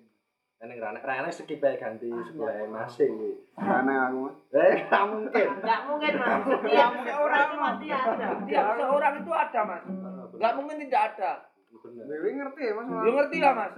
Nek 0.64 0.80
ra 0.80 0.94
nek 0.94 1.04
ra 1.04 1.28
skip 1.28 1.60
ae 1.60 1.76
ganti 1.76 2.08
sebelah 2.08 2.70
masing 2.70 3.12
iki. 3.18 3.30
Aneh 3.58 3.98
aku, 3.98 4.18
Mas. 4.30 4.36
Eh, 4.54 4.76
ra 4.94 5.00
mungkin. 5.10 5.46
Enggak 5.58 5.80
mungkin, 5.90 6.12
Mas. 6.16 6.40
Setiap 6.46 6.92
seorang 7.02 7.44
itu 7.44 7.56
pasti 7.58 7.86
ada. 7.90 8.28
Tiap 8.46 8.66
seorang 8.78 9.14
itu 9.20 9.32
ada 9.34 9.60
Mas. 9.66 9.84
Enggak 10.34 10.52
mungkin 10.58 10.76
tidak 10.86 11.02
ada. 11.14 11.32
Bener. 11.74 12.06
Dewi 12.06 12.30
ngerti 12.38 12.62
ya, 12.70 12.72
Mas. 12.78 12.86
Ya 12.86 13.10
ngerti 13.10 13.36
lah 13.42 13.52
Mas. 13.58 13.74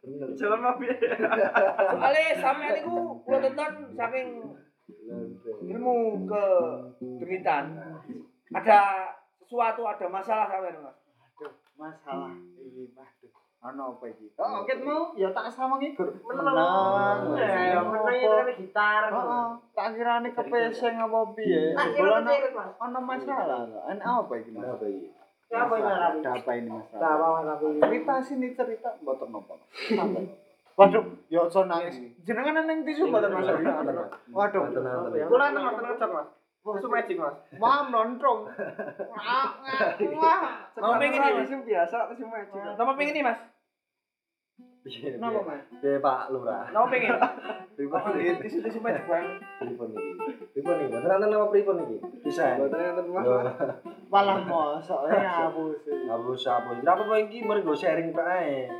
Bener. 0.00 0.28
Jalan 0.32 0.60
ya? 0.80 0.94
Soalnya 1.92 2.34
sampean 2.40 2.72
niku 2.80 2.96
kula 3.20 3.38
tonton 3.44 3.72
saking 3.92 4.28
ilmu 5.66 5.96
ke 6.24 6.44
demitan. 7.20 7.64
Ada 8.54 9.12
sesuatu, 9.44 9.84
ada 9.84 10.06
masalah 10.08 10.48
sampean 10.48 10.80
Mas. 10.80 10.96
Aduh, 11.36 11.52
masalah 11.76 12.32
iki, 12.64 12.88
waduh. 12.96 13.32
Ana 13.66 13.82
apa 13.90 14.04
iki? 14.06 14.30
Oh, 14.38 14.62
ket 14.62 14.78
mau 14.84 15.10
ya 15.18 15.32
tak 15.34 15.50
sama 15.50 15.80
ngigur. 15.80 16.12
Menang. 16.22 17.34
Ya, 17.34 17.82
menang 17.82 18.14
kan 18.14 18.48
gitar. 18.54 19.02
Heeh, 19.10 19.46
tak 19.74 19.88
kirane 19.96 20.28
kepeseng 20.30 20.96
apa 21.02 21.18
piye? 21.34 21.74
Tak 21.74 21.86
kira 21.96 22.20
Bola 22.20 22.30
kecil, 22.30 22.52
Mas. 22.54 22.72
ana 22.78 23.00
masalah. 23.00 23.60
Ana 23.90 24.22
apa 24.22 24.32
iki, 24.38 24.50
Mas? 24.54 24.70
Apa 24.70 24.86
iki? 24.86 25.15
Siapa 25.46 25.74
yang 25.78 25.86
Raffi? 25.86 26.18
Ada 26.26 26.30
apa 26.42 26.50
ini, 26.58 26.68
Mas? 26.74 26.90
Tak 26.90 27.12
apa, 27.16 27.26
Mas. 27.46 27.62
Cerita 27.62 28.14
sini 28.18 28.48
cerita 28.58 28.88
mboten 28.98 29.28
napa. 29.30 29.54
Apa? 29.62 30.20
Waduh, 30.76 31.04
ya 31.32 31.40
aja 31.46 31.60
nangis. 31.64 31.96
Jenengan 32.26 32.66
nang 32.66 32.82
tisu 32.82 33.06
mboten 33.08 33.30
Mas? 33.30 33.46
Waduh. 34.34 34.62
Kula 35.30 35.46
nang 35.54 35.62
ngoten 35.70 35.84
ngecek 35.86 36.10
mas. 36.10 36.28
Susu 36.66 36.90
magic, 36.90 37.14
Mas. 37.14 37.38
Wah, 37.62 37.86
nontrong. 37.94 38.50
Wah, 38.50 39.48
wah. 40.18 40.42
Mau 40.82 40.98
pengen 40.98 41.22
ini, 41.22 41.38
Mas? 41.38 41.54
Biasa 41.62 42.10
susu 42.10 42.26
magic? 42.26 42.58
Nama 42.58 42.92
pengen 42.98 43.14
nih 43.14 43.22
mas? 43.22 43.38
Kenapa, 44.86 45.40
Mas? 45.42 45.62
Piye 45.82 45.98
Pak 45.98 46.30
Lurah? 46.30 46.70
Nama 46.70 46.86
pengen? 46.86 47.18
Pripun 47.76 47.98
Oh, 47.98 48.14
iki? 48.14 48.38
tisu 48.46 48.58
tisu 48.62 48.78
magic 48.80 49.04
bang. 49.04 49.26
Pripun 49.58 49.92
iki? 49.92 50.10
Pripun 50.54 50.74
iki? 50.78 50.86
Mboten 50.88 51.08
nonton 51.10 51.28
nama 51.28 51.46
pripun 51.50 51.76
iki? 51.82 51.96
Bisa. 52.22 52.54
Buatan 52.56 52.78
yang 52.78 52.94
terima. 52.94 53.20
Yo, 53.26 53.34
Malah 54.06 54.38
mosoknya 54.46 55.50
aku 55.50 55.74
sih. 55.82 56.06
Hapus 56.06 56.40
hapus. 56.46 56.76
Ora 56.86 56.92
apa-apa 56.94 57.14
iki 57.26 57.42
mari 57.42 57.60
nggo 57.66 57.74
sharing 57.74 58.14
tok 58.14 58.26
ae. 58.30 58.70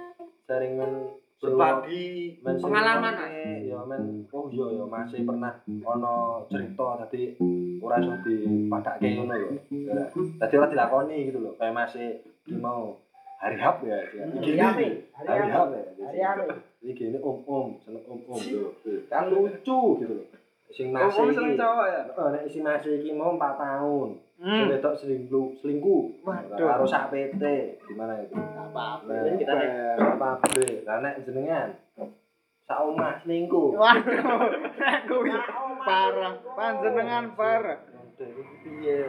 Sharing 0.47 0.73
men 0.79 0.93
Berbagi 1.37 2.41
pengalaman, 2.41 3.13
ngomongke, 3.13 3.69
Ya 3.69 3.77
men 3.85 4.25
oh 4.33 4.49
iya 4.49 4.67
ya 4.73 4.85
masih 4.89 5.21
pernah 5.29 5.53
ono 5.85 6.49
cerita 6.49 6.97
tadi 7.05 7.37
ora 7.77 8.01
iso 8.01 8.17
dipadake 8.25 9.21
ngono 9.21 9.37
lho. 9.37 9.49
Ya. 9.69 10.09
Tadi 10.41 10.55
ora 10.57 10.73
dilakoni 10.73 11.29
gitu 11.29 11.45
lho. 11.45 11.53
Kayak 11.61 11.77
masih 11.77 12.25
iki 12.25 12.57
mau 12.57 12.97
hari 13.37 13.57
hap 13.57 13.77
ya. 13.81 13.97
Iki 14.35 14.51
Hari 14.53 14.61
apa? 14.61 14.83
hari 15.15 15.49
hap 15.49 15.67
apa? 15.67 15.77
ya. 15.77 15.85
Hari 16.03 16.21
apa? 16.23 16.43
Iki 16.79 16.93
gini 16.93 17.19
om-om, 17.19 17.77
seneng 17.79 18.05
om-om 18.05 18.39
lho. 18.39 18.71
Kan 19.07 19.29
lucu 19.29 19.79
gitu 19.99 20.15
lho. 20.15 20.25
Sing 20.69 20.91
Oh, 20.91 20.99
masih 20.99 21.23
kamu 21.23 21.33
seneng 21.33 21.55
cowok 21.57 21.87
ya? 21.87 22.01
Heeh, 22.05 22.27
nek 22.29 22.43
isi 22.45 22.59
masih 22.61 22.93
iki 22.99 23.11
mau 23.13 23.33
4 23.33 23.55
tahun. 23.57 24.09
Sing 24.37 24.67
Hmm. 24.67 24.69
wedok 24.69 24.93
selingkuh, 24.95 25.57
selingkuh. 25.57 26.03
Waduh. 26.21 26.59
Karo 26.59 26.85
sak 26.85 27.09
PT. 27.09 27.41
Gimana 27.83 28.21
itu? 28.21 28.37
apa-apa. 28.37 29.09
Nah, 29.09 29.33
Kita 29.33 29.53
nih. 29.55 29.69
apa 29.97 30.29
bre? 30.43 30.85
Lah 30.85 31.01
nek 31.01 31.25
jenengan 31.25 31.73
sak 32.67 32.79
omah 32.83 33.17
selingkuh. 33.23 33.73
Waduh, 33.73 34.53
parah. 35.81 36.35
Panjenengan 36.53 37.33
parah. 37.33 37.79
Piye? 38.61 39.09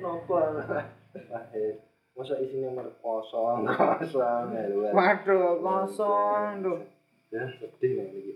Nopo? 0.00 0.36
Masa 2.16 2.40
isine 2.40 2.72
mer 2.72 2.88
kosong, 3.04 3.68
kosong 3.76 4.56
ya 4.56 4.72
lu. 4.72 4.88
Waduh, 4.88 5.60
kosong 5.60 6.64
tuh. 6.64 6.80
Ya, 7.28 7.44
sedih 7.60 7.92
ya 8.00 8.04
iki. 8.08 8.32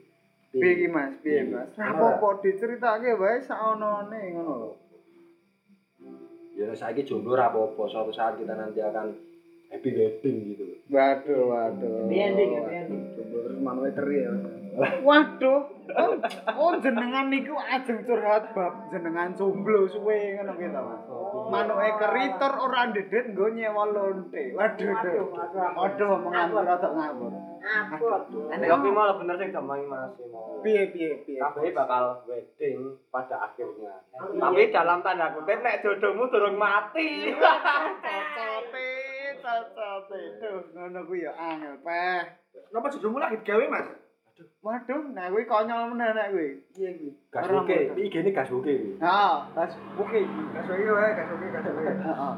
Piye 0.53 0.69
iki 0.77 0.87
Mas? 0.93 1.17
Piye 1.25 1.49
Mas? 1.49 1.73
Apa-apa 1.81 2.45
diceritake 2.45 3.17
wae 3.17 3.41
saonone 3.41 4.21
ngono 4.37 4.53
lho. 4.61 4.71
Ya 6.61 6.77
saiki 6.77 7.09
jomblo 7.09 7.33
ora 7.33 7.49
apa-apa, 7.49 7.89
suatu 7.89 8.13
saat 8.13 8.37
kita 8.37 8.53
nanti 8.53 8.85
akan 8.85 9.17
happy 9.73 9.91
wedding 9.97 10.37
gitu. 10.53 10.65
Waduh, 10.93 11.41
waduh. 11.49 12.05
Happy 12.05 12.19
ending, 12.21 12.51
happy 12.61 12.75
ending. 12.85 13.03
Jomblo 13.17 13.39
terus 13.49 13.59
manuke 13.65 13.91
teri 13.97 14.17
ya. 14.29 14.33
Waduh. 15.01 15.61
Oh, 15.97 16.13
oh 16.55 16.73
jenengan 16.85 17.33
niku 17.33 17.57
ajeng 17.57 18.05
curhat 18.05 18.53
bab 18.53 18.93
jenengan 18.93 19.33
jomblo 19.33 19.89
suwe 19.89 20.37
ngono 20.37 20.53
ki 20.59 20.69
ta, 20.69 20.81
Mas. 20.85 21.03
Manuke 21.51 21.91
keritor 21.99 22.53
ora 22.63 22.81
ndedet 22.89 23.27
nggo 23.35 23.47
nyewa 23.51 23.85
lonte. 23.91 24.55
Waduh. 24.55 24.95
Waduh, 24.95 25.27
waduh 25.75 26.11
menganggur 26.23 26.63
rada 26.63 26.89
ngawur. 26.89 27.33
Apa? 27.61 28.17
Nek 28.57 28.73
oke 28.73 28.89
malah 28.89 29.19
bener 29.21 29.37
sing 29.37 29.51
gampang 29.53 29.85
Mas. 29.91 30.15
Piye 30.63 30.95
piye 30.95 31.27
piye. 31.27 31.43
Kabeh 31.43 31.75
bakal 31.75 32.25
wedding 32.25 32.97
pada 33.13 33.51
akhirnya. 33.51 34.01
Tapi 34.15 34.73
dalam 34.73 35.03
tanda 35.03 35.35
kutip 35.35 35.59
nek 35.61 35.83
jodohmu 35.83 36.31
durung 36.31 36.57
mati. 36.57 37.35
Cocote, 37.35 38.89
cocote. 39.43 40.21
Duh, 40.41 40.63
ngono 40.73 41.01
kuwi 41.05 41.27
ya 41.27 41.33
angel 41.35 41.83
peh. 41.85 42.21
Napa 42.73 42.89
jodohmu 42.95 43.19
lagi 43.19 43.43
gawe, 43.43 43.65
Mas? 43.69 43.89
Waduh, 44.61 45.03
nek 45.17 45.33
kuwi 45.33 45.49
konyol 45.49 45.97
meneh 45.97 46.13
nek 46.13 46.29
kuwi. 46.37 46.49
Piye 46.77 46.91
kuwi? 47.01 47.11
Gas 47.33 47.49
ngono. 47.49 47.65
iki 47.97 48.13
gene 48.13 48.31
gas 48.37 48.53
iki. 48.53 48.77
Heeh, 49.01 49.35
gas 49.57 49.73
buki. 49.97 50.23
Gas 50.53 50.67
buki 50.69 50.85
wae, 50.93 51.11
gas. 51.17 51.29
Heeh. 51.33 52.33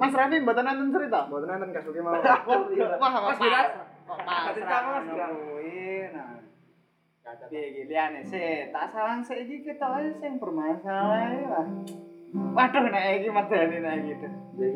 Mas 0.00 0.12
Rani 0.12 0.36
mboten 0.44 0.64
nonton 0.68 0.92
cerita? 0.92 1.20
Mboten 1.28 1.48
nonton 1.48 1.72
gas 1.72 1.84
buki 1.88 2.00
mau. 2.04 2.20
Wah, 2.20 3.12
Mas. 3.24 3.40
Kok 4.04 4.18
pas 4.20 4.52
Cerita, 4.52 4.76
Mas, 4.84 5.08
kuwi. 5.08 6.12
Nah. 6.12 6.44
Piye 7.48 7.72
iki 7.72 7.82
liyane 7.88 8.20
sih, 8.20 8.68
tak 8.68 8.92
salang 8.92 9.24
sik 9.24 9.48
iki 9.48 9.64
ketok 9.64 9.96
ae 9.96 10.12
sing 10.20 10.36
bermasalah 10.36 11.24
lah. 11.48 11.66
Waduh 12.34 12.84
nek 12.90 13.22
iki 13.22 13.28
medeni 13.30 13.78
nek 13.78 13.94
iki. 14.02 14.26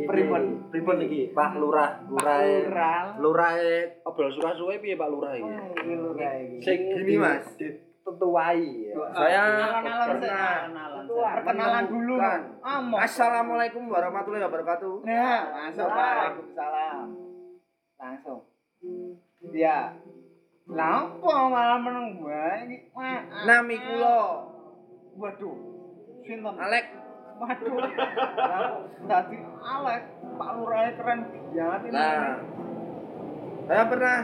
Pripun? 0.07 0.43
Pripun 0.71 0.97
iki? 1.03 1.35
Pak 1.35 1.59
Lurah. 1.59 2.07
Lurah. 2.07 3.19
Lurahe 3.19 3.99
obrol 4.07 4.31
suka-suka 4.31 4.79
piye 4.79 4.95
Pak 4.95 5.11
Lurah 5.11 5.35
iki? 5.35 5.53
Lurah 5.99 6.33
iki. 6.39 6.57
Sing 6.63 6.79
Gini, 6.95 7.19
Mas. 7.19 7.51
ditetuai 7.59 8.65
ya. 8.89 8.95
Saya. 9.13 9.43
Perkenalan 11.11 11.85
dulu. 11.91 12.15
Assalamualaikum 12.97 13.91
warahmatullahi 13.91 14.45
wabarakatuh. 14.49 15.05
Nah, 15.05 15.43
masuk 15.69 15.89
Waalaikumsalam. 15.91 17.07
Langsung. 17.99 18.41
Ya. 19.53 19.93
Lah 20.69 21.09
apa 21.09 21.33
malah 21.49 21.81
meneng 21.81 22.21
bae 22.21 22.69
iki? 22.69 22.79
Nami 23.49 23.77
kula 23.83 24.21
Waduh. 25.19 25.57
Sinten? 26.23 26.55
Alek 26.55 27.08
Waduh. 27.39 27.79
Lah, 27.79 28.71
Dadi 29.07 29.39
Alek, 29.63 30.03
Pak 30.39 30.51
Lurah 30.59 30.91
keren 30.99 31.21
banget 31.55 31.81
ini. 31.87 31.95
Nah, 31.95 32.35
saya 33.71 33.85
pernah 33.87 34.19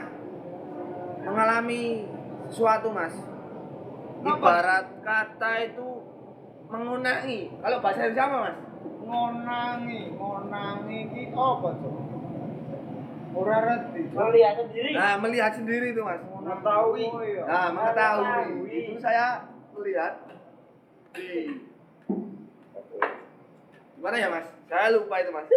mengalami 1.22 1.82
sesuatu, 2.50 2.88
Mas. 2.90 3.14
Ibarat 4.24 4.86
kata 5.04 5.52
itu 5.62 5.88
mengunangi. 6.68 7.54
Kalau 7.62 7.78
bahasa 7.78 8.08
Indonesia 8.08 8.24
apa, 8.26 8.36
Mas? 8.40 8.58
ngonangi, 9.04 10.00
ngonangi 10.16 10.98
iki 11.12 11.22
apa, 11.36 11.68
Cuk? 11.78 11.94
Ora 13.34 13.56
ngerti. 13.66 14.00
Melihat 14.14 14.54
sendiri. 14.62 14.90
Nah, 14.94 15.14
melihat 15.18 15.52
sendiri 15.58 15.86
itu, 15.90 16.02
Mas. 16.06 16.22
Mengetahui. 16.22 17.06
Nah, 17.44 17.66
mengetahui. 17.74 18.70
Itu 18.70 18.94
saya 19.02 19.50
melihat 19.74 20.14
di 21.14 21.62
Gimana 24.04 24.20
ya, 24.20 24.28
Mas? 24.28 24.44
Saya 24.68 24.92
lupa 24.92 25.16
itu, 25.16 25.32
Mas. 25.32 25.48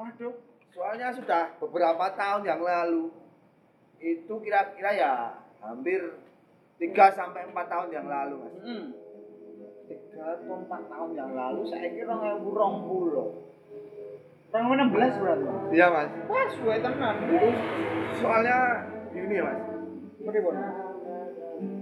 Waduh. 0.00 0.32
Soalnya 0.72 1.12
sudah 1.12 1.52
beberapa 1.60 2.08
tahun 2.16 2.48
yang 2.48 2.64
lalu. 2.64 3.12
Itu 4.00 4.40
kira-kira 4.40 4.96
ya 4.96 5.36
hampir 5.60 6.16
3 6.80 6.96
sampai 7.12 7.44
4 7.52 7.52
tahun 7.68 7.92
yang 7.92 8.08
lalu, 8.08 8.40
Mas. 8.40 8.56
Hmm. 8.64 8.88
Tiga 9.84 10.24
atau 10.32 10.64
empat 10.64 10.88
tahun 10.88 11.10
yang 11.12 11.36
lalu 11.36 11.60
saya 11.68 11.92
kira 11.92 12.08
nggak 12.08 12.40
burung 12.40 12.88
pulau. 12.88 13.28
Tahun 14.48 14.88
16 14.88 15.20
berarti. 15.20 15.76
Iya, 15.76 15.86
Mas. 15.92 16.08
Wah, 16.32 16.48
suwe 16.56 16.80
tenan. 16.80 17.16
Itu 17.20 17.48
soalnya 18.16 18.80
gini, 19.12 19.44
Mas. 19.44 19.60
Pripun? 20.24 20.56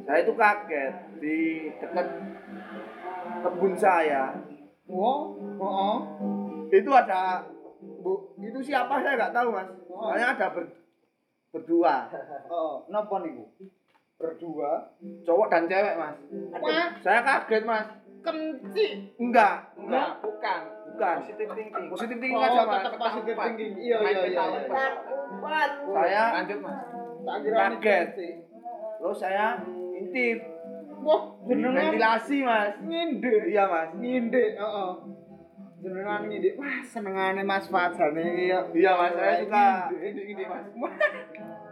Saya 0.02 0.18
itu 0.18 0.34
kaget 0.34 0.94
di 1.22 1.38
dekat 1.78 2.06
kebun 3.46 3.78
saya. 3.78 4.34
Wah, 4.84 5.20
heeh. 5.34 5.96
Itu 6.70 6.90
ada 6.90 7.40
Bu, 8.00 8.36
itu 8.36 8.60
siapa 8.60 9.00
saya 9.00 9.16
nggak 9.16 9.32
tahu, 9.32 9.48
Mas. 9.50 9.68
Oh. 9.86 10.04
Soalnya 10.04 10.34
ada 10.34 10.46
ber- 10.50 10.76
berdua, 11.50 11.94
Heeh, 12.10 12.74
napa 12.92 13.16
niku? 13.20 13.44
Berdua. 14.14 14.92
cowok 15.22 15.46
dan 15.48 15.64
cewek, 15.64 15.94
Mas. 15.96 16.16
Wah, 16.54 16.88
Saya 17.00 17.20
kaget, 17.20 17.62
Mas. 17.64 17.88
kenci. 18.20 18.86
Enggak, 19.16 19.72
enggak, 19.76 20.20
bukan. 20.20 20.60
bukan. 20.88 21.16
Positif 21.20 21.48
thinking. 21.50 21.86
Positif 21.88 22.16
thinking 22.18 22.40
Oh, 22.40 22.44
aja, 22.44 22.60
Mas. 22.62 22.76
tetap 22.80 22.94
positif 22.98 23.34
thinking. 23.36 23.72
Iya, 23.76 23.96
iya, 24.00 24.20
iya. 24.26 24.44
iya. 24.64 24.86
Saya 25.86 26.22
lanjut, 26.34 26.58
Mas. 26.60 26.78
Tak 27.24 27.36
kira 27.40 27.56
ini 27.56 27.76
Kaget. 27.80 28.08
terus 28.94 29.16
saya 29.16 29.46
intip 29.94 30.38
Wah, 31.04 31.22
jenengan 31.44 31.92
ventilasi, 31.92 32.36
Mas. 32.48 32.80
nginde. 32.80 33.34
Iya, 33.52 33.64
Mas. 33.68 33.90
Nginde, 33.92 34.44
heeh. 34.56 34.90
Jenengan 35.84 36.20
nginde. 36.24 36.50
Wah, 36.56 36.80
senengane 36.80 37.42
Mas 37.44 37.68
Fajar 37.68 38.08
iki 38.16 38.48
ya. 38.48 38.64
Iya, 38.72 38.92
Mas. 38.96 39.12
Saya 39.12 39.34
suka 39.44 39.64
Nginde, 39.92 40.20
nginde, 40.24 40.44
Mas. 40.48 40.66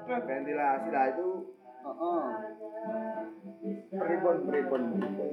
ventilasi 0.04 0.88
lah 0.92 1.04
itu. 1.08 1.28
Heeh. 1.82 2.22
Pripun, 3.90 4.36
pripun, 4.46 4.82
pripun. 5.00 5.30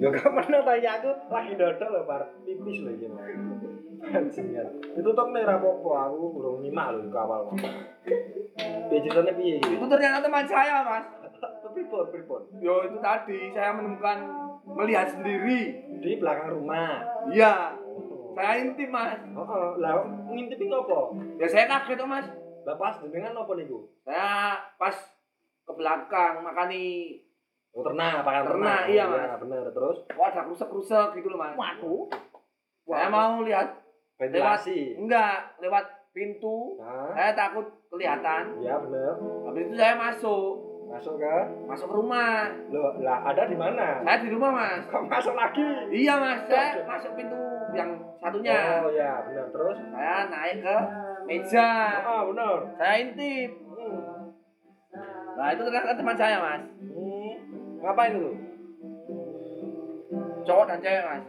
Ya 0.00 0.08
kamu 0.08 0.32
pernah 0.32 0.64
tanya 0.64 0.90
aku 0.96 1.12
lagi 1.28 1.52
dodol 1.60 1.88
lho, 1.92 2.00
Bar. 2.08 2.24
Pipis 2.40 2.76
lho 2.80 2.90
iki. 2.96 3.06
Anjingan. 4.00 4.66
Ditutup 4.96 5.28
nih 5.28 5.44
ra 5.44 5.60
apa-apa, 5.60 6.08
aku 6.08 6.40
kurang 6.40 6.64
nyimak 6.64 6.96
lho 6.96 7.12
ke 7.12 7.18
awal. 7.20 7.52
Piye 8.88 8.98
ceritane 9.04 9.32
piye 9.36 9.60
iki? 9.60 9.76
Itu 9.76 9.84
ternyata 9.84 10.24
teman 10.24 10.48
saya, 10.48 10.80
Mas. 10.80 11.04
Pripun, 11.70 12.04
pripun? 12.10 12.42
Yo, 12.58 12.74
itu 12.84 12.98
tadi 12.98 13.38
saya 13.50 13.70
menemukan 13.72 14.18
melihat 14.66 15.06
sendiri. 15.10 15.60
Di 16.00 16.16
belakang 16.16 16.56
rumah. 16.56 17.04
Iya. 17.28 17.76
Saya 18.30 18.52
intip, 18.62 18.88
Mas. 18.88 19.20
Heeh, 19.20 19.68
lah 19.78 19.94
ngintipi 20.28 20.64
ngopo? 20.66 21.14
Ya 21.36 21.46
saya 21.46 21.66
kaget, 21.66 22.00
Mas. 22.04 22.26
Lah 22.62 22.76
pas 22.76 22.94
jenengan 23.00 23.36
apa 23.36 23.52
niku? 23.54 23.88
Saya 24.02 24.56
pas 24.76 24.96
ke 25.64 25.72
belakang 25.72 26.42
makani 26.42 27.16
Oh, 27.70 27.86
ternak, 27.86 28.26
pakan 28.26 28.50
Ternak, 28.50 28.82
iya, 28.90 29.06
Mas. 29.06 29.22
Ya, 29.22 29.34
bener. 29.38 29.64
Terus 29.70 29.98
Kok 30.10 30.26
ada 30.26 30.42
krusek-krusek 30.42 31.08
gitu 31.14 31.30
loh 31.30 31.38
mas. 31.38 31.54
Waduh. 31.54 32.10
Saya 32.82 33.06
mau 33.06 33.46
lihat 33.46 33.78
ventilasi. 34.18 34.98
enggak 34.98 35.54
lewat 35.62 35.86
pintu. 36.10 36.74
Nah, 36.82 37.14
Saya 37.14 37.30
takut 37.38 37.62
kelihatan. 37.86 38.58
ya 38.58 38.74
bener. 38.74 39.14
Habis 39.46 39.62
itu 39.70 39.74
saya 39.78 39.94
masuk, 39.94 40.50
Masuk 40.90 41.22
ke 41.22 41.34
masuk 41.70 41.86
ke 41.86 41.94
rumah. 41.94 42.50
Loh, 42.74 42.98
lah 42.98 43.22
ada 43.22 43.46
di 43.46 43.54
mana? 43.54 44.02
Saya 44.02 44.26
di 44.26 44.28
rumah 44.34 44.50
mas. 44.50 44.82
Kok 44.90 45.06
masuk 45.06 45.38
lagi? 45.38 45.62
Iya 45.94 46.18
mas, 46.18 46.42
saya 46.50 46.82
masuk 46.82 47.14
pintu 47.14 47.38
yang 47.70 47.94
satunya. 48.18 48.82
Oh 48.82 48.90
ya, 48.90 49.22
bener. 49.22 49.46
Terus? 49.54 49.78
Saya 49.94 50.26
naik 50.26 50.56
ke 50.66 50.76
meja. 51.30 51.70
Ah, 52.02 52.26
bener. 52.26 52.58
Saya 52.74 52.94
intip. 53.06 53.50
Hmm. 53.70 54.34
Nah 55.38 55.46
itu 55.54 55.62
ternyata 55.62 55.94
teman 55.94 56.16
saya 56.18 56.36
mas. 56.42 56.62
Hmm. 56.82 57.32
Ngapain 57.80 58.12
lu? 58.18 58.34
Cowok 60.42 60.66
dan 60.66 60.78
cewek 60.82 61.04
mas. 61.06 61.24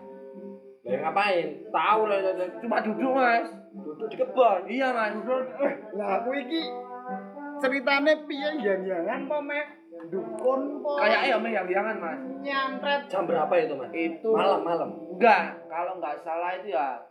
Lah 0.81 0.89
yang 0.89 1.03
ngapain? 1.05 1.47
Tahu 1.69 2.01
lah, 2.09 2.17
cuma 2.65 2.77
duduk 2.81 3.13
mas. 3.13 3.45
Duduk 3.77 4.07
di 4.09 4.17
kebun. 4.17 4.59
Iya 4.65 4.89
mas. 4.89 5.13
Lah 5.93 6.09
aku 6.17 6.33
iki 6.33 6.65
ceritane 7.61 8.25
piye 8.25 8.49
yang-yangan 8.59 9.29
po 9.29 9.37
mek 9.39 9.65
dukun 10.09 10.81
po. 10.81 10.97
Kayaknya 10.97 11.37
om 11.37 11.45
yang 11.45 11.67
jangan 11.69 11.95
mas. 12.01 12.19
nyantret. 12.41 13.01
Jam 13.07 13.29
berapa 13.29 13.53
itu, 13.53 13.73
Mas? 13.77 13.91
Itu 13.93 14.29
Malam, 14.33 14.65
malam. 14.65 14.89
Enggak, 15.13 15.61
kalau 15.69 16.01
nggak 16.01 16.25
salah 16.25 16.57
itu 16.57 16.73
ya 16.73 17.05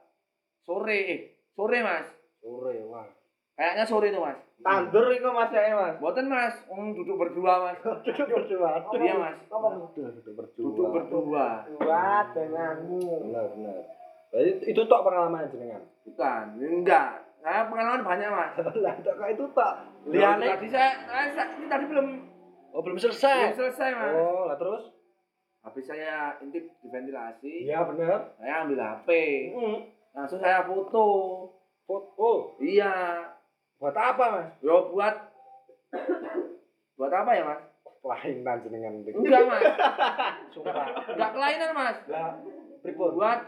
sore, 0.67 0.99
eh 1.07 1.21
sore 1.55 1.79
mas. 1.81 2.07
Sore, 2.43 2.83
wah. 2.91 3.07
Kayaknya 3.55 3.85
sore 3.87 4.11
itu 4.11 4.19
mas. 4.19 4.39
Tandur 4.61 5.09
iku 5.09 5.33
Mas 5.33 5.49
ya, 5.55 5.73
Mas. 5.73 5.97
Buatan 5.97 6.29
mas, 6.29 6.53
om 6.69 6.93
duduk 6.93 7.17
berdua 7.17 7.65
mas. 7.65 7.79
Duduk 8.05 8.29
berdua. 8.29 8.85
Iya 8.93 9.15
mas, 9.17 9.37
Duduk 9.49 10.35
berdua. 10.37 10.51
duduk 10.53 10.89
berdua. 10.93 11.47
Wah, 11.81 12.23
denganmu. 12.37 13.01
Benar, 13.31 13.45
benar. 13.57 13.77
Itu 14.67 14.85
tok 14.85 15.01
pengalaman 15.07 15.49
jenengan. 15.49 15.81
Bukan, 16.05 16.45
enggak. 16.61 17.30
Saya 17.41 17.67
pengalaman 17.67 18.03
banyak 18.03 18.29
mas. 18.29 18.53
Lah, 18.85 18.95
kok 18.97 19.29
itu 19.29 19.45
tok. 19.51 19.75
Liane. 20.07 20.45
Tadi 20.47 20.69
saya, 20.69 20.91
saya, 21.07 21.45
ini 21.57 21.67
tadi 21.67 21.85
belum 21.87 22.09
Oh, 22.71 22.81
belum 22.81 22.95
belum 22.95 23.03
selesai. 23.03 23.51
selesai 23.53 23.89
mas. 23.93 24.15
Oh, 24.15 24.47
lah 24.47 24.55
terus? 24.55 24.95
Habis 25.61 25.85
saya 25.85 26.39
intip 26.39 26.71
di 26.79 26.89
ventilasi, 26.89 27.67
Iya, 27.67 27.83
benar. 27.85 28.33
saya 28.39 28.63
ambil 28.63 28.79
HP. 28.79 29.09
Hmm. 29.53 29.79
Langsung 30.15 30.39
saya 30.39 30.63
foto. 30.63 31.07
Foto. 31.83 32.55
Iya. 32.57 33.27
Buat 33.77 33.93
apa, 33.93 34.25
Mas? 34.31 34.49
Yo 34.61 34.89
buat 34.89 35.17
buat 36.97 37.11
apa 37.11 37.31
ya 37.33 37.43
mas? 37.45 37.61
Kelainan 38.01 38.57
jenengan. 38.63 38.93
Enggak 39.03 39.43
mas, 39.45 39.63
Sumpah. 40.55 40.87
enggak 41.11 41.31
kelainan 41.35 41.71
mas. 41.75 41.97
Lah, 42.07 42.33
pripun? 42.81 43.11
buat 43.13 43.41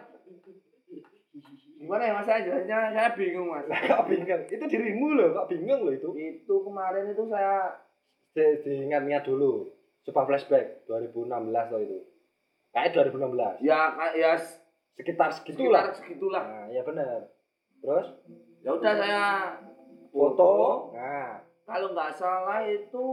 gimana 1.83 2.03
ya 2.07 2.14
mas 2.14 2.24
saya 2.24 2.41
jelasnya 2.41 2.95
saya 2.95 3.11
bingung 3.12 3.51
mas 3.51 3.66
kok 3.91 4.07
bingung? 4.07 4.43
Itu 4.47 4.64
dirimu 4.64 5.07
loh, 5.12 5.28
kok 5.35 5.51
bingung 5.51 5.83
loh 5.83 5.91
itu? 5.91 6.09
itu 6.14 6.55
kemarin 6.62 7.11
itu 7.11 7.26
saya 7.26 7.74
Di- 8.30 8.62
Diingat-ingat 8.62 9.26
dulu. 9.26 9.66
Coba 10.03 10.24
flashback 10.24 10.87
2016 10.87 11.26
loh 11.68 11.80
itu. 11.80 11.99
Kayak 12.70 12.91
2016. 13.12 13.61
ya 13.61 13.80
ya 14.14 14.33
Sekitar 14.93 15.28
segitulah. 15.33 15.91
sekitar 15.91 15.99
segitulah 15.99 16.45
Nah, 16.45 16.66
ya 16.68 16.80
benar. 16.83 17.28
Terus 17.78 18.07
ya 18.61 18.70
udah 18.72 18.93
saya 18.95 19.22
foto. 20.09 20.53
Nah, 20.93 21.41
kalau 21.64 21.93
nggak 21.93 22.12
salah 22.12 22.62
itu 22.62 23.07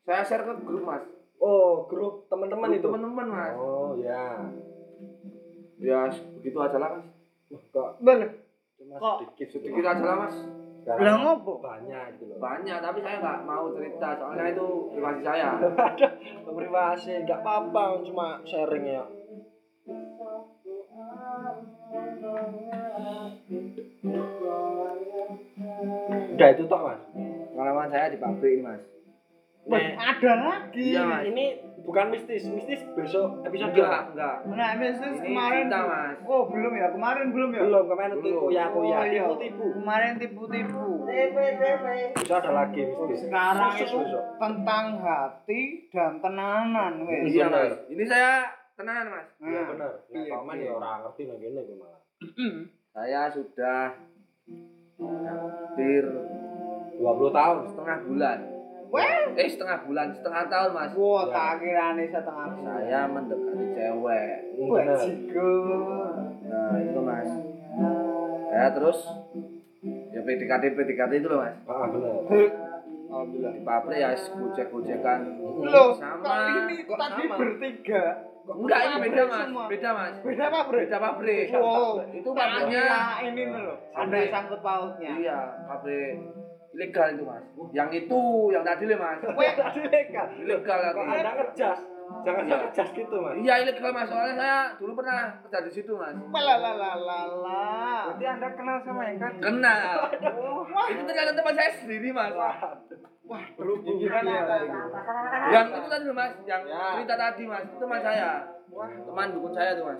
saya 0.00 0.22
share 0.22 0.42
ke 0.42 0.54
grup 0.62 0.82
mas 0.82 1.04
oh, 1.38 1.86
grup 1.86 2.26
teman-teman 2.26 2.72
itu. 2.72 2.84
teman-teman 2.84 3.26
mas 3.26 3.52
Oh, 3.54 3.94
ya. 3.96 4.48
Ya 5.80 6.00
begitu 6.36 6.56
aja 6.56 6.76
lah 6.76 6.90
mas 6.92 7.08
kok 7.66 7.88
Bel. 7.98 8.20
cuma 8.76 8.94
Kok 8.96 9.16
sedikit 9.24 9.48
sedikit 9.52 9.84
aja 9.84 10.04
lah 10.04 10.18
mas 10.20 10.36
Lah 10.80 11.12
ngopo? 11.14 11.60
banyak 11.60 12.16
gitu 12.16 12.24
loh. 12.26 12.40
banyak 12.40 12.80
tapi 12.80 12.98
saya 12.98 13.20
nggak 13.20 13.40
mau 13.44 13.68
cerita 13.70 14.16
soalnya 14.16 14.48
itu 14.48 14.66
privasi 14.90 15.20
saya 15.20 15.48
Ada 15.60 15.68
privasi, 16.48 17.12
nggak 17.22 17.40
apa-apa, 17.40 18.00
cuma 18.02 18.40
sharing 18.42 18.88
ya. 18.88 19.04
Udah 26.30 26.48
itu 26.48 26.62
tok 26.64 26.80
mas. 26.82 27.00
pengalaman 27.52 27.88
saya 27.92 28.06
di 28.08 28.18
pabrik 28.18 28.52
ini 28.56 28.62
mas 28.64 28.80
Wes, 29.70 29.94
ada 29.94 30.32
lagi. 30.36 30.82
Iya, 30.84 31.02
Mas. 31.04 31.22
Ini 31.24 31.44
bukan 31.80 32.06
mistis, 32.08 32.42
mistis 32.46 32.82
besok 32.92 33.40
episode 33.42 33.72
enggak 33.72 34.12
enggak 34.12 34.34
Nah, 34.46 34.70
Mrs. 34.76 35.16
Ini 35.16 35.26
kemarin 35.26 35.62
cinta, 35.64 35.78
Mas. 35.82 36.16
Oh, 36.22 36.42
belum 36.44 36.72
ya? 36.72 36.86
Kemarin 36.90 37.26
belum 37.30 37.50
ya? 37.50 37.62
belum 37.64 37.84
kemarin 37.86 38.12
Belum. 38.16 38.40
kuya 38.44 38.64
kuya 38.68 38.96
Oh, 38.96 39.04
iya. 39.04 39.22
tipu 39.22 39.34
tipu. 39.38 39.64
Kemarin 39.74 40.12
tipu-tipu. 40.16 40.84
Besok 42.12 42.36
ada 42.36 42.50
lagi 42.52 42.80
mistis. 42.84 43.18
Sekarang 43.22 43.72
Khusus 43.72 43.90
itu 44.04 44.18
tentang 44.36 44.84
hati 44.98 45.62
dan 45.88 46.12
tenanan, 46.18 46.92
wes. 47.02 47.22
iya 47.26 47.44
benar. 47.46 47.62
mas 47.64 47.76
ini 47.88 48.04
saya 48.04 48.32
tenanan 48.74 49.06
mas 49.08 49.26
Iya 49.38 49.50
Nah, 49.52 49.64
benar. 49.68 49.92
Nah, 50.04 50.20
iya, 50.20 50.32
paman 50.32 50.54
iya. 50.56 50.64
ya 50.64 50.72
orang 50.72 50.98
ngerti 51.00 51.22
nang 51.24 51.38
kene 51.38 51.60
gue 51.60 51.76
malah. 51.76 52.00
saya 52.90 53.22
sudah 53.30 53.82
hampir 55.00 56.04
20 56.96 57.32
tahun. 57.32 57.56
setengah 57.66 57.98
bulan 58.04 58.38
Weh. 58.90 59.22
eh 59.32 59.46
setengah 59.46 59.78
bulan 59.82 60.10
setengah 60.10 60.44
tahun 60.46 60.70
mas 60.72 60.92
Wah, 60.92 61.22
Ya. 61.22 61.30
tak 61.30 61.52
kira 61.60 61.86
nih 61.94 62.06
setengah 62.08 62.46
bulan. 62.50 62.74
saya 62.76 63.00
mendekati 63.06 63.64
cewek 63.72 64.32
Wah, 64.52 64.68
Benar. 64.76 64.98
jigur. 65.00 66.14
nah 66.44 66.74
itu 66.76 67.00
mas 67.00 67.30
saya 68.46 68.68
terus 68.72 68.98
ya 70.10 70.20
PDKT 70.20 70.62
PDKT 70.74 71.12
itu 71.16 71.28
loh 71.28 71.40
mas 71.40 71.54
Ah 71.64 71.86
benar. 71.86 72.14
Alhamdulillah. 73.10 73.52
di 73.52 73.62
pabrik 73.62 73.98
ya 73.98 74.10
gojek 74.14 74.66
gojekan 74.68 75.20
Loh, 75.60 75.90
Sama. 75.92 76.22
kok 76.22 76.34
ini 76.62 76.76
Kok 76.84 76.94
tadi 76.96 77.22
sama? 77.24 77.36
bertiga? 77.36 78.04
enggak 78.42 78.80
ini 78.80 78.96
beda 79.04 79.22
mas 79.24 79.44
Semua. 79.44 79.64
beda 79.66 79.90
mas 79.92 80.14
Beda 80.20 80.46
pabrik? 80.48 80.80
beda 80.84 80.98
pabrik 81.00 81.44
Wow, 81.52 81.92
itu 82.08 82.28
pabriknya 82.28 82.84
ini 83.24 83.42
loh. 83.46 83.76
Ada 83.92 84.18
sangkut 84.28 84.60
pautnya. 84.60 85.12
iya 85.16 85.38
pabrik 85.64 86.14
ilegal 86.70 87.08
itu 87.10 87.22
mas 87.22 87.42
yang 87.70 87.90
itu 87.90 88.20
yang 88.48 88.62
tadi 88.62 88.84
loh 88.84 88.96
mas 88.96 89.18
Tadi 89.20 89.80
legal. 89.84 90.26
ilegal 90.36 90.78
Kok 90.80 91.02
lagi 91.02 91.18
Anda 91.18 91.32
ngejas? 91.36 91.78
Jangan 92.10 92.42
Iya. 92.42 92.56
ngejas 92.60 92.90
gitu, 92.90 93.16
Mas. 93.16 93.38
Iya 93.38 93.54
ilegal 93.62 93.90
mas, 93.92 94.10
soalnya 94.10 94.34
saya 94.34 94.58
dulu 94.76 94.98
pernah 94.98 95.30
kerja 95.40 95.62
di 95.62 95.70
situ 95.70 95.94
mas. 95.94 96.10
Lalalala. 96.10 97.62
Berarti 98.10 98.24
Anda 98.26 98.48
kenal 98.50 98.76
sama 98.82 99.02
yang 99.04 99.18
kan? 99.20 99.32
Kenal. 99.38 100.10
itu 100.90 101.02
ternyata 101.04 101.32
teman 101.32 101.54
saya 101.54 101.70
sendiri 101.72 102.10
mas. 102.10 102.34
Wah, 102.34 102.58
Gimana 103.78 104.26
ya. 104.26 104.42
ya? 104.42 104.82
Yang 105.54 105.66
itu 105.72 105.86
tadi 105.86 106.04
mas, 106.10 106.32
yang 106.44 106.62
Ya. 106.66 106.82
cerita 106.92 107.14
tadi 107.16 107.42
mas, 107.46 107.62
itu 107.62 107.76
teman 107.78 108.00
saya. 108.00 108.30
Teman 109.00 109.26
dukun 109.30 109.52
saya 109.52 109.70
tuh 109.72 109.84
mas. 109.86 109.98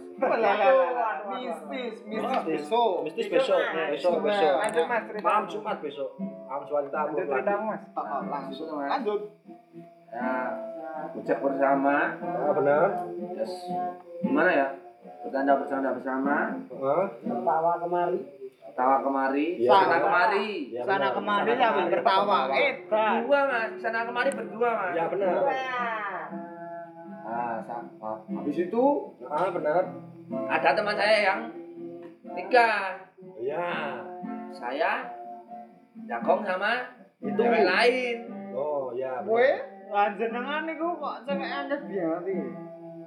Mistis, 1.30 1.94
mistis 2.04 2.42
besok. 2.44 2.94
Mistis 3.06 3.26
besok, 3.28 3.60
besok, 3.88 4.14
besok. 4.20 4.52
Lanjut 4.58 4.84
Mas. 4.84 5.04
Malam 5.20 5.44
Jumat 5.46 5.78
besok. 5.78 6.10
Malam 6.50 6.66
Jumat 6.66 6.82
kita 6.84 6.98
Lanjut 7.00 7.26
ceritamu 7.30 7.64
Mas. 7.64 7.82
Oh, 7.88 8.02
oh, 8.02 8.22
langsung 8.26 8.68
mas. 8.74 8.88
Lanjut. 8.90 9.20
Ya, 10.10 10.30
ucap 11.14 11.38
bersama, 11.38 11.96
Ah, 12.18 12.50
benar. 12.50 12.82
terus 13.30 13.52
gimana 14.20 14.50
ya? 14.50 14.66
Bercanda 15.22 15.52
bercanda 15.54 15.90
bersama, 15.94 16.36
Heeh. 16.66 17.04
tawa 18.74 18.98
kemari, 18.98 19.46
Iya, 19.56 19.70
sana 19.70 19.86
benar. 19.86 20.00
kemari. 20.02 20.48
Ya, 20.68 20.82
Sana 20.82 20.98
benar. 20.98 21.14
kemari 21.14 21.46
Sana 21.46 21.60
sambil 21.60 21.78
kemari. 21.78 21.94
tertawa. 21.94 22.38
Eh, 22.50 22.72
Berdua 22.82 23.40
mas, 23.44 23.70
sana 23.78 23.98
kemari 24.02 24.30
berdua 24.32 24.70
mas. 24.72 24.92
Ya 24.92 25.04
benar. 25.06 25.30
Nah, 27.20 27.56
sa- 27.62 27.86
ah, 28.00 28.16
habis 28.26 28.56
itu 28.58 28.84
Ah, 29.22 29.48
benar. 29.48 29.82
ada 30.48 30.70
teman 30.72 30.96
saya 30.96 31.16
yang 31.22 31.40
nikah. 32.26 33.06
Ya. 33.38 33.66
Saya 34.50 34.90
jagong 36.06 36.42
sama 36.42 36.72
Itu. 37.20 37.36
cewek 37.36 37.64
lain. 37.64 38.16
Oh, 38.52 38.92
ya. 38.92 39.20
benar. 39.20 39.32
Weh, 39.32 39.56
lanjenengan 39.88 40.62
niku 40.64 40.88
kok 40.96 41.16
cewek 41.24 41.48
anda 41.48 41.76
biar 41.84 42.20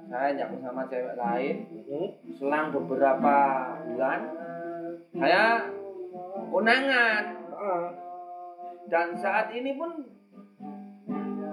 Saya 0.04 0.28
jagong 0.36 0.62
sama 0.62 0.82
cewek 0.86 1.16
lain. 1.16 1.56
Hmm? 1.88 2.08
Selang 2.30 2.66
beberapa 2.70 3.36
bulan, 3.84 4.20
saya 5.12 5.44
konangan. 6.48 7.24
Dan 8.84 9.16
saat 9.16 9.48
ini 9.50 9.74
pun 9.74 9.90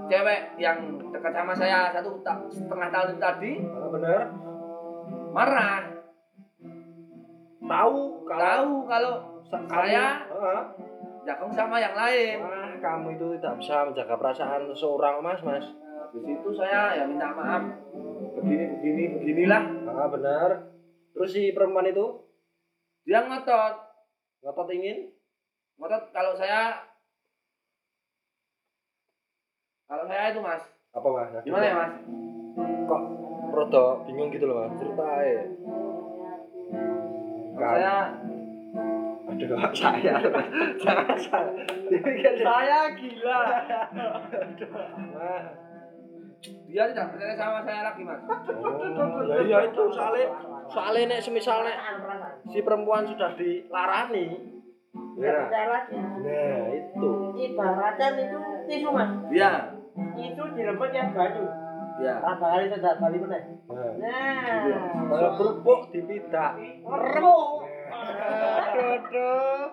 cewek 0.06 0.60
yang 0.60 0.78
dekat 1.10 1.32
sama 1.32 1.56
saya 1.56 1.88
satu 1.90 2.20
setengah 2.52 2.90
tahun 2.92 3.16
tadi 3.16 3.54
benar. 3.90 4.22
marah. 5.32 5.88
Tahu 7.62 8.00
kalau 8.28 8.44
Tahu 8.44 8.74
kalau 8.84 9.14
sa- 9.48 9.64
saya 9.64 10.28
Ah, 10.28 10.64
jagung 11.26 11.54
sama 11.54 11.78
yang 11.78 11.94
lain. 11.94 12.42
Wah, 12.42 12.74
kamu 12.82 13.18
itu 13.18 13.28
tidak 13.38 13.54
bisa 13.62 13.76
menjaga 13.86 14.16
perasaan 14.18 14.62
seseorang, 14.74 15.22
Mas, 15.22 15.42
Mas. 15.46 15.66
Habis 16.02 16.24
itu 16.26 16.50
saya 16.58 16.98
ya 16.98 17.04
minta 17.06 17.30
maaf. 17.32 17.64
Begini 18.42 18.66
begini 18.80 19.04
beginilah. 19.22 19.64
Ah, 19.88 20.10
benar. 20.10 20.50
Terus 21.14 21.30
si 21.30 21.52
perempuan 21.54 21.88
itu 21.88 22.26
Dia 23.02 23.26
ngotot, 23.26 23.76
ngotot 24.46 24.70
ingin 24.78 25.10
ngotot 25.82 26.14
kalau 26.14 26.38
saya 26.38 26.86
kalau 29.90 30.06
saya 30.06 30.30
itu 30.30 30.40
mas, 30.40 30.62
apa, 30.94 31.08
Mas? 31.10 31.34
gimana 31.42 31.66
ya 31.66 31.76
mas? 31.82 31.94
Kok 32.86 33.02
rada 33.52 33.86
bingung 34.08 34.30
gitu 34.32 34.46
loh, 34.48 34.64
Mas. 34.64 34.78
Cerita 34.80 35.04
aja. 35.04 35.44
Kalau 37.58 37.76
saya 37.76 37.96
Aduh, 39.32 39.56
saya. 39.80 40.16
Jangan 40.78 41.18
saya. 41.18 41.52
Saya 42.38 42.80
gila. 42.94 43.40
Nah, 45.16 45.44
dia 46.42 46.84
tidak 46.90 47.06
percaya 47.14 47.34
sama 47.36 47.60
saya 47.62 47.82
lagi 47.86 48.02
mas. 48.02 48.22
Oh, 48.26 49.22
ya 49.24 49.38
iya 49.42 49.58
itu 49.70 49.82
soalnya 49.94 50.26
soalnya 50.68 51.04
nek 51.08 51.22
semisal 51.22 51.62
nek 51.62 51.78
si 52.50 52.66
perempuan 52.66 53.06
sudah 53.06 53.38
dilarani 53.38 54.26
ya 55.22 55.38
nah 55.48 55.82
itu 56.68 57.12
Ibaratkan 57.38 58.12
itu 58.18 58.40
tisu 58.66 58.90
mas. 58.90 59.12
Iya, 59.30 59.52
Itu 60.18 60.44
dirempet 60.58 60.90
yang 60.92 61.14
banyu. 61.14 61.46
iya. 62.02 62.18
Rasa 62.18 62.46
kali 62.48 62.66
tidak 62.68 62.96
kali 62.98 63.18
meneh. 63.20 63.42
nah 63.70 63.94
Nah. 64.02 64.66
kalau 65.08 65.30
kerupuk 65.38 65.94
dipidak 65.94 66.58
Remuk. 66.82 67.70
Aduh 68.72 69.68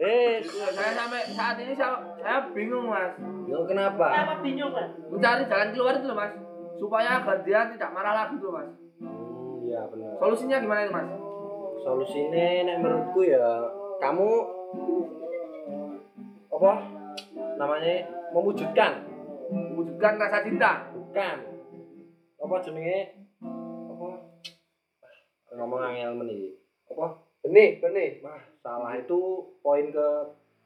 eh 0.00 0.38
Saya 0.46 0.90
sampai 0.94 1.22
saat 1.34 1.58
ini 1.58 1.74
saya, 1.74 1.98
saya 2.22 2.46
bingung 2.54 2.86
mas, 2.86 3.10
yo 3.50 3.66
kenapa? 3.66 4.06
Kenapa 4.06 4.34
bingung 4.38 4.70
mas? 4.70 4.90
mencari 5.10 5.42
jalan 5.50 5.68
keluar 5.74 5.94
itu 5.98 6.06
loh 6.06 6.16
mas, 6.16 6.32
supaya 6.78 7.18
agar 7.18 7.42
dia 7.42 7.66
tidak 7.74 7.90
marah 7.90 8.14
lagi 8.14 8.38
tuh 8.38 8.54
mas. 8.54 8.70
Hmm, 9.02 9.66
iya 9.66 9.82
benar. 9.90 10.14
Solusinya 10.22 10.62
gimana 10.62 10.86
itu 10.86 10.94
mas? 10.94 11.10
solusinya 11.80 12.44
nek 12.68 12.76
menurutku 12.84 13.20
ya 13.24 13.66
kamu 13.98 14.30
apa? 16.54 16.72
Namanya 17.56 17.94
mewujudkan. 18.36 18.92
Mewujudkan 19.50 20.20
rasa 20.20 20.44
cinta. 20.44 20.92
bukan. 20.92 21.36
Apa 22.40 22.54
jenenge? 22.62 23.26
Apa? 23.90 24.08
Ngomong 25.56 25.80
angel 25.82 26.14
meneh 26.14 26.59
apa? 26.90 27.06
Benih 27.46 27.80
benih. 27.80 28.20
Mah 28.20 28.40
salah 28.60 28.98
itu 28.98 29.46
poin 29.64 29.88
ke 29.88 30.08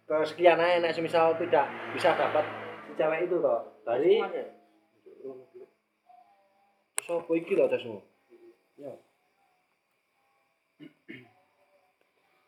kesekian 0.08 0.58
aja. 0.58 0.80
Nek 0.80 0.94
semisal 0.96 1.36
tidak 1.38 1.68
bisa 1.94 2.16
dapat 2.16 2.44
si 2.88 2.92
cewek 2.96 3.28
itu 3.28 3.36
toh. 3.40 3.60
Dari 3.84 4.20
terus 7.04 7.20
apa 7.20 7.32
iki 7.36 7.52
loh 7.52 7.68
tesmu 7.68 8.00
ya. 8.80 8.92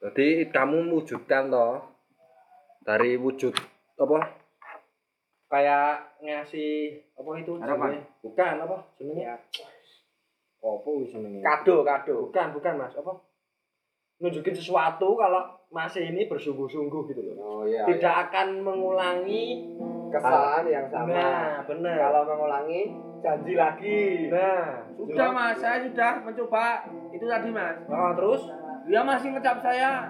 Jadi 0.01 0.49
kamu 0.49 0.97
wujudkan 0.97 1.53
toh 1.53 1.85
dari 2.87 3.21
wujud 3.21 3.53
apa? 4.01 4.19
Kayak 5.47 6.17
ngasih 6.25 7.05
apa 7.15 7.31
itu 7.39 7.53
Harapan. 7.61 8.01
jenenge? 8.01 8.03
bukan 8.25 8.55
apa 8.65 8.77
jenenge? 8.99 9.25
Apa 10.65 10.89
wis 10.97 11.11
jenenge? 11.13 11.41
Kado, 11.45 11.85
kado. 11.85 12.17
bukan 12.33 12.49
bukan 12.57 12.73
mas. 12.81 12.95
Apa 12.97 13.13
nunjukin 14.17 14.53
sesuatu 14.53 15.13
kalau 15.15 15.45
Mas 15.69 15.93
ini 15.95 16.25
bersungguh-sungguh 16.25 17.03
gitu 17.11 17.21
loh 17.23 17.35
Oh 17.37 17.63
iya. 17.63 17.85
tidak 17.85 18.31
akan 18.31 18.65
mengulangi 18.65 19.67
kesalahan 20.09 20.65
yang 20.65 20.87
sama. 20.89 21.11
nah 21.11 21.51
benar 21.63 21.97
Kalau 22.01 22.23
mengulangi 22.25 22.83
janji 23.21 23.53
lagi. 23.53 24.31
nah 24.31 24.87
Sudah 24.97 25.29
mas, 25.31 25.59
saya 25.59 25.83
sudah 25.83 26.23
mencoba 26.23 26.81
itu 27.11 27.25
tadi 27.25 27.49
mas. 27.51 27.77
oh, 27.87 28.13
terus 28.15 28.43
Dia 28.87 29.03
masih 29.03 29.35
ngecap 29.35 29.59
saya. 29.61 30.07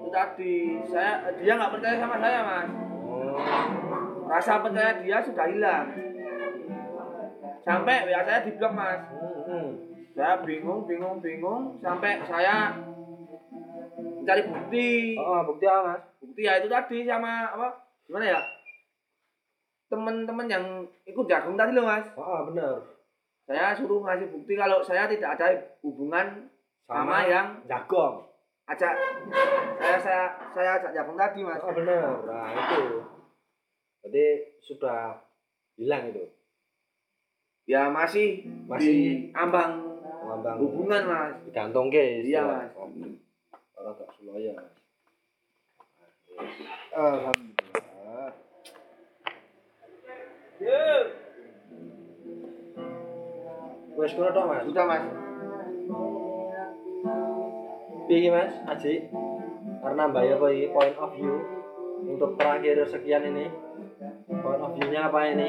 Itu 0.00 0.08
tadi, 0.08 0.80
saya 0.88 1.12
dia 1.36 1.52
nggak 1.52 1.68
percaya 1.70 1.96
sama 2.00 2.16
saya 2.16 2.40
mas. 2.40 2.68
oh, 3.06 3.36
Rasa 4.24 4.52
percaya 4.58 4.92
dia 4.98 5.20
sudah 5.20 5.46
hilang. 5.46 5.86
Sampai 7.62 8.08
ya 8.08 8.24
saya 8.24 8.40
di 8.42 8.56
blok 8.56 8.72
mas. 8.72 9.00
hmm, 9.12 9.42
hmm. 9.46 9.68
Saya 10.12 10.44
bingung, 10.44 10.84
bingung, 10.84 11.24
bingung. 11.24 11.80
Sampai 11.80 12.20
saya 12.28 12.76
mencari 13.96 14.42
bukti. 14.46 15.16
oh 15.18 15.40
bukti 15.48 15.64
apa 15.66 15.80
mas 15.82 16.02
Bukti 16.22 16.40
ya 16.46 16.62
itu 16.62 16.68
tadi 16.70 17.02
sama 17.08 17.48
apa? 17.50 17.68
Gimana 18.06 18.26
ya? 18.28 18.40
Teman-teman 19.90 20.46
yang 20.46 20.64
ikut 21.04 21.26
jagung 21.26 21.56
tadi 21.58 21.74
loh 21.74 21.88
mas. 21.88 22.06
oh 22.14 22.48
benar 22.52 22.78
Saya 23.42 23.74
suruh 23.74 24.00
ngasih 24.06 24.30
bukti 24.30 24.54
kalau 24.54 24.78
saya 24.78 25.10
tidak 25.10 25.34
ada 25.34 25.48
hubungan 25.82 26.46
sama, 26.86 27.26
yang 27.26 27.58
jagong 27.66 28.22
ajak 28.62 28.94
saya 29.82 29.98
saya 29.98 30.24
saya 30.54 30.70
ajak 30.78 30.92
jagung 30.94 31.18
tadi 31.18 31.40
mas. 31.42 31.58
oh 31.58 31.74
benar 31.74 32.22
nah 32.22 32.46
itu 32.54 32.82
jadi 34.06 34.26
sudah 34.62 35.18
hilang 35.74 36.14
itu 36.14 36.24
Ya 37.62 37.86
masih 37.90 38.42
Masih. 38.66 38.82
di 38.82 38.96
ambang 39.34 39.91
ngambang 40.32 40.64
hubungan 40.64 41.02
mas. 41.04 41.36
digantung 41.44 41.92
ke 41.92 42.24
Iya, 42.24 42.40
Mas. 42.48 42.72
orang 42.72 43.92
tak 44.00 44.08
mas. 44.56 44.72
Alhamdulillah. 46.96 48.32
wes 53.92 54.12
kulo 54.16 54.32
tok 54.32 54.48
mas? 54.48 54.64
Sudah 54.64 54.84
mas. 54.88 55.04
piye 58.08 58.32
mas? 58.32 58.56
Aji? 58.72 59.12
Karena 59.84 60.08
bayar 60.08 60.40
poin 60.40 60.64
point 60.72 60.96
of 60.96 61.12
view 61.12 61.44
untuk 62.08 62.40
terakhir 62.40 62.80
sekian 62.88 63.28
ini. 63.28 63.52
Point 64.32 64.64
of 64.64 64.72
view-nya 64.80 65.12
apa 65.12 65.28
ini? 65.28 65.48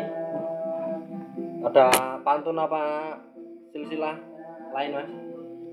Ada 1.64 2.20
pantun 2.20 2.60
apa 2.60 3.16
silsilah 3.72 4.33
lain 4.74 4.92
mas 4.98 5.10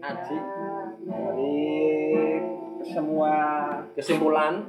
Aji 0.00 0.38
Dari 1.08 1.58
semua 2.84 3.34
kesimpulan 3.96 4.64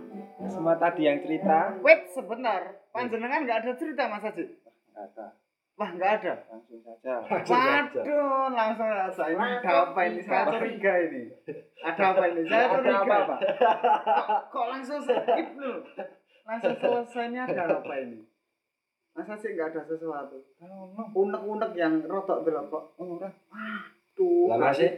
semua 0.50 0.74
tadi 0.82 1.06
yang 1.06 1.22
cerita. 1.22 1.78
Wait, 1.86 2.10
sebentar. 2.10 2.82
Panjenengan 2.90 3.46
nggak 3.46 3.62
ada 3.62 3.72
cerita 3.78 4.10
Mas? 4.10 4.26
Nggak 4.26 5.06
ada. 5.14 5.26
Wah, 5.78 5.90
nggak 5.94 6.12
ada. 6.22 6.34
Langsung 6.50 6.82
saja. 6.82 7.14
Waduh, 7.30 8.50
langsung 8.54 8.90
saja. 8.90 9.24
Ini 9.30 9.48
ada 9.62 9.74
apa 9.86 10.02
ini? 10.10 10.20
Saya 10.26 10.44
curiga 10.50 10.94
ini. 11.10 11.24
Ada 11.86 12.04
apa 12.14 12.24
ini? 12.30 12.42
Saya 12.50 12.66
curiga, 12.74 12.98
apa? 13.02 13.18
Pak. 13.26 13.40
Kok, 14.02 14.40
kok 14.50 14.66
langsung 14.70 15.00
skip 15.02 15.50
loh? 15.58 15.78
Langsung 16.46 16.76
selesainya 16.78 17.42
ada 17.46 17.64
apa 17.82 17.94
ini? 18.02 18.20
Masa 19.12 19.34
sih 19.38 19.54
nggak 19.54 19.78
ada 19.78 19.82
sesuatu? 19.86 20.38
Unek-unek 21.14 21.72
yang 21.78 22.02
rotok 22.10 22.48
dulu 22.48 22.62
kok. 22.70 22.84
Oh, 22.98 23.18
ora. 23.20 23.30
Waduh. 24.22 24.48
lah 24.48 24.58
mas 24.60 24.80
eh? 24.80 24.94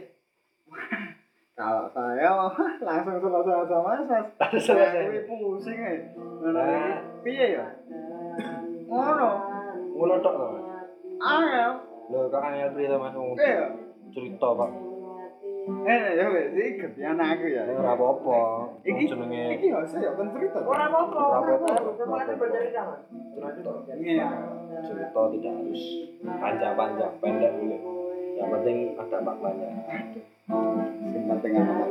Kalau 1.54 1.86
saya 1.88 2.34
langsung 2.82 3.16
selesai 3.16 3.54
aja 3.62 3.76
mas, 3.78 4.00
mas. 4.04 4.26
Saya 4.58 5.22
pusing 5.24 5.78
ya. 5.78 5.92
Ngono 6.14 6.50
Nah. 6.50 6.66
iki. 6.66 6.92
Piye 7.22 7.46
ya? 7.54 7.66
Ngono. 8.84 9.28
ngulo 9.94 10.14
tok 10.18 10.34
to, 10.34 10.46
mas 10.50 10.66
Angel. 11.16 11.72
lho 12.04 12.26
kok 12.26 12.42
angel 12.42 12.68
priye 12.68 12.88
to 12.88 12.96
mas 12.96 13.14
ngomong 13.14 13.38
Iya. 13.38 13.66
cerita 14.10 14.48
kok 14.50 14.70
Eh, 15.64 15.96
ya 16.12 16.28
wes 16.28 16.52
iki 16.52 16.76
gebian 16.76 17.16
aku 17.16 17.46
ya. 17.48 17.64
ora 17.64 17.94
apa-apa 17.94 18.36
Iki 18.82 19.02
jenenge 19.06 19.42
iki 19.54 19.72
harus 19.72 19.94
ya 19.94 20.12
kan 20.12 20.28
cerita. 20.28 20.60
Orang 20.60 20.92
apa? 20.92 21.16
Ora 21.16 21.56
apa-apa. 21.56 21.90
Semuanya 21.94 22.34
bercerita 22.34 22.80
mas. 22.84 23.00
Iya. 23.94 24.28
cerita 24.82 25.20
tidak 25.30 25.52
harus 25.54 25.82
panjang-panjang 26.20 27.12
pendek 27.16 27.52
dulu 27.54 27.76
yang 28.34 28.48
penting 28.50 28.76
ada 28.94 29.18
maknanya 29.18 29.70
Sing 31.04 31.24
penting 31.24 31.52
apa? 31.54 31.84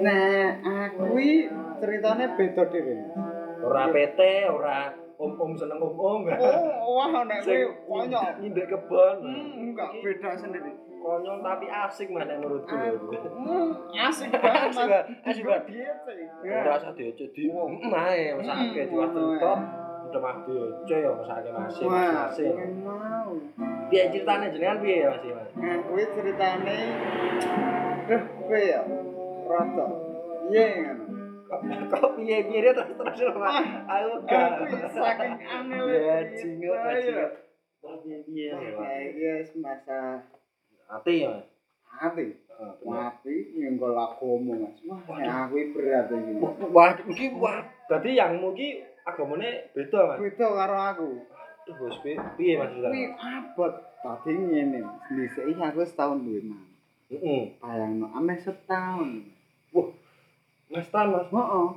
Nah, 0.00 0.44
aku 0.84 1.16
ceritanya 1.78 2.26
beda 2.32 2.62
dhewe. 2.66 2.94
ora 3.60 3.88
PT 3.88 4.20
ora 4.46 4.78
om-om 5.16 5.52
seneng 5.54 5.78
om-om 5.78 6.26
Oh, 6.28 6.98
wah 6.98 7.22
nek 7.22 7.40
kowe 7.40 7.56
konyol. 7.86 8.30
nyindek 8.38 8.66
kebon 8.66 9.16
Hmm, 9.20 9.46
enggak 9.64 9.90
beda 9.96 10.30
sendiri. 10.34 10.72
konyol 10.96 11.38
tapi 11.40 11.66
asik 11.66 12.08
mas 12.08 12.24
nek 12.24 12.36
menurutku. 12.38 12.74
Hmm, 12.74 13.72
asik 13.94 14.28
banget 14.30 14.68
Asik 14.68 14.76
banget, 14.82 15.04
asik 15.22 15.34
Juga 15.38 15.48
banget. 15.50 15.64
diet 15.66 15.98
sih. 16.02 16.26
ora 16.44 16.72
usah 16.74 16.92
diece 16.92 17.24
di 17.30 17.44
mae 17.84 18.24
mesake 18.34 18.82
cuma 18.86 19.06
cerita 19.06 19.22
udah 19.22 19.58
mah 20.18 20.36
diece 20.46 20.96
ya 21.02 21.10
mesake 21.14 21.50
masih 21.50 21.84
Wah, 21.86 22.12
masing 22.28 22.52
pengen 22.54 22.72
mau. 22.82 23.30
piye 23.90 24.02
ceritanya 24.10 24.46
jenengan 24.50 24.78
piye 24.82 24.96
ya 25.02 25.08
mas 25.10 25.24
mas 25.24 25.50
Nah, 25.54 25.76
kuwi 25.86 26.04
ceritane 26.14 26.78
Duh, 28.04 28.22
kuwi 28.44 28.62
ya 28.68 28.80
rada 29.48 29.86
Piye 30.44 30.64
ngono? 30.76 31.04
Kok 31.88 32.10
piye-piye 32.18 32.72
terus 32.72 32.90
terus 32.96 33.36
Mas. 33.36 33.64
Aku 33.88 34.12
gak. 34.28 34.48
Aku 34.64 34.76
saking 34.92 35.32
angel. 35.40 35.84
Ya, 35.88 36.16
jingot, 36.36 36.78
jingot. 37.00 37.32
Piye-piye. 38.04 38.48
Kayak 38.52 39.08
guys 39.16 39.50
masa 39.60 40.24
Ati 40.88 41.24
ya. 41.24 41.32
Mas. 41.32 41.48
hati. 41.94 42.26
Heeh, 42.44 42.72
bener. 42.82 42.92
Mati 42.92 43.36
nyenggol 43.56 43.94
agomo 43.96 44.52
Mas. 44.68 44.76
Wah, 44.84 45.46
aku 45.46 45.56
berat 45.72 46.10
iki. 46.10 46.32
Wah, 46.72 46.92
iki 47.08 47.26
wah. 47.38 47.58
Berarti 47.88 48.10
yang 48.12 48.40
iki 48.52 48.68
agamane 49.04 49.70
beda, 49.76 50.00
Mas. 50.08 50.18
Beda 50.20 50.46
karo 50.48 50.76
aku. 50.80 51.08
Tuh, 51.64 51.74
Bos, 51.80 51.96
piye 52.04 52.54
Mas? 52.60 52.72
Kuwi 52.76 53.02
abot. 53.16 53.74
Tadi 54.04 54.36
ngene, 54.36 54.84
dhisik 55.16 55.48
iki 55.48 55.62
aku 55.64 55.80
setahun 55.80 56.28
duwe 56.28 56.40
mang. 56.44 56.60
Heeh. 57.08 57.56
Bayangno 57.56 58.12
ameh 58.12 58.36
setahun. 58.36 59.24
Mas 60.68 60.88
Tan, 60.92 61.08
Mas. 61.12 61.28
Heeh. 61.32 61.68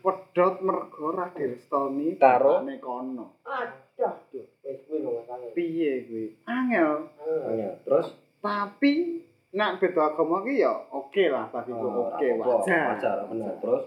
Pedhot 0.00 0.64
mergo 0.64 1.12
ra 1.12 1.28
direstoni 1.36 2.16
Karo? 2.16 2.64
bapakne 2.64 2.80
kono. 2.80 3.36
Aduh, 3.44 4.16
wis 4.64 4.80
kuwi 4.88 5.04
lho 5.04 5.24
Mas. 5.24 5.52
Piye 5.56 6.04
kuwi? 6.08 6.24
Angel. 6.48 7.08
Hanya 7.48 7.76
terus 7.84 8.12
Tapi 8.40 9.20
nak 9.52 9.76
beda 9.76 10.16
agama 10.16 10.40
ki 10.40 10.64
ya 10.64 10.72
oke 10.88 11.24
lah 11.28 11.52
bagiku 11.52 11.84
Oh, 11.84 12.08
oke 12.08 12.24
apa-apa, 12.24 12.64
wajar. 12.64 12.84
Wajar, 12.96 13.16
bener. 13.28 13.52
Terus 13.60 13.84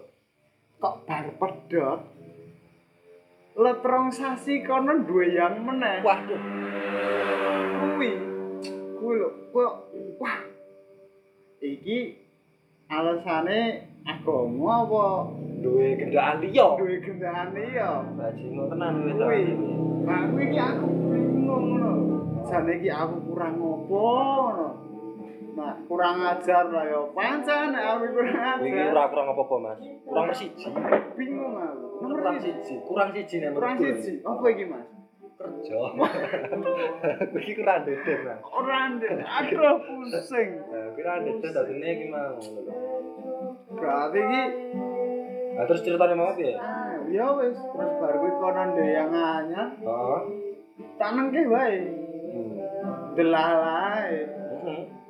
Kok 0.77 0.95
bar 1.09 1.25
pedhot 1.41 1.99
letrong 3.53 4.09
sasi 4.09 4.65
kono 4.65 5.05
duwe 5.05 5.37
yang 5.37 5.61
meneh. 5.61 6.01
waduh. 6.01 6.41
kuwi 7.93 8.11
kuwi 8.97 9.13
lho 9.21 9.29
kuwi 9.53 9.65
wah. 10.17 10.41
Iki 11.61 11.99
alasane 12.89 13.87
agama 14.03 14.83
apa? 14.83 15.05
Duwe 15.61 15.95
gendaan 15.95 16.41
liya. 16.41 16.67
duwe 16.75 16.97
gendane 16.99 17.63
ya 17.77 18.01
Bajingan 18.17 18.65
tenan 18.73 18.93
kuwi. 19.05 19.21
kuwi 19.21 19.41
nah 20.03 20.21
kuwi 20.33 20.43
iki 20.49 20.59
aku 20.59 20.87
bingung 21.13 21.65
ngono. 21.77 21.93
Jane 22.49 22.73
iki 22.81 22.89
aku 22.89 23.15
kurang 23.29 23.55
ngopo 23.61 24.01
ngono 24.49 24.82
nah 25.53 25.73
kurang 25.85 26.17
ajar 26.17 26.65
lah 26.73 26.83
ya 26.85 26.99
pancen 27.13 27.69
aku 27.77 28.05
kurang 28.09 28.57
Iki 28.61 28.73
ajar 28.73 28.93
ora 28.93 29.03
kurang 29.13 29.27
apa-apa, 29.33 29.55
Mas. 29.61 29.79
Kurang 30.01 30.25
persiji. 30.33 30.67
bingung 31.13 31.53
aku 31.57 31.85
Kurang 32.03 32.35
siji 32.41 32.61
siji. 32.65 32.75
Kurang 32.83 33.09
siji 33.13 33.35
nek 33.39 33.51
kurang 33.53 33.75
siji 33.77 34.11
apa 34.25 34.45
iki 34.49 34.65
mas 34.65 34.87
kerja. 35.33 35.75
Iki 37.41 37.51
kurang 37.59 37.79
dedet, 37.83 38.19
Mas. 38.23 38.39
ora 38.47 38.79
ndek 38.95 39.11
aduh 39.21 39.77
pusing 39.81 40.49
Nah, 40.71 40.87
kira 40.95 41.13
dedet 41.21 41.51
dadine 41.51 41.89
iki 41.93 42.05
mau 42.09 42.37
lho. 42.39 42.73
berarti 43.75 44.19
iki 44.23 44.43
Nah, 45.53 45.69
terus 45.69 45.85
ceritanya 45.85 46.17
mau 46.17 46.33
piye? 46.33 46.57
Ah, 46.57 46.97
ya 47.13 47.29
wis, 47.37 47.53
terus 47.53 47.93
bar 48.01 48.17
kuwi 48.17 48.33
kono 48.41 48.73
yang 48.81 49.13
anyar, 49.13 49.69
Heeh. 49.69 50.21
nengke 50.97 51.45
wae. 51.45 51.77
Hmm. 52.33 52.57
Delalae. 53.13 54.42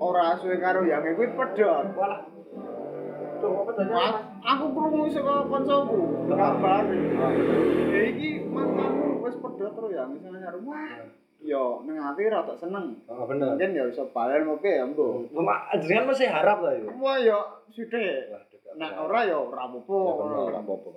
Ora 0.02 0.38
suwe 0.42 0.58
karo 0.58 0.86
yang 0.86 1.06
kuwi 1.14 1.30
pedhot. 1.34 1.94
Walah. 1.94 2.22
Mas? 3.44 4.16
aku 4.44 4.66
krungu 4.72 5.08
saka 5.12 5.48
kancaku, 5.52 6.00
kabar. 6.32 6.84
Ya 7.92 8.02
iki 8.08 8.48
mantanmu 8.48 9.20
wis 9.24 9.36
pedhot 9.40 9.72
terus 9.76 9.92
yang 9.92 10.16
sing 10.20 10.32
anyar. 10.32 10.56
Wah, 10.64 11.04
yo 11.44 11.84
ning 11.84 12.00
ati 12.00 12.32
ra 12.32 12.48
tak 12.48 12.60
seneng. 12.64 13.04
Oh, 13.08 13.28
bener. 13.28 13.56
Mungkin 13.56 13.76
ya 13.76 13.84
iso 13.92 14.08
balen 14.16 14.48
oke 14.48 14.68
ya, 14.68 14.88
Mbok. 14.88 15.36
Cuma 15.36 15.68
jenengan 15.76 16.12
masih 16.12 16.32
harap 16.32 16.64
lah 16.64 16.72
itu. 16.76 16.88
Wah, 17.00 17.20
yo 17.20 17.40
sithik. 17.76 18.32
Nek 18.80 18.92
ora 18.96 19.28
ya 19.28 19.36
ora 19.40 19.68
apa-apa. 19.68 20.24
Ya 20.24 20.40
ora 20.48 20.60
apa-apa. 20.64 20.90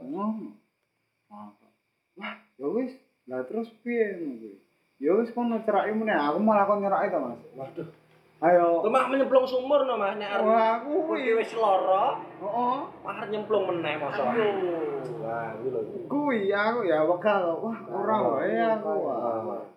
Wah, 2.15 2.35
ya 2.59 2.67
wis. 2.71 2.95
Lah 3.27 3.43
terus 3.43 3.67
piye 3.83 4.23
ngono 4.23 4.39
kuwi? 4.39 4.55
Ya 5.03 5.11
wis 5.19 5.35
kono 5.35 5.61
cerake 5.67 5.93
meneh, 5.93 6.15
aku 6.15 6.39
malah 6.41 6.65
kon 6.65 6.81
nyerake 6.81 7.11
to, 7.11 7.19
Mas. 7.19 7.43
Waduh. 7.59 7.89
Ayo. 8.37 8.85
Cuma 8.85 9.09
menyemplung 9.09 9.49
sumur 9.49 9.89
no, 9.89 9.97
Mas. 9.97 10.13
Nek 10.21 10.29
arep 10.29 10.45
Wah, 10.45 10.75
kuwi 10.85 11.41
wis 11.41 11.57
lara, 11.57 12.21
Heeh. 12.21 12.79
arep 13.01 13.29
nyemplung 13.33 13.65
meneh 13.65 13.97
masa. 13.97 14.29
Wah, 14.29 15.57
kuwi 15.57 15.69
lho. 15.73 15.81
Kuwi 16.05 16.39
aku 16.53 16.81
ya 16.85 17.01
wekal. 17.09 17.57
Wah, 17.65 17.79
ora 17.89 18.17
wae 18.21 18.61
aku. 18.61 18.93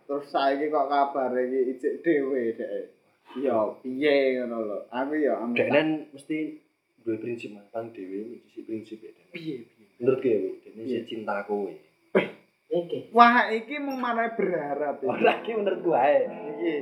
Terus 0.04 0.28
saiki 0.28 0.68
kok 0.68 0.92
kabar 0.92 1.32
iki 1.40 1.72
ijik 1.72 2.04
dhewe 2.04 2.52
dhek. 2.52 2.92
Ya 3.40 3.56
piye 3.80 4.44
ngono 4.44 4.58
lho. 4.68 4.78
Aku 4.92 5.14
ya 5.16 5.40
amit. 5.40 5.56
Deknen 5.56 6.12
mesti 6.12 6.60
duwe 7.08 7.16
prinsip 7.16 7.56
Mas. 7.56 7.64
Tang 7.72 7.96
dhewe 7.96 8.44
iki 8.44 8.68
prinsip 8.68 9.00
ya. 9.00 9.16
Dek. 9.16 9.40
piye 9.40 9.56
piye. 9.72 9.88
Menurut 10.04 10.20
kowe, 10.20 10.52
dene 10.64 10.82
Piye? 10.84 11.00
si 11.00 11.08
cinta 11.08 11.48
kowe. 11.48 11.72
Iki. 12.70 13.10
Wah, 13.16 13.50
iki 13.50 13.80
mung 13.80 14.04
marai 14.04 14.36
berharap. 14.36 15.00
Ora 15.08 15.40
iki 15.40 15.56
menurut 15.56 15.80
gue. 15.80 16.06
Iki. 16.28 16.74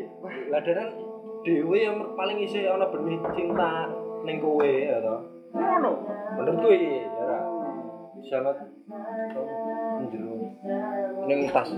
Lah 0.50 0.62
denan 0.66 0.90
dhewe 1.48 1.78
yang 1.80 1.96
paling 2.20 2.44
isih 2.44 2.68
ana 2.68 2.92
benih 2.92 3.16
cinta 3.32 3.88
ning 4.28 4.44
kowe 4.44 4.68
ya 4.68 5.00
to. 5.00 5.16
ngono. 5.56 5.92
Menurut 6.36 6.60
kowe 6.60 6.76
ya 6.76 7.08
ora. 7.24 7.40
Sangat 8.28 8.58
njero 10.04 10.36
ning 11.32 11.40
tas. 11.56 11.72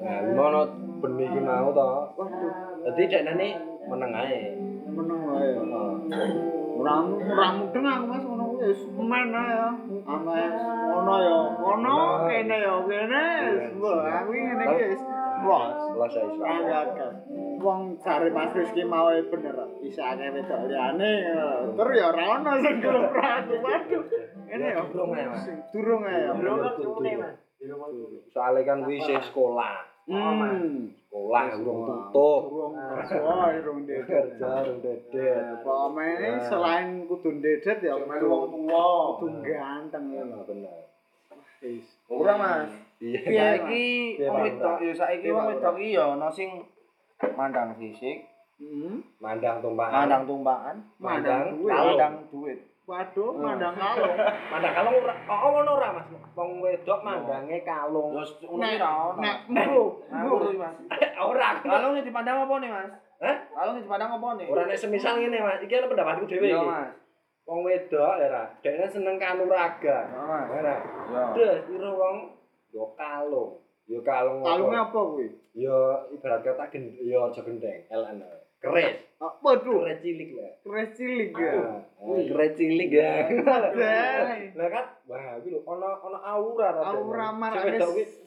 Nah, 0.00 0.20
ngono 0.32 0.60
benih 1.04 1.28
ki 1.36 1.40
mau 1.44 1.68
to. 1.68 1.88
Waduh, 2.16 2.52
Dadi 2.88 3.04
dekne 3.12 3.48
meneng 3.92 4.12
ae. 4.16 4.56
meneng. 4.88 5.20
Heeh. 5.28 6.30
Ora 6.74 6.94
ora 7.06 7.46
mudeng 7.54 7.86
aku 7.86 8.04
Mas 8.08 8.24
ngono 8.24 8.44
kuwi 8.56 8.72
wis 8.72 8.80
men 8.96 9.36
ae 9.36 9.52
ya. 9.52 9.68
Ame 10.08 10.40
ono 10.96 11.14
ya, 11.20 11.36
ono 11.60 11.96
kene 12.24 12.56
ya 12.56 12.74
kene. 12.88 13.24
Wah, 13.84 14.24
aku 14.24 14.30
iki 14.32 14.42
ngene 14.48 14.64
iki 14.64 14.84
wis 14.96 15.02
los. 15.44 15.76
Lah 15.92 16.08
saya. 16.08 16.80
Wong 17.64 17.96
cari 18.04 18.28
Mas 18.28 18.52
Rizky 18.52 18.84
mau 18.84 19.08
bener. 19.08 19.56
Bisa 19.80 20.12
ane 20.12 20.28
wedok 20.36 20.68
liyane. 20.68 21.12
Terus 21.72 21.96
ya 21.96 22.12
ora 22.12 22.36
ono 22.36 22.60
sing 22.60 22.76
gelem 22.84 23.08
aku. 23.08 23.56
Waduh. 23.64 24.04
Ini 24.52 24.76
ya 24.76 24.84
Durung 24.92 25.16
ae, 25.16 25.24
Mas. 25.24 25.48
Durung 25.72 26.04
ae 26.04 26.28
ya. 26.28 26.36
Belum 26.36 26.60
Bener, 26.60 28.60
kan 28.68 28.84
kuwi 28.84 29.00
isih 29.00 29.16
sekolah. 29.24 29.80
Hmm. 30.04 30.92
Sekolah 31.08 31.56
urung 31.56 31.88
tutup. 31.88 32.52
Durung 32.52 32.76
kerja, 32.76 33.56
durung 33.64 33.88
dedet. 33.88 34.04
Kerja 34.04 34.68
urung 34.68 34.84
dedet. 34.84 35.64
Pokoknya 35.64 36.44
selain 36.44 37.08
kudu 37.08 37.40
dedet 37.40 37.80
ya 37.80 37.96
kudu 37.96 38.28
wong 38.28 38.68
tua, 38.68 39.16
kudu 39.16 39.40
ganteng 39.40 40.12
ya. 40.12 40.20
Bener. 40.44 40.92
Ora, 42.12 42.36
Mas. 42.36 42.76
Iya. 43.00 43.64
Piye, 43.64 44.20
wong 44.28 44.44
wedok 44.44 44.84
ya 44.84 44.92
saiki 44.92 45.32
wong 45.32 45.56
wedok 45.56 45.80
iki 45.80 45.96
ya 45.96 46.12
ana 46.12 46.28
sing 46.28 46.60
mandang 47.32 47.72
fisik, 47.74 48.28
Hmm. 48.54 49.02
Mandang 49.18 49.58
tumpakan. 49.58 50.06
mandang 50.06 50.22
tumpakan, 50.30 50.76
Mandang 51.02 51.58
mandang 51.58 52.14
duit. 52.30 52.58
Waduh, 52.84 53.34
mandang 53.34 53.74
kalung. 53.80 54.14
Mandang 54.52 54.74
kalung 54.76 54.94
ora 55.00 55.14
kok 55.16 55.38
ngono 55.42 55.70
ora 55.74 55.88
Mas. 55.90 56.06
Wong 56.36 56.62
wedok 56.62 57.00
mandange 57.02 57.64
kalung. 57.64 58.12
Ya 58.14 58.22
ngono 58.22 58.68
ki 58.70 58.76
ra 58.78 58.90
ono. 59.10 59.18
Nek 59.18 59.36
Ngawur 60.06 60.40
iki, 60.46 60.60
Mas. 60.60 60.76
Ora. 61.32 61.48
Kalung 61.64 61.96
sing 61.96 62.04
dipandang 62.04 62.44
apa 62.44 62.54
nih, 62.60 62.70
Mas? 62.70 62.92
Hah? 63.24 63.36
Kalung 63.50 63.74
sing 63.74 63.84
dipandang 63.88 64.10
apa 64.12 64.28
nih? 64.36 64.46
Ora 64.46 64.62
nek 64.68 64.78
semisal 64.78 65.14
ngene 65.16 65.38
Mas, 65.40 65.64
iki 65.64 65.74
ana 65.74 65.88
pendapatku 65.88 66.24
dhewe 66.28 66.44
Iya, 66.44 66.60
iki. 66.60 66.68
Mas. 66.68 66.92
Wong 67.44 67.60
wedok 67.64 68.12
ya 68.20 68.26
ra, 68.30 68.44
dekne 68.60 68.86
seneng 68.86 69.16
kanuraga. 69.18 69.98
Ya, 70.04 70.20
Mas. 70.22 70.46
Ora. 70.52 70.74
Ya. 71.10 71.24
Des 71.34 71.58
piro 71.64 71.90
wong 71.96 72.16
yo 72.70 72.92
kalung. 72.94 73.63
Yo 73.84 74.00
kalung. 74.00 74.40
apa? 74.40 74.48
kalungnya 74.56 74.80
apa 74.88 74.98
kuwi? 75.12 75.28
Yo 75.52 75.76
ibarat 76.10 76.40
kata 76.40 76.72
gendeng, 76.72 76.96
yo 77.04 77.28
aja 77.28 77.40
gendeng, 77.44 77.84
LN. 77.92 78.24
Keris. 78.64 78.96
Ah, 79.20 79.28
Waduh, 79.44 79.84
Keris 79.84 80.00
cilik 80.00 80.30
lah. 80.40 80.52
keres 80.64 80.90
cilik 80.96 81.36
ya. 81.36 81.52
Ah, 81.60 81.80
Keris 82.00 82.52
cilik 82.56 82.90
ya. 82.96 83.12
Lah 84.56 84.68
kan, 84.72 84.84
wah 85.04 85.36
kuwi 85.44 85.52
lho 85.52 85.60
ana 85.68 85.88
ana 86.00 86.18
aura 86.24 86.68
ta. 86.72 86.80
Aura 86.96 87.28
marane 87.36 87.76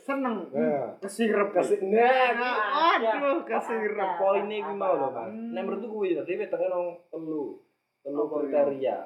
seneng. 0.05 0.45
Nah. 0.53 0.93
Kesirep. 1.01 1.49
Kasih 1.57 1.81
nah, 1.89 2.93
Aduh, 2.93 3.41
kesirep. 3.49 4.09
poinnya 4.21 4.61
kuwi 4.61 4.75
mau 4.77 4.93
lho, 4.93 5.09
Mas. 5.09 5.33
Nek 5.33 5.61
menurutku 5.65 5.89
kuwi 5.89 6.13
dadi 6.13 6.37
wedoke 6.37 6.69
nang 6.69 7.01
telu. 7.09 7.57
Telu 8.05 8.21
Apa 8.29 8.35
kriteria. 8.45 8.97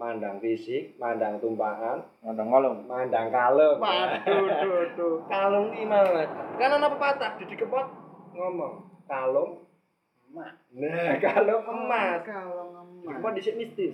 Mandang 0.00 0.40
fisik, 0.40 0.96
mandang 0.96 1.36
tumpakan, 1.36 2.00
Mandang 2.24 2.48
kalung. 2.48 2.88
mandang 2.88 3.28
kalung. 3.28 3.76
Waduh, 3.76 4.48
duh, 4.48 4.84
duh. 4.96 5.14
kalung 5.28 5.68
iki 5.70 5.84
mau, 5.84 6.08
Mas. 6.08 6.30
Kan 6.56 6.72
ana 6.72 6.88
pepatah 6.88 7.36
di 7.36 7.44
kepot 7.52 7.84
ngomong, 8.32 8.80
kalung 9.04 9.60
emas. 10.32 10.56
Nah, 10.72 11.20
kalung 11.20 11.62
emas. 11.62 12.24
Kalung 12.24 12.70
Di 12.72 13.12
emas. 13.12 13.12
kepot 13.12 13.32
dhisik 13.36 13.56
mistis. 13.60 13.92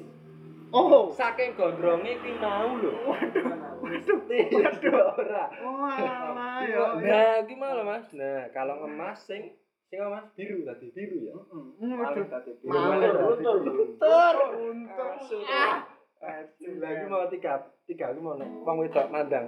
Oh, 0.71 1.11
Saking 1.11 1.59
gondronge 1.59 2.15
kuwi 2.23 2.39
mau 2.39 2.71
lho. 2.77 2.91
waduh, 3.11 3.47
waduh. 3.83 4.63
Waduh 4.63 4.95
ora. 5.19 5.45
Wah, 5.59 6.63
ya. 6.63 6.87
Nah, 7.03 7.35
iki 7.43 7.55
lho, 7.59 7.83
Mas. 7.83 8.07
Nah, 8.15 8.47
kalung 8.51 8.79
emas 8.85 9.27
sing 9.27 9.59
sing 9.87 9.99
Mas? 10.03 10.27
Biru 10.35 10.63
tadi, 10.63 10.87
biru 10.91 11.19
ya. 11.23 11.35
Hmm, 11.51 11.99
Waduh. 11.99 12.27
Biru 12.63 12.79
Malu, 12.79 12.95
mana? 12.95 13.07
Luntur. 13.15 14.35
Untung. 14.55 15.11
Masuk. 15.19 15.43
Ah, 15.47 15.87
Lah 16.21 16.91
iki 16.93 17.07
mau 17.09 17.29
tiga 17.29 17.61
tiga 17.85 18.13
iki 18.13 18.21
mau 18.21 18.37
nek 18.37 18.51
wong 18.65 18.77
wedok 18.83 19.07
mandang. 19.13 19.47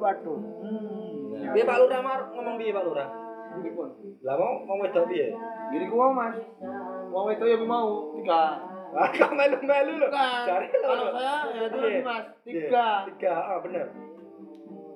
Waduh. 0.00 0.38
Hmm. 0.38 1.52
Piye 1.54 1.64
Pak 1.66 1.78
Lurah 1.80 2.00
mar 2.00 2.20
ngomong 2.34 2.56
piye 2.56 2.72
Pak 2.74 2.84
Lurah? 2.86 3.08
Lah 4.24 4.34
mau 4.38 4.64
wong 4.66 4.78
wedok 4.84 5.04
piye? 5.08 5.30
Gini 5.70 5.86
ku 5.86 5.96
Mas. 6.10 6.36
Wong 7.14 7.26
itu 7.30 7.44
ya 7.46 7.56
mau 7.62 8.14
tiga. 8.18 8.42
Ah, 8.94 9.10
kok 9.10 9.34
melu-melu 9.34 9.98
lho. 9.98 10.06
Bukan. 10.06 10.46
Cari 10.46 10.66
Kalau 10.70 11.10
saya 11.10 11.50
ya 11.50 11.66
itu. 11.66 11.78
Mas, 12.06 12.26
tiga. 12.46 12.86
Tiga, 13.10 13.34
ah 13.34 13.58
bener. 13.58 13.90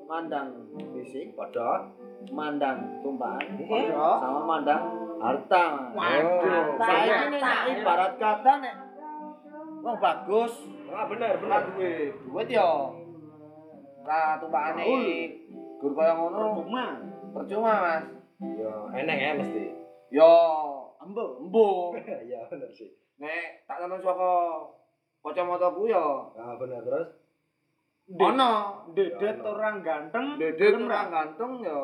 Mandang 0.07 0.55
fisik, 0.95 1.35
Padha. 1.35 1.99
mandang 2.35 3.01
tumpahan, 3.01 3.47
sama 3.95 4.41
mandang 4.43 4.83
harta. 5.23 5.65
Waduh. 5.95 6.77
Saya 6.79 7.15
ini 7.31 7.39
nek 7.39 7.59
ibarat 7.79 8.13
kata 8.19 8.53
nek 8.59 8.75
wong 9.81 9.97
bagus, 10.03 10.53
Ah 10.89 11.05
bener, 11.07 11.37
bener. 11.39 11.61
duwe 11.75 11.91
duit 12.25 12.49
ya. 12.49 12.69
Ra 14.09 14.41
tumpakane 14.41 14.89
gur 15.79 15.93
kaya 15.95 16.13
ngono 16.17 16.59
Cuma 16.65 16.85
percuma, 17.35 17.73
Mas. 17.85 18.05
Ya 18.57 18.73
enek 18.99 19.19
ya 19.19 19.31
mesti. 19.37 19.63
Yo 20.11 20.33
embo, 21.03 21.45
embo. 21.45 21.67
Ya 22.31 22.41
bener 22.49 22.71
sih. 22.73 22.89
Nek 23.19 23.67
tak 23.67 23.83
temen 23.83 24.01
saka 24.01 24.33
kacamataku 25.21 25.91
ya 25.91 26.05
Ah 26.39 26.55
bener 26.57 26.81
terus. 26.83 27.09
ono. 28.09 28.53
dedet 28.97 29.37
orang 29.45 29.85
ganteng, 29.85 30.41
Dede 30.41 30.57
gelem 30.57 30.89
ora 30.89 31.13
ganteng 31.13 31.61
ya 31.61 31.77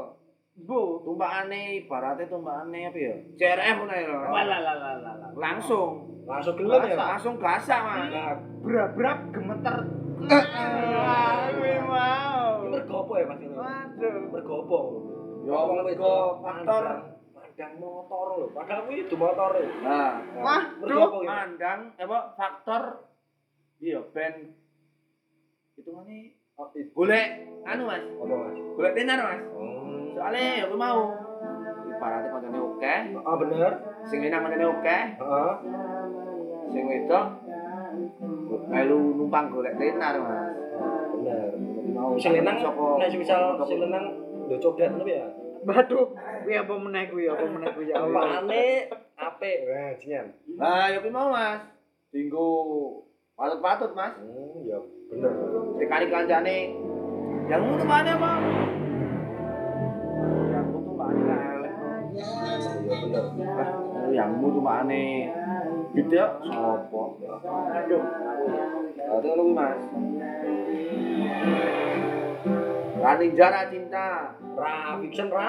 Bu. 0.55 1.02
tumpakane 1.05 1.84
ibaratnya 1.84 2.30
tumpakane 2.30 2.80
apa 2.88 2.98
ya? 2.98 3.14
CRF 3.36 3.76
ngono 3.82 3.92
ya. 3.92 4.07
lho. 4.09 4.16
Walalalala. 4.32 5.26
Langsung 5.34 6.14
Langsung 6.25 6.55
gelem 6.57 6.81
ya. 6.83 6.97
langsung 6.97 7.35
gasak, 7.37 7.81
Mas. 7.81 8.09
Nah, 8.09 8.33
Brab-brab 8.61 9.18
gemeter. 9.31 9.77
Wah, 10.25 11.53
kuwi 11.53 11.75
mau. 11.81 12.49
ini 12.59 12.68
mergo 12.72 12.97
apa 12.99 13.12
ya 13.14 13.25
Mas 13.27 13.39
ini? 13.39 13.53
Waduh. 13.53 14.14
Mergo 14.31 14.55
apa? 14.59 14.79
Ya 15.45 15.59
mergo 15.68 16.14
faktor 16.41 16.85
mandang 17.31 17.72
motor 17.77 18.27
lho. 18.35 18.47
Padahal 18.51 18.81
kuwi 18.85 18.97
itu 19.03 19.14
motor. 19.14 19.51
lho. 19.53 19.68
Nah, 19.81 20.12
Wah, 20.41 20.62
mergo 20.79 21.18
ya? 21.20 21.29
mandang 21.29 21.81
apa 21.95 22.18
faktor 22.35 22.83
iya 23.79 24.01
ben 24.09 24.57
itu 25.75 25.91
mana 25.91 26.16
Oh, 26.55 26.70
itu. 26.70 26.87
golek 26.95 27.51
anu 27.66 27.83
Mas, 27.85 27.99
Apa 28.01 28.31
Mas? 28.33 28.55
golek 28.72 28.93
tenar 28.95 29.18
Mas. 29.20 29.43
Oh. 29.51 30.07
Soalnya 30.14 30.43
ya 30.55 30.64
aku 30.64 30.77
mau 30.79 30.99
ibaratnya 31.95 32.28
kancane 32.28 32.59
oke, 32.59 32.95
Ah 33.16 33.36
bener. 33.36 33.72
sing 34.05 34.18
lanang 34.20 34.40
kancane 34.40 34.66
oke, 34.66 34.97
Heeh. 35.14 35.53
sing 36.66 36.82
wedok 36.84 37.24
melu 38.66 38.99
numpang 39.16 39.47
golek 39.49 39.74
tenar 39.74 40.14
Mas. 40.16 40.51
Bener. 41.14 41.49
Mau 41.90 42.14
Sing 42.14 42.34
lenang 42.34 42.59
saka- 42.59 42.99
nek 42.99 43.09
misal 43.14 43.40
sing 43.62 43.78
lenang 43.78 44.05
ndo 44.45 44.57
codet 44.59 44.90
ngono 44.90 45.07
ya. 45.07 45.26
Waduh, 45.64 46.12
kuwi 46.45 46.55
apa 46.55 46.72
meneh 46.76 47.09
kuwi 47.09 47.24
apa 47.24 47.40
meneh 47.42 47.68
kuwi 47.72 47.88
ya. 47.88 47.97
Apane 47.97 48.64
apik. 49.16 49.57
Wah, 49.64 49.90
jingan. 49.97 50.26
Nah, 50.55 50.92
kuwi 50.92 51.09
mau 51.09 51.32
Mas. 51.32 51.62
Dinggo 52.11 52.47
patut-patut 53.32 53.90
Mas. 53.92 54.12
Hmm, 54.18 54.61
ya 54.62 54.76
bener. 55.09 55.32
Sekali 55.74 56.07
kancane 56.07 56.59
yang 57.45 57.61
tuh 57.76 57.86
mana 57.86 58.12
apa? 58.12 58.32
Bener. 63.15 63.59
Ah, 63.59 63.71
Yang 64.11 64.31
mu 64.39 64.47
tuh 64.53 64.62
mana? 64.62 65.05
Gitu 65.95 66.12
ya, 66.12 66.27
sopo? 66.43 67.19
Aduh. 67.71 68.03
Itu 68.95 69.29
lu 69.35 69.45
mas. 69.55 69.81
Rani 72.95 73.27
jara 73.37 73.69
cinta. 73.69 74.33
Ra 74.57 74.97
fiction 75.03 75.29
ra. 75.29 75.49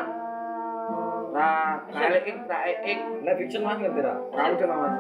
Ra 1.35 1.49
elek 1.89 2.25
ra 2.47 2.57
ek. 2.67 2.99
Nek 3.23 3.35
fiction 3.39 3.63
Mas 3.63 3.79
ngerti 3.79 4.01
ra? 4.01 4.15
Rani 4.31 4.55
jara 4.59 4.75
mas. 4.75 4.93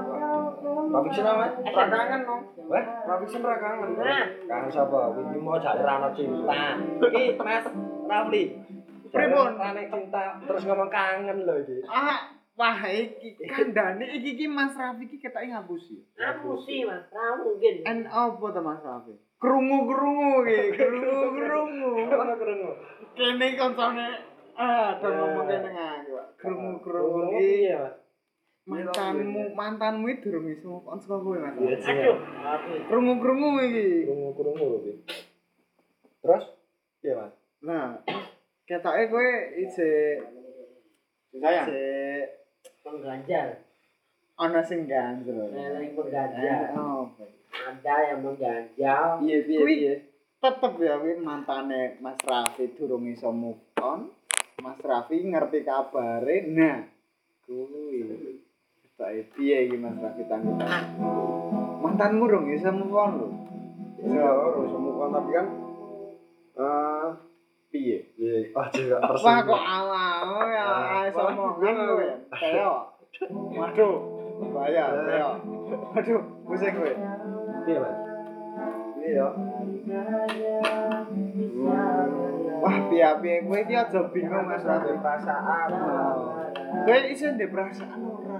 Ra 0.91 0.99
fiction 1.03 1.25
apa? 1.25 1.45
Rakangan 1.63 2.21
no. 2.23 2.35
Wah, 2.65 2.85
Ra 3.05 3.13
fiction 3.21 3.41
rakangan. 3.43 3.89
Nah, 3.97 4.25
kangen 4.47 4.69
sapa? 4.71 4.99
Wingi 5.13 5.39
mau 5.39 5.59
jare 5.59 5.81
ra 5.83 5.99
ono 5.99 6.09
cinta. 6.15 6.79
Iki 7.01 7.23
Mas 7.39 7.65
Rafli. 8.05 8.43
Pripun? 9.11 9.51
Rane 9.55 9.81
cinta 9.87 10.23
terus 10.43 10.63
ngomong 10.65 10.89
kangen 10.89 11.43
lho 11.43 11.55
iki. 11.61 11.77
Ah, 11.87 12.34
wah 12.55 12.79
iki 12.87 13.35
kandhane 13.51 14.07
iki 14.15 14.39
iki 14.39 14.45
Mas 14.47 14.75
Rafi 14.79 15.03
iki 15.05 15.19
ketoke 15.19 15.51
ngapusi. 15.51 15.99
Ngapusi 16.15 16.87
mas, 16.87 17.03
ra 17.11 17.35
mungkin. 17.35 17.83
En 17.83 18.07
apa 18.07 18.45
to 18.55 18.61
Mas 18.63 18.79
Rafi? 18.79 19.13
Krungu-krungu 19.35 20.47
iki, 20.47 20.79
krungu-krungu. 20.79 21.91
Ono 22.23 22.33
krungu. 22.39 22.71
Kene 23.11 23.47
koncone 23.59 24.07
ah, 24.55 24.95
do 24.95 25.07
ngomong 25.11 25.45
kene 25.51 25.69
Pak. 25.75 26.25
Krungu-krungu 26.39 27.35
iki. 27.35 27.67
ya, 27.67 27.83
Mas. 27.83 27.95
Mantanmu, 28.65 29.53
mantanmu 29.53 30.05
iki 30.09 30.23
durung 30.25 30.49
iso 30.49 30.65
move 30.79 30.87
on 30.89 30.97
saka 30.97 31.19
kowe, 31.19 31.37
Mas. 31.37 31.59
Iya, 31.59 32.15
Aduh, 32.55 32.79
Krungu-krungu 32.87 33.59
iki. 33.67 34.07
Krungu-krungu 34.07 34.63
lho 34.63 34.77
iki. 34.79 34.93
Terus 36.23 36.45
iya, 37.03 37.13
Mas. 37.19 37.33
Nah, 37.59 37.99
ketoke 38.63 39.11
kowe 39.11 39.27
isih 39.59 40.23
Sayang. 41.35 41.67
isih 41.67 42.44
mengganjal. 42.85 43.49
ana 44.35 44.59
sing 44.61 44.83
ganjel. 44.85 45.47
Yang 45.49 45.95
mengganjal. 45.95 46.75
Oh, 46.75 47.07
Ada 47.55 47.95
yang 48.11 48.19
mengganjal. 48.21 49.23
piye 49.23 49.37
Kuwi- 49.41 49.79
piye. 49.79 49.93
Tetep 50.43 50.73
ya 50.77 50.99
kuwi 50.99 51.15
mantane 51.17 51.97
Mas 51.97 52.19
Raffi 52.21 52.75
durung 52.75 53.07
iso 53.07 53.31
move 53.31 53.57
on. 53.79 54.11
Mas 54.59 54.77
Raffi 54.83 55.23
ngerti 55.23 55.63
kabare. 55.63 56.45
Nah, 56.51 56.83
kuwi. 57.47 58.03
Ketoke 58.83 59.23
piye 59.33 59.65
iki 59.65 59.77
Mas 59.79 59.95
Raffi 59.97 60.27
tanggung? 60.27 60.59
Mantanmu 61.79 62.27
durung 62.27 62.51
iso 62.51 62.69
move 62.69 62.91
on 62.93 63.11
lho. 63.15 63.27
Iso 64.03 64.19
harus 64.19 64.73
move 64.75 64.99
tapi 65.09 65.31
kan 65.31 65.47
eh 66.55 67.07
piye? 67.75 67.97
Ah 68.55 68.71
Wah 69.25 69.37
kok 69.43 69.63
awal 69.67 70.47
ya 70.47 70.67
iso 71.11 71.21
omongan 71.27 71.75
kowe. 71.75 72.07
Kayak 72.31 72.95
Waduh, 73.55 73.95
bahaya, 74.51 74.85
kayak. 75.07 75.35
Waduh, 75.95 76.21
pusing 76.47 76.73
kowe. 76.75 76.91
Iya, 77.65 77.77
Mas. 77.79 77.97
Iya. 78.99 79.27
Wah, 82.59 82.77
piye-piye 82.91 83.35
kowe 83.47 83.59
iki 83.59 83.75
aja 83.75 83.99
bingung 84.11 84.45
Mas 84.47 84.63
Raffi. 84.63 84.91
perasaan. 84.99 85.69
Kowe 86.87 86.99
iso 87.11 87.25
ndek 87.35 87.51
perasaan 87.51 87.99
ora? 88.03 88.39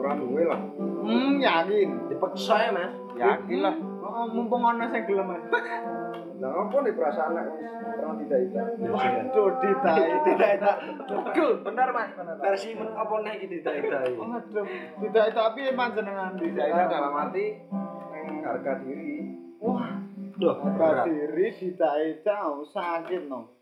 Ora 0.00 0.10
duwe 0.16 0.42
lah. 0.48 0.60
Hmm, 1.04 1.40
yakin. 1.40 1.88
Dipaksa 2.12 2.56
ya, 2.68 2.70
Mas. 2.72 2.92
Yakin 3.16 3.58
lah. 3.60 3.76
Oh, 4.04 4.26
mumpung 4.28 4.64
ana 4.64 4.88
sing 4.92 5.04
gelem 5.08 5.28
Mas. 5.28 5.44
Lah 6.40 6.48
ngopo 6.56 6.80
nih 6.80 6.96
perasaan 6.96 7.36
nek 7.36 7.46
wis 7.52 7.68
pernah 7.68 8.16
tidak 8.16 8.38
itu? 8.48 8.56
Waduh, 8.88 9.48
ditai, 9.60 10.08
ditai. 10.24 10.56
Betul, 11.04 11.52
benar, 11.60 11.88
Mas. 11.92 12.16
Versi 12.16 12.72
men 12.72 12.88
apa 12.96 13.14
nek 13.20 13.34
iki 13.36 13.60
ditai-tai. 13.60 14.16
Waduh, 14.16 14.64
ditai 15.04 15.30
tapi 15.36 15.68
panjenengan 15.76 16.40
Tidak 16.40 16.48
ditai. 16.64 16.88
dalam 16.88 17.12
arti 17.12 17.60
neng 18.08 18.40
harga 18.40 18.72
diri. 18.80 19.36
Wah, 19.60 20.00
Duh, 20.40 20.56
harga 20.56 21.04
diri 21.04 21.52
ditai 21.52 22.24
jauh 22.24 22.64
sakit 22.64 23.28
no. 23.28 23.52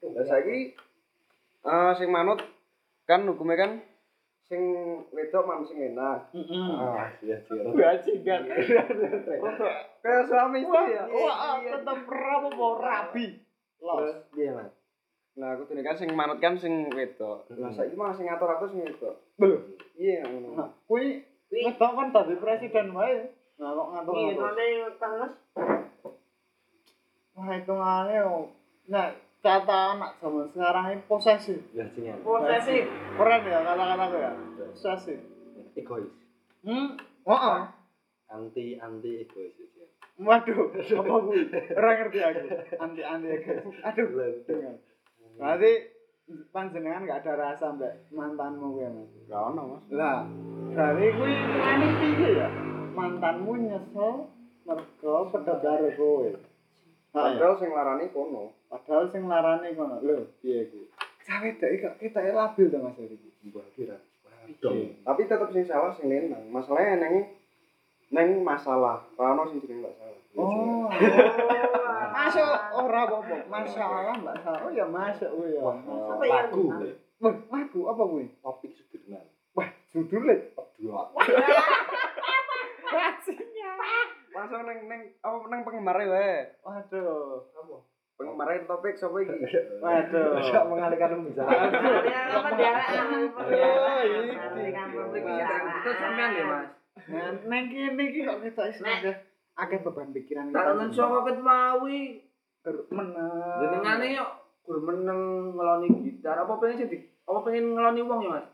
Lah 0.00 0.22
saiki 0.22 0.70
eh 1.60 1.92
sing 1.98 2.08
manut 2.08 2.38
kan 3.04 3.26
hukumnya 3.26 3.58
kan 3.58 3.72
sing 4.46 4.62
wedok 5.10 5.50
man 5.50 5.66
sing 5.66 5.82
enak. 5.82 6.30
Heeh. 6.30 6.78
Ah, 6.78 7.10
iya, 7.20 7.42
iya. 7.42 7.62
Bajingan. 7.74 8.42
Kayak 10.00 10.24
suami 10.32 10.64
Wah, 10.64 10.80
istri 10.80 10.96
ya. 10.96 11.04
wah, 11.12 11.60
tetep 11.60 11.98
rapi 12.08 12.48
apa 12.48 12.66
rabi. 12.80 13.26
Los. 13.80 14.16
Iya, 14.36 14.50
Mas. 14.56 14.72
Nah, 15.40 15.56
aku 15.56 15.62
tuh 15.70 15.78
kan 15.80 15.96
sing 15.96 16.10
manut 16.12 16.36
kan 16.42 16.58
sing 16.60 16.90
wedok. 16.92 17.48
Lah 17.56 17.70
saiki 17.72 17.94
mah 17.96 18.12
sing 18.12 18.28
ngatur-atur 18.28 18.68
sing 18.72 18.80
wedok. 18.84 19.14
Belum. 19.40 19.62
Iya 19.96 20.26
ngono. 20.26 20.48
Nah, 20.56 20.68
Kuwi 20.84 21.22
ngedok 21.48 21.92
kan 21.96 22.08
tadi 22.12 22.34
presiden 22.36 22.92
wae. 22.92 23.30
Nah, 23.56 23.68
kok 23.72 23.88
ngatur 23.92 24.12
ngatur. 24.16 24.42
nane 24.52 24.66
Kang 25.00 25.14
Mas. 25.20 25.34
Wah, 27.36 27.46
hitungane 27.56 28.14
yo. 28.20 28.52
Nah, 28.90 29.16
kata 29.40 29.78
anak 29.96 30.20
zaman 30.20 30.46
sekarang 30.52 30.84
ini 30.92 31.04
posesif. 31.08 31.60
Ya, 31.72 31.88
jingan. 31.96 32.20
Posesif. 32.20 32.84
Keren 33.16 33.40
ya 33.48 33.58
kata-kata 33.64 34.04
gue 34.12 34.20
ya. 34.20 34.32
Posesif. 34.76 35.18
Egois. 35.78 36.12
Hmm. 36.66 37.00
Oh, 37.24 37.64
Anti 38.30 38.76
anti 38.76 39.24
egois 39.24 39.54
ya. 39.56 39.79
Waduh, 40.20 40.68
apa 40.76 41.14
gue? 41.24 41.40
Orang 41.72 41.96
ngerti 41.96 42.18
aku. 42.20 42.40
Anti-anti 42.76 43.28
guys. 43.40 43.64
Aduh. 43.88 44.08
dengar. 44.44 44.76
Berarti 45.40 45.72
panjenengan 46.52 47.08
gak 47.08 47.24
ada 47.24 47.32
rasa 47.40 47.72
mbak 47.72 48.12
mantanmu 48.12 48.76
gue 48.76 48.88
mas. 48.92 49.10
Gak 49.24 49.40
ono, 49.40 49.62
Mas. 49.72 49.84
Lah, 49.88 50.28
dari 50.76 51.08
gue 51.08 51.32
ngani 51.32 51.88
piye 51.96 52.28
ya? 52.36 52.48
Mantanmu 52.92 53.52
nyesel 53.64 54.28
mergo 54.68 55.12
kowe. 55.32 56.28
Ha, 57.10 57.18
ya. 57.18 57.40
Padahal 57.40 57.54
sing 57.56 57.70
larani 57.72 58.06
kono. 58.12 58.54
Padahal 58.68 59.08
sing 59.08 59.24
larane 59.24 59.72
kono. 59.72 60.04
Lho, 60.04 60.36
piye 60.44 60.68
iku? 60.68 60.84
Cawe 61.24 61.48
dek 61.48 61.72
gak 61.80 61.94
kita 61.96 62.20
labil 62.36 62.68
to 62.68 62.78
Mas. 62.78 63.00
Mbah 63.48 63.66
kira. 63.72 63.96
Tapi 65.00 65.22
tetep 65.24 65.48
sing 65.56 65.64
salah 65.64 65.96
sing 65.96 66.12
lenang. 66.12 66.44
Masalahnya 66.52 67.08
neng 67.08 67.39
neng 68.10 68.42
masalah. 68.42 69.06
Kalau 69.14 69.46
sing 69.46 69.62
jeneng 69.62 69.86
mbak 69.86 69.94
salah. 69.98 70.18
Oh. 70.38 70.86
Masuk 72.14 72.46
ora 72.74 73.00
apa-apa. 73.06 73.36
Masalah 73.50 74.14
Mbak 74.18 74.36
Sarah 74.42 74.70
ya 74.70 74.86
masuk 74.86 75.30
kuwi 75.34 75.58
ya. 75.58 75.62
Apa 75.62 76.24
lagu 76.26 76.64
Wah, 77.20 77.34
lagu 77.50 77.80
apa 77.90 78.02
kuwi? 78.06 78.24
topik 78.42 78.70
Sudirman 78.74 79.26
Wah, 79.54 79.68
judulnya 79.90 80.34
dua 80.78 81.02
Masuk 84.30 84.60
neng 84.62 84.78
neng 84.86 85.02
apa 85.22 85.36
neng 85.50 85.60
penggemar 85.66 85.98
wae. 85.98 86.54
Waduh. 86.62 87.42
Penggemar 88.14 88.48
topik 88.66 88.94
sapa 88.98 89.18
iki? 89.22 89.34
Waduh. 89.84 90.38
Tidak 90.38 90.64
mengalihkan 90.70 91.10
pembicaraan 91.18 91.70
Itu 95.82 95.90
sampean 95.98 96.30
ya, 96.38 96.44
Mas. 96.46 96.79
Nah, 96.98 97.32
neng 97.46 97.64
kene 97.70 98.02
iki 98.06 98.26
kok 98.26 98.42
kita 98.42 98.62
istilahnya 98.70 99.12
akeh 99.58 99.78
beban 99.82 100.10
pikiran. 100.14 100.54
Tak 100.54 100.64
nonton 100.74 100.90
saka 100.94 101.18
ket 101.26 101.38
mawi. 101.42 102.00
menang. 102.92 103.56
Jenengane 103.64 104.06
yo 104.20 104.26
gur 104.68 104.78
meneng 104.84 105.54
ngeloni 105.56 105.88
gitar. 106.04 106.36
Apa 106.44 106.60
pengen 106.60 106.84
sih 106.84 106.88
di 106.92 106.98
apa 107.24 107.38
pengen 107.46 107.72
ngeloni 107.72 108.00
wong 108.04 108.20
ya, 108.26 108.30
Mas? 108.36 108.46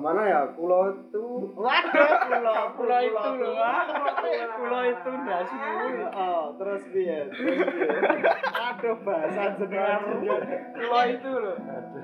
Mana 0.00 0.24
ya? 0.24 0.40
Kulo 0.56 0.88
itu 0.96 1.24
Waduh, 1.52 2.12
pulau, 2.24 2.64
pulau 2.80 3.00
itu 3.04 3.30
loh. 3.36 3.52
Pulau 4.56 4.82
itu 4.88 5.10
ndasmu. 5.12 5.72
Oh, 6.16 6.44
terus 6.56 6.82
piye? 6.88 7.28
Aduh, 8.48 8.96
bahasa 9.04 9.60
jenengan. 9.60 10.00
Pulau 10.72 11.04
itu 11.04 11.30
loh. 11.36 11.56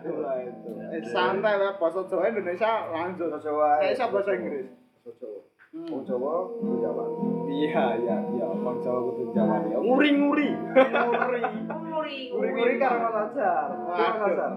Pulau 0.05 0.37
itu. 0.45 0.71
Eh, 0.93 1.01
santai 1.09 1.57
wae 1.57 1.73
basa 1.81 2.05
Jawa 2.05 2.29
Indonesia 2.29 2.73
lanjut. 2.93 3.33
Jawa. 3.41 3.81
Kayak 3.81 3.97
siapa 3.97 4.13
bahasa 4.13 4.33
Inggris? 4.37 4.69
Jawa. 5.09 5.41
Hmm. 5.75 5.91
Wong 5.91 6.07
Jawa, 6.07 6.47
kudu 6.55 6.79
Jawa. 6.87 7.03
Iya, 7.51 7.99
iya, 7.99 8.17
iya. 8.31 8.47
Wong 8.47 8.79
Jawa 8.79 9.11
kudu 9.11 9.35
Jawa 9.35 9.59
ya. 9.67 9.83
Nguri-nguri. 9.83 10.49
Nguri. 10.55 11.43
Muri. 11.91 12.19
Nguri 12.31 12.75
karo. 12.79 13.11
Mas 13.11 13.35
Ajar. 13.35 14.55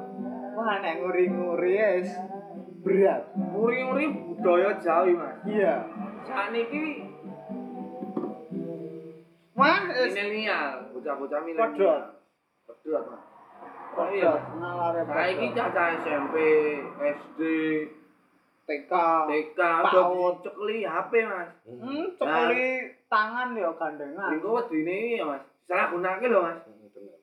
Wah, 0.53 0.78
nek 0.78 1.01
nguri-nguri 1.01 1.74
es 1.74 2.09
berat. 2.86 3.34
Muri-muri 3.34 4.05
budaya 4.13 4.78
Jawi, 4.78 5.18
Mas. 5.18 5.41
Iya. 5.49 5.89
Saniki 6.22 7.09
Wah, 9.57 9.89
es 9.89 10.13
milenial, 10.13 10.93
bocah-bocah 10.93 11.41
milenial. 11.41 12.13
Pedot, 12.70 13.03
Mas. 13.09 13.26
Oh 13.97 14.05
iya. 14.13 14.38
Nalare 14.61 15.01
Saiki 15.01 15.57
cacah 15.57 15.97
SMP, 16.05 16.36
SD, 17.01 17.41
TK. 18.68 18.91
TK, 19.26 19.59
Paut. 19.82 19.95
udah 20.11 20.32
dicekli 20.36 20.78
HP, 20.84 21.11
Mas. 21.24 21.49
Hmm, 21.63 22.05
cekali 22.13 22.68
tangan 23.07 23.55
ya 23.55 23.72
gandengan. 23.72 24.30
Minggu 24.30 24.49
wedine 24.51 24.97
ya, 25.15 25.24
Mas. 25.24 25.43
Salah 25.63 25.88
gunake 25.89 26.28
lho, 26.28 26.43
Mas. 26.43 26.59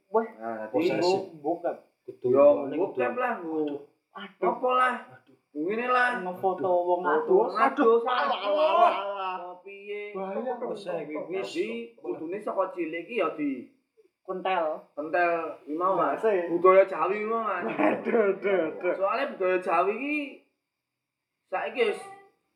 Wah, 0.09 0.25
Nah, 0.41 0.71
Posesif. 0.71 0.97
dadi 0.97 1.37
bukan. 1.39 1.75
kudu 2.05 2.27
yo 2.31 2.47
bokep 2.71 3.13
lah, 3.15 3.33
Bu. 3.41 3.67
Aduh, 4.15 4.47
Apa 4.47 4.69
lah? 4.73 4.95
Ngene 5.53 5.87
lah. 5.87 6.23
ngefoto 6.23 6.71
wong 6.87 7.03
adus. 7.05 7.53
piye? 9.61 10.13
Bahaya. 10.13 10.53
Posesif 10.57 11.05
iki 11.05 11.17
wis 11.31 11.53
kudune 11.97 12.39
saka 12.39 12.69
cilik 12.71 13.05
iki 13.05 13.21
ya 13.21 13.29
di 13.33 13.69
Kuntel. 14.25 14.81
kentel 14.97 15.61
iki 15.65 15.75
mau, 15.75 15.93
Mas. 15.93 16.21
Bahasa. 16.21 16.49
Budaya 16.49 16.85
Jawi 16.85 17.25
mau, 17.25 17.43
Mas. 17.43 17.65
Aduh, 17.69 18.33
aduh, 18.33 18.61
aduh. 18.71 18.93
Soalnya 18.95 19.25
budaya 19.33 19.59
Jawi 19.59 19.93
iki 19.95 20.17
saiki 21.55 21.87
wis 21.87 22.01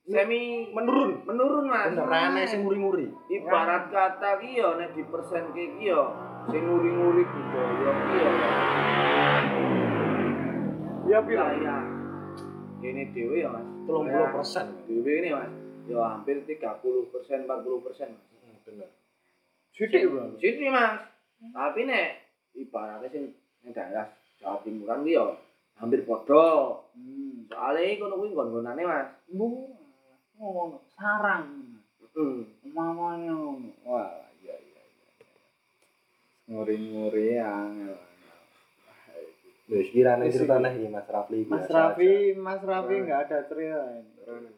semi 0.02 0.66
menurun, 0.74 1.22
menurun, 1.22 1.70
Mas. 1.70 1.94
benerane 1.94 2.42
sing 2.42 2.66
nguri-nguri 2.66 3.06
Ibarat 3.30 3.94
kata 3.94 4.42
ki 4.42 4.58
ya 4.58 4.74
nek 4.74 4.90
dipersenke 4.98 5.78
ki 5.78 5.86
ya 5.86 6.02
sing 6.50 6.66
nguri-nguri 6.66 7.22
budaya 7.22 7.90
ki 7.94 8.16
ya 8.18 8.30
Ya 11.08 11.24
pira? 11.24 11.56
wilayah 11.56 11.80
ini 12.84 13.08
dhewe 13.14 13.40
ya 13.40 13.48
Mas. 13.48 13.64
30 13.88 14.34
persen 14.34 14.66
Dhewe 14.84 15.12
ini 15.22 15.30
Mas. 15.32 15.52
Ya 15.88 16.04
hampir 16.04 16.44
30 16.44 17.08
persen, 17.08 17.48
40 17.48 17.80
persen. 17.80 18.10
bener 18.68 18.90
Sithik, 19.72 20.04
Bro. 20.04 20.36
Sini 20.36 20.68
Mas. 20.68 21.00
Tapi 21.54 21.86
nek 21.86 22.08
ibaratnya 22.52 23.08
sing 23.08 23.32
ning 23.62 23.72
daerah 23.72 24.10
Jawa 24.36 24.60
Timuran 24.60 25.06
ki 25.06 25.16
ya 25.16 25.24
hampir 25.78 26.02
padha. 26.04 26.82
Hmm. 26.92 27.46
Soale 27.48 27.96
kono 27.96 28.14
kuwi 28.18 28.34
nggon-ngonane 28.34 28.82
Mas. 28.84 29.08
Bu, 29.30 29.72
ngono, 30.36 30.82
sarang. 30.92 31.78
Heeh. 32.02 32.38
Mamanya 32.74 33.32
ngono. 33.32 33.70
Wah, 33.86 34.28
iya 34.42 34.54
iya 34.58 34.82
iya. 34.84 35.06
Nguri-nguri 36.50 37.38
angel. 37.40 37.96
wis 39.68 39.92
kirane 39.92 40.32
ceritane 40.32 40.80
iki 40.80 40.88
Mas 40.88 41.04
Rafli 41.04 41.44
Mas 41.44 41.68
Raffi, 41.68 42.32
Mas 42.40 42.64
Raffi 42.64 43.04
enggak 43.04 43.28
ada 43.28 43.44
cerita 43.44 43.84
ini. 44.00 44.48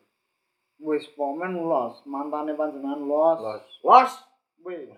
Wis 0.80 1.10
pomen 1.18 1.58
los, 1.58 2.06
mantane 2.06 2.54
panjenengan 2.54 3.02
los. 3.04 3.38
los 3.42 3.62
Los. 3.82 4.12
Wih. 4.62 4.86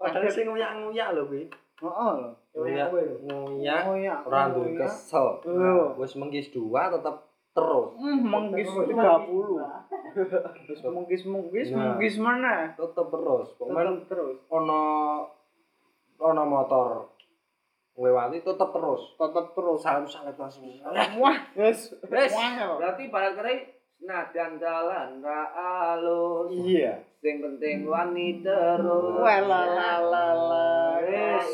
Padahal 0.00 0.28
sing 0.28 0.44
nguyak-nguyak 0.50 1.08
lho 1.16 1.22
kuwi 1.30 1.44
Heeh 1.76 2.16
Oh 2.56 2.64
iya. 2.64 4.16
ora 4.18 4.48
duwe 4.48 4.72
kesel 4.74 5.44
wis 5.94 6.12
mengkis 6.14 6.48
dua 6.48 6.88
tetep 6.88 7.16
terus 7.52 7.88
Hmm, 7.96 8.20
menggis 8.22 8.68
30. 8.68 8.92
Wis 10.68 10.80
menggis-menggis, 10.82 11.68
Nah. 11.70 11.96
menggis 11.96 12.16
mana? 12.16 12.72
tetep 12.72 13.06
terus 13.06 13.48
Tetep 13.54 14.08
terus. 14.08 14.36
ono 14.46 14.80
ono 16.16 16.42
motor 16.44 17.12
nglewati 17.92 18.40
tetep 18.40 18.70
terus 18.70 19.02
Tetep 19.14 19.46
terus. 19.52 19.78
salam-salam 19.80 20.32
langsung 20.34 20.64
Wah, 21.16 21.36
wis. 21.54 21.92
Wes. 22.06 22.32
Wah, 22.32 22.76
Berarti 22.76 23.08
barat 23.08 23.32
kere 23.34 23.54
senajan 23.96 24.56
jalan 24.56 25.08
ra 25.20 25.40
alus. 25.92 26.52
Iya. 26.52 27.00
Sing 27.16 27.40
penting 27.40 27.84
wani 27.84 28.44
terus. 28.44 29.16
Wala 29.16 29.62
la 29.66 29.92
la 30.00 30.26
la. 30.34 30.66
Wis. 31.00 31.48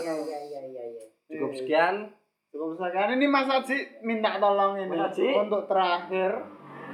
cukup 1.32 1.52
sekian 1.56 2.12
Cukup 2.52 2.76
sekian 2.76 3.16
ini 3.16 3.24
Mas 3.24 3.48
Haji 3.48 4.04
minta 4.04 4.36
tolong 4.36 4.76
ini 4.76 4.92
Mas 4.92 5.16
Haji? 5.16 5.26
untuk 5.32 5.64
terakhir 5.64 6.30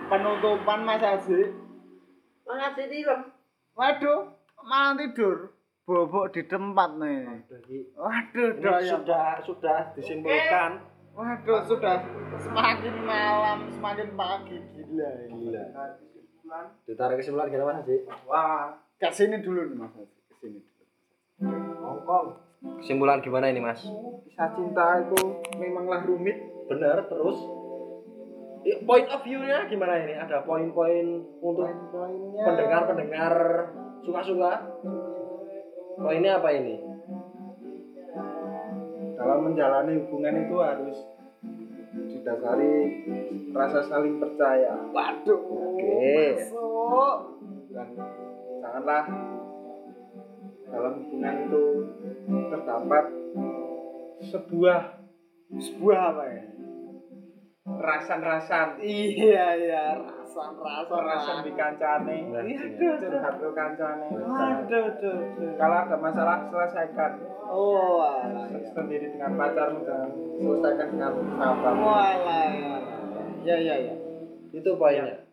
penutupan 0.07 0.87
Mas 0.87 1.03
Haji. 1.03 1.41
Mana 2.47 2.71
sih 2.73 2.87
film? 2.87 3.21
Waduh, 3.75 4.21
malah 4.63 4.95
tidur. 4.97 5.53
Bobok 5.83 6.37
di 6.37 6.45
tempat 6.45 7.01
nih. 7.01 7.45
Waduh, 7.97 8.49
Ini 8.57 8.87
sudah 8.87 9.41
sudah 9.41 9.79
disimpulkan 9.97 10.85
Waduh, 11.19 11.67
sudah 11.67 11.99
semakin 12.39 12.95
malam, 13.03 13.59
semakin 13.75 14.09
pagi 14.15 14.55
gila. 14.71 15.11
ini. 15.27 15.51
Gila 16.49 16.65
ditarik 16.89 17.21
kesimpulan 17.21 17.53
gimana 17.53 17.77
Mas 17.77 17.85
Haji? 17.85 17.97
Wah, 18.25 18.73
ke 18.97 19.09
sini 19.13 19.37
dulu 19.45 19.69
nih 19.69 19.77
Mas 19.77 19.93
Haji, 19.93 20.17
ke 20.17 20.35
sini 20.41 20.59
dulu. 20.65 20.85
Hongkong 21.85 22.27
kesimpulan 22.81 23.21
gimana 23.21 23.53
ini 23.53 23.61
Mas? 23.61 23.85
Kisah 24.25 24.57
cinta 24.57 25.05
itu 25.05 25.45
memanglah 25.61 26.09
rumit. 26.09 26.41
bener 26.69 27.01
terus? 27.09 27.37
I- 28.65 28.85
point 28.85 29.09
of 29.09 29.21
view-nya 29.25 29.69
gimana 29.69 30.05
ini? 30.05 30.17
Ada 30.17 30.45
poin-poin 30.45 31.21
untuk 31.41 31.69
pendengar-pendengar 32.37 33.33
suka-suka? 34.05 34.69
Poinnya 35.97 36.41
apa 36.41 36.49
ini? 36.53 36.77
Dalam 39.17 39.49
menjalani 39.49 39.97
hubungan 40.01 40.45
itu 40.45 40.57
harus 40.61 40.97
didasari 42.19 42.75
rasa 43.55 43.81
saling 43.87 44.19
percaya. 44.19 44.75
Waduh. 44.91 45.39
Oke. 45.39 46.35
masuk. 46.35 47.19
Dan 47.71 47.89
janganlah 48.61 49.05
dalam 50.69 50.93
hubungan 51.01 51.37
itu 51.49 51.65
terdapat 52.53 53.05
sebuah 54.29 54.81
sebuah 55.49 56.01
apa 56.13 56.25
ya? 56.29 56.43
Rasan-rasan. 57.69 58.69
Iya 58.81 59.47
iya, 59.61 59.85
rasan-rasan 60.39 61.03
rasan 61.03 61.37
di 61.43 61.53
kancane. 61.59 62.17
Iya, 62.31 62.41
iya. 62.47 62.93
curhat 63.03 63.35
ke 63.43 63.49
kancane. 63.51 64.07
Waduh, 64.15 64.87
duh, 65.03 65.19
duh. 65.35 65.53
Kalau 65.59 65.77
ada 65.83 65.97
masalah 65.99 66.37
selesaikan. 66.47 67.13
Oh, 67.49 68.05
sendiri 68.77 69.07
dengan 69.17 69.35
pacarmu 69.35 69.83
dan 69.83 70.09
selesaikan 70.39 70.87
dengan 70.95 71.13
sahabat. 71.35 71.75
Walah. 71.75 72.49
Ya 73.43 73.57
ya 73.57 73.75
ya. 73.81 73.95
itu 74.49 74.71
poinnya 74.75 75.29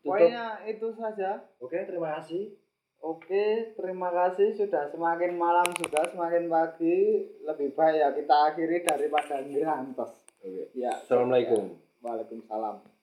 Pokoknya 0.00 0.64
itu 0.64 0.88
saja. 0.96 1.44
Oke, 1.60 1.76
terima 1.84 2.16
kasih. 2.18 2.56
Oke, 3.00 3.72
terima 3.76 4.12
kasih 4.12 4.52
sudah 4.52 4.88
semakin 4.92 5.36
malam 5.36 5.68
juga, 5.76 6.04
semakin 6.08 6.48
pagi. 6.48 7.28
Lebih 7.44 7.72
baik 7.72 7.96
ya 7.96 8.08
kita 8.12 8.36
akhiri 8.52 8.84
daripada 8.84 9.40
ngerantos. 9.44 10.24
Oke. 10.40 10.72
Ya. 10.72 10.92
Assalamualaikum. 11.04 11.80
Waalaikumsalam. 12.00 12.90